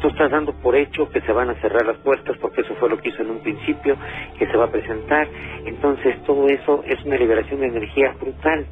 Tú 0.00 0.08
estás 0.08 0.30
dando 0.30 0.52
por 0.54 0.74
hecho 0.76 1.10
que 1.10 1.20
se 1.20 1.32
van 1.32 1.50
a 1.50 1.54
cerrar 1.56 1.84
las 1.86 1.98
puertas 1.98 2.36
porque 2.38 2.62
eso 2.62 2.74
fue 2.76 2.88
lo 2.88 2.98
que 2.98 3.10
hizo 3.10 3.22
en 3.22 3.30
un 3.30 3.40
principio, 3.40 3.96
que 4.38 4.46
se 4.46 4.56
va 4.56 4.64
a 4.66 4.70
presentar. 4.70 5.28
Entonces 5.66 6.22
todo 6.24 6.48
eso 6.48 6.82
es 6.86 7.04
una 7.04 7.16
liberación 7.16 7.60
de 7.60 7.66
energía 7.66 8.14
brutal 8.18 8.66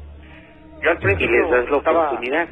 Yo 0.81 0.89
al 0.89 0.97
y 1.21 1.27
les 1.27 1.49
das 1.51 1.69
la 1.69 1.77
estaba, 1.77 2.07
oportunidad. 2.07 2.49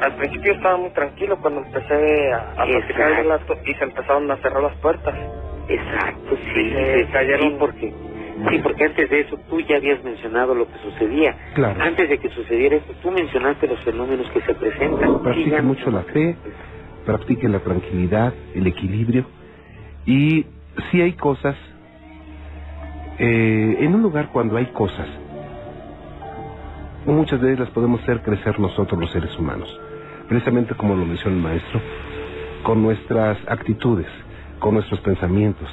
Al 0.00 0.14
principio 0.16 0.52
estaba 0.52 0.76
muy 0.76 0.90
tranquilo 0.90 1.38
cuando 1.40 1.60
empecé 1.62 2.32
a, 2.32 2.52
a 2.62 2.66
platicar 2.66 3.12
co- 3.46 3.56
y 3.66 3.74
se 3.74 3.84
empezaron 3.84 4.30
a 4.30 4.36
cerrar 4.38 4.62
las 4.62 4.76
puertas. 4.76 5.14
Exacto, 5.68 6.36
sí, 6.36 6.72
Eh, 6.74 7.04
sí, 7.06 7.12
cayeron- 7.12 7.50
sí, 7.50 7.56
porque 7.58 7.94
sí, 8.50 8.58
porque 8.62 8.84
antes 8.84 9.10
de 9.10 9.20
eso 9.20 9.36
tú 9.48 9.60
ya 9.60 9.76
habías 9.76 10.02
mencionado 10.02 10.54
lo 10.54 10.66
que 10.66 10.78
sucedía. 10.78 11.36
Claro. 11.54 11.80
Antes 11.82 12.08
de 12.08 12.18
que 12.18 12.28
sucediera 12.30 12.76
eso, 12.76 12.92
tú 13.02 13.10
mencionaste 13.10 13.66
los 13.68 13.78
fenómenos 13.84 14.28
que 14.30 14.40
se 14.40 14.54
presentan. 14.54 15.10
Sí, 15.10 15.18
Practique 15.22 15.50
ya 15.50 15.62
mucho 15.62 15.90
la 15.90 16.02
fe, 16.04 16.36
practique 17.04 17.48
la 17.48 17.60
tranquilidad, 17.60 18.32
el 18.54 18.66
equilibrio. 18.66 19.26
Y 20.06 20.46
si 20.90 21.02
hay 21.02 21.12
cosas, 21.12 21.56
eh, 23.18 23.76
en 23.80 23.94
un 23.94 24.02
lugar 24.02 24.30
cuando 24.32 24.56
hay 24.56 24.66
cosas, 24.66 25.08
muchas 27.06 27.40
veces 27.40 27.60
las 27.60 27.70
podemos 27.70 28.02
hacer 28.02 28.22
crecer 28.22 28.58
nosotros 28.58 29.00
los 29.00 29.10
seres 29.10 29.36
humanos. 29.38 29.68
Precisamente 30.28 30.74
como 30.74 30.94
lo 30.94 31.04
menciona 31.04 31.36
el 31.36 31.42
maestro, 31.42 31.80
con 32.62 32.82
nuestras 32.82 33.38
actitudes, 33.48 34.06
con 34.58 34.74
nuestros 34.74 35.00
pensamientos, 35.00 35.68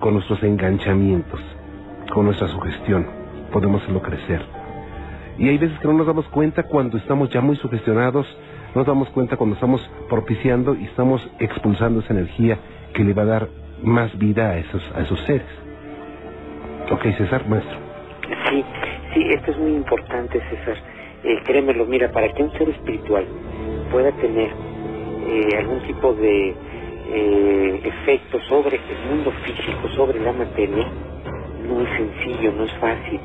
con 0.00 0.14
nuestros 0.14 0.42
enganchamientos, 0.42 1.40
con 2.12 2.26
nuestra 2.26 2.48
sugestión, 2.48 3.06
podemos 3.52 3.82
hacerlo 3.82 4.02
crecer. 4.02 4.42
Y 5.38 5.48
hay 5.48 5.58
veces 5.58 5.78
que 5.78 5.88
no 5.88 5.94
nos 5.94 6.06
damos 6.06 6.26
cuenta 6.28 6.64
cuando 6.64 6.98
estamos 6.98 7.30
ya 7.30 7.40
muy 7.40 7.56
sugestionados, 7.56 8.26
no 8.74 8.80
nos 8.80 8.86
damos 8.86 9.08
cuenta 9.10 9.36
cuando 9.36 9.54
estamos 9.54 9.80
propiciando 10.08 10.74
y 10.74 10.84
estamos 10.84 11.26
expulsando 11.38 12.00
esa 12.00 12.12
energía 12.12 12.58
que 12.92 13.04
le 13.04 13.14
va 13.14 13.22
a 13.22 13.26
dar 13.26 13.48
más 13.82 14.16
vida 14.18 14.50
a 14.50 14.58
esos, 14.58 14.82
a 14.94 15.00
esos 15.00 15.20
seres. 15.20 15.46
Ok, 16.90 17.02
César, 17.16 17.48
maestro. 17.48 17.78
Sí, 18.50 18.64
sí, 19.14 19.22
esto 19.32 19.52
es 19.52 19.58
muy 19.58 19.72
importante, 19.72 20.40
César. 20.50 20.76
Eh, 21.24 21.40
créemelo, 21.46 21.86
mira, 21.86 22.10
para 22.12 22.28
que 22.32 22.42
un 22.42 22.52
ser 22.52 22.68
espiritual 22.70 23.26
pueda 23.90 24.12
tener 24.12 24.50
eh, 24.50 25.56
algún 25.58 25.80
tipo 25.86 26.14
de 26.14 26.50
eh, 26.50 27.80
efecto 27.84 28.40
sobre 28.48 28.76
el 28.76 28.98
mundo 29.10 29.32
físico, 29.44 29.88
sobre 29.90 30.20
la 30.20 30.32
materia, 30.32 30.86
no 31.60 31.82
es 31.82 31.90
sencillo, 31.96 32.52
no 32.52 32.64
es 32.64 32.74
fácil. 32.78 33.20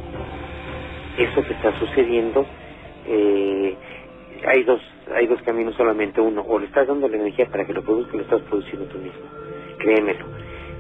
Eso 1.18 1.44
que 1.44 1.54
está 1.54 1.74
sucediendo, 1.80 2.46
eh, 3.08 3.78
hay 4.48 4.64
dos, 4.64 4.82
hay 5.16 5.28
dos 5.28 5.42
caminos 5.44 5.76
solamente. 5.76 6.22
Uno, 6.22 6.44
o 6.48 6.60
le 6.60 6.68
estás 6.68 6.88
dando 6.88 7.08
la 7.10 7.18
energía 7.18 7.48
para 7.52 7.66
que 7.66 7.74
lo 7.74 7.84
produzca, 7.84 8.14
o 8.14 8.18
lo 8.18 8.24
estás 8.24 8.42
produciendo 8.44 8.88
tú 8.88 9.00
mismo. 9.00 9.28
Créemelo. 9.80 10.26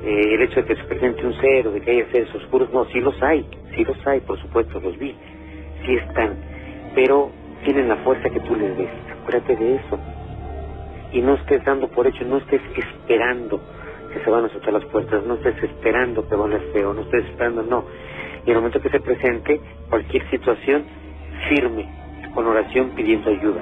Eh, 0.03 0.35
el 0.35 0.41
hecho 0.43 0.61
de 0.61 0.65
que 0.67 0.75
se 0.75 0.83
presente 0.83 1.25
un 1.25 1.33
ser 1.33 1.67
o 1.67 1.71
de 1.71 1.81
que 1.81 1.91
haya 1.91 2.11
seres 2.11 2.33
oscuros, 2.35 2.71
no, 2.71 2.85
sí 2.85 2.99
los 2.99 3.21
hay, 3.23 3.47
sí 3.75 3.83
los 3.83 3.97
hay, 4.07 4.21
por 4.21 4.39
supuesto, 4.39 4.79
los 4.79 4.97
vi, 4.97 5.15
sí 5.85 5.95
están, 5.95 6.37
pero 6.95 7.31
tienen 7.63 7.89
la 7.89 7.97
fuerza 7.97 8.29
que 8.29 8.39
tú 8.41 8.55
les 8.55 8.77
des, 8.77 8.89
acuérdate 9.19 9.55
de 9.55 9.75
eso. 9.75 9.99
Y 11.11 11.21
no 11.21 11.35
estés 11.35 11.63
dando 11.65 11.87
por 11.89 12.05
hecho, 12.07 12.25
no 12.25 12.37
estés 12.37 12.61
esperando 12.75 13.61
que 14.13 14.19
se 14.23 14.29
van 14.29 14.45
a 14.45 14.49
soltar 14.49 14.73
las 14.73 14.85
puertas, 14.85 15.23
no 15.25 15.35
estés 15.35 15.61
esperando 15.63 16.27
que 16.27 16.35
van 16.35 16.53
a 16.53 16.59
feo, 16.71 16.93
no 16.93 17.01
estés 17.01 17.25
esperando, 17.25 17.63
no. 17.63 17.85
Y 18.45 18.49
en 18.51 18.55
el 18.55 18.55
momento 18.57 18.81
que 18.81 18.89
se 18.89 18.99
presente 18.99 19.61
cualquier 19.89 20.29
situación, 20.29 20.85
firme, 21.49 21.87
con 22.33 22.45
oración 22.45 22.91
pidiendo 22.91 23.29
ayuda. 23.29 23.61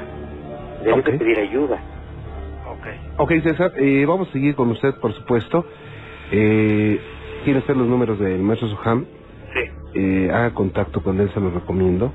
Debes 0.84 1.00
Ok. 1.00 1.06
de 1.12 1.18
pedir 1.18 1.40
ayuda. 1.40 1.80
Ok. 2.68 2.88
Ok, 3.18 3.32
César, 3.44 3.72
eh, 3.78 4.06
vamos 4.06 4.30
a 4.30 4.32
seguir 4.34 4.56
con 4.56 4.70
usted, 4.72 4.96
por 5.02 5.14
supuesto. 5.14 5.66
Eh, 6.32 7.00
¿Quiere 7.44 7.60
usted 7.60 7.76
los 7.76 7.88
números 7.88 8.20
del 8.20 8.42
maestro 8.42 8.68
Suham? 8.70 9.06
Sí. 9.54 9.62
eh, 9.96 10.30
haga 10.32 10.54
contacto 10.54 11.02
con 11.02 11.20
él, 11.20 11.30
se 11.34 11.40
lo 11.40 11.52
recomiendo. 11.52 12.14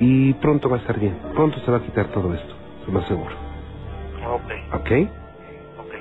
Y 0.00 0.34
pronto 0.34 0.68
va 0.68 0.76
a 0.76 0.80
estar 0.80 0.98
bien. 0.98 1.18
Pronto 1.34 1.58
se 1.60 1.70
va 1.70 1.78
a 1.78 1.82
quitar 1.82 2.12
todo 2.12 2.34
esto, 2.34 2.54
se 2.84 2.92
lo 2.92 2.98
aseguro. 3.00 3.34
Ok, 4.26 4.52
¿Ok? 4.74 4.90
ok. 5.78 5.94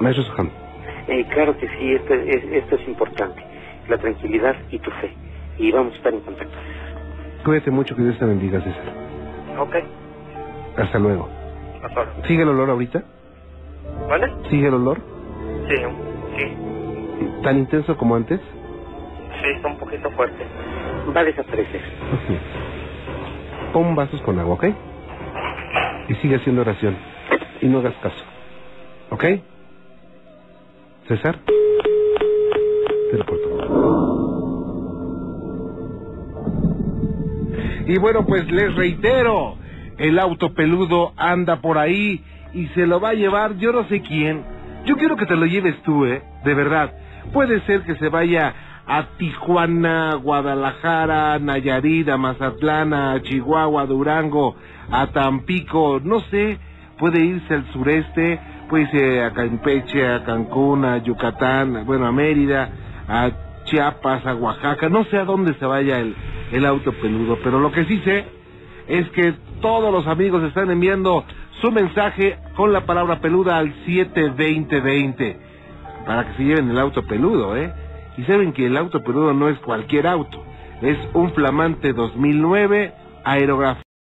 Maestro 0.00 0.24
Soham. 0.24 0.50
Eh, 1.08 1.26
claro 1.28 1.56
que 1.56 1.68
sí, 1.68 1.94
esto 1.94 2.14
es, 2.14 2.44
esto 2.52 2.76
es 2.76 2.88
importante. 2.88 3.42
La 3.88 3.98
tranquilidad 3.98 4.56
y 4.70 4.78
tu 4.80 4.90
fe. 4.92 5.16
Y 5.58 5.72
vamos 5.72 5.94
a 5.94 5.96
estar 5.96 6.14
en 6.14 6.20
contacto. 6.20 6.56
Cuídate 7.44 7.70
mucho, 7.70 7.94
que 7.96 8.02
Dios 8.02 8.18
te 8.18 8.24
bendiga, 8.24 8.60
César. 8.60 8.94
Ok, 9.58 9.76
Hasta 10.76 10.98
luego. 10.98 11.28
hasta 11.82 12.00
ahora. 12.00 12.14
¿Sigue 12.26 12.42
el 12.42 12.48
olor 12.48 12.70
ahorita? 12.70 13.04
¿Vale? 14.08 14.26
¿Sigue 14.50 14.68
el 14.68 14.74
olor? 14.74 15.00
Sí, 15.68 15.74
¿Tan 17.42 17.58
intenso 17.58 17.96
como 17.96 18.16
antes? 18.16 18.40
sí, 19.42 19.50
está 19.56 19.68
un 19.68 19.78
poquito 19.78 20.10
fuerte. 20.12 20.46
Va 21.14 21.20
a 21.20 21.24
desaparecer. 21.24 21.82
Pon 23.72 23.94
vasos 23.94 24.20
con 24.22 24.38
agua, 24.38 24.54
¿ok? 24.54 24.64
Y 26.08 26.14
sigue 26.16 26.36
haciendo 26.36 26.62
oración. 26.62 26.96
Y 27.60 27.66
no 27.66 27.78
hagas 27.78 27.94
caso. 28.02 28.24
¿Ok? 29.10 29.24
César. 31.08 31.38
Teleporto. 33.10 33.44
Y 37.86 37.98
bueno, 37.98 38.24
pues 38.24 38.50
les 38.50 38.74
reitero, 38.74 39.56
el 39.98 40.18
auto 40.18 40.54
peludo 40.54 41.12
anda 41.16 41.60
por 41.60 41.76
ahí 41.76 42.24
y 42.54 42.66
se 42.68 42.86
lo 42.86 43.00
va 43.00 43.10
a 43.10 43.14
llevar 43.14 43.56
yo 43.56 43.72
no 43.72 43.84
sé 43.88 44.00
quién. 44.00 44.42
Yo 44.86 44.96
quiero 44.96 45.16
que 45.16 45.26
te 45.26 45.36
lo 45.36 45.46
lleves 45.46 45.82
tú, 45.82 46.06
¿eh? 46.06 46.22
De 46.44 46.54
verdad. 46.54 46.92
Puede 47.32 47.60
ser 47.62 47.82
que 47.82 47.96
se 47.96 48.08
vaya 48.08 48.54
a 48.86 49.04
Tijuana, 49.16 50.14
Guadalajara, 50.16 51.38
Nayarit, 51.38 52.08
a 52.08 52.16
Mazatlán, 52.16 52.92
a 52.92 53.20
Chihuahua, 53.22 53.86
Durango, 53.86 54.56
a 54.90 55.06
Tampico, 55.08 56.00
no 56.02 56.20
sé, 56.20 56.58
puede 56.98 57.24
irse 57.24 57.54
al 57.54 57.72
sureste, 57.72 58.40
puede 58.68 58.84
irse 58.84 59.22
a 59.22 59.32
Campeche, 59.32 60.06
a 60.06 60.24
Cancún, 60.24 60.84
a 60.84 60.98
Yucatán, 60.98 61.84
bueno, 61.86 62.06
a 62.06 62.12
Mérida, 62.12 62.70
a 63.08 63.30
Chiapas, 63.64 64.26
a 64.26 64.34
Oaxaca, 64.34 64.88
no 64.88 65.04
sé 65.04 65.16
a 65.16 65.24
dónde 65.24 65.54
se 65.54 65.64
vaya 65.64 65.98
el, 65.98 66.14
el 66.52 66.66
auto 66.66 66.92
peludo, 66.92 67.38
pero 67.42 67.60
lo 67.60 67.72
que 67.72 67.86
sí 67.86 68.00
sé 68.04 68.26
es 68.86 69.08
que 69.10 69.34
todos 69.62 69.90
los 69.90 70.06
amigos 70.06 70.42
están 70.44 70.70
enviando 70.70 71.24
su 71.62 71.72
mensaje 71.72 72.36
con 72.54 72.74
la 72.74 72.82
palabra 72.84 73.20
peluda 73.20 73.56
al 73.56 73.72
72020 73.86 75.43
para 76.06 76.26
que 76.26 76.36
se 76.36 76.44
lleven 76.44 76.70
el 76.70 76.78
auto 76.78 77.06
peludo, 77.06 77.56
¿eh? 77.56 77.72
Y 78.16 78.24
saben 78.24 78.52
que 78.52 78.66
el 78.66 78.76
auto 78.76 79.02
peludo 79.02 79.32
no 79.32 79.48
es 79.48 79.58
cualquier 79.60 80.06
auto, 80.06 80.42
es 80.82 80.98
un 81.14 81.32
flamante 81.32 81.92
2009 81.92 82.94
aerografía 83.24 83.83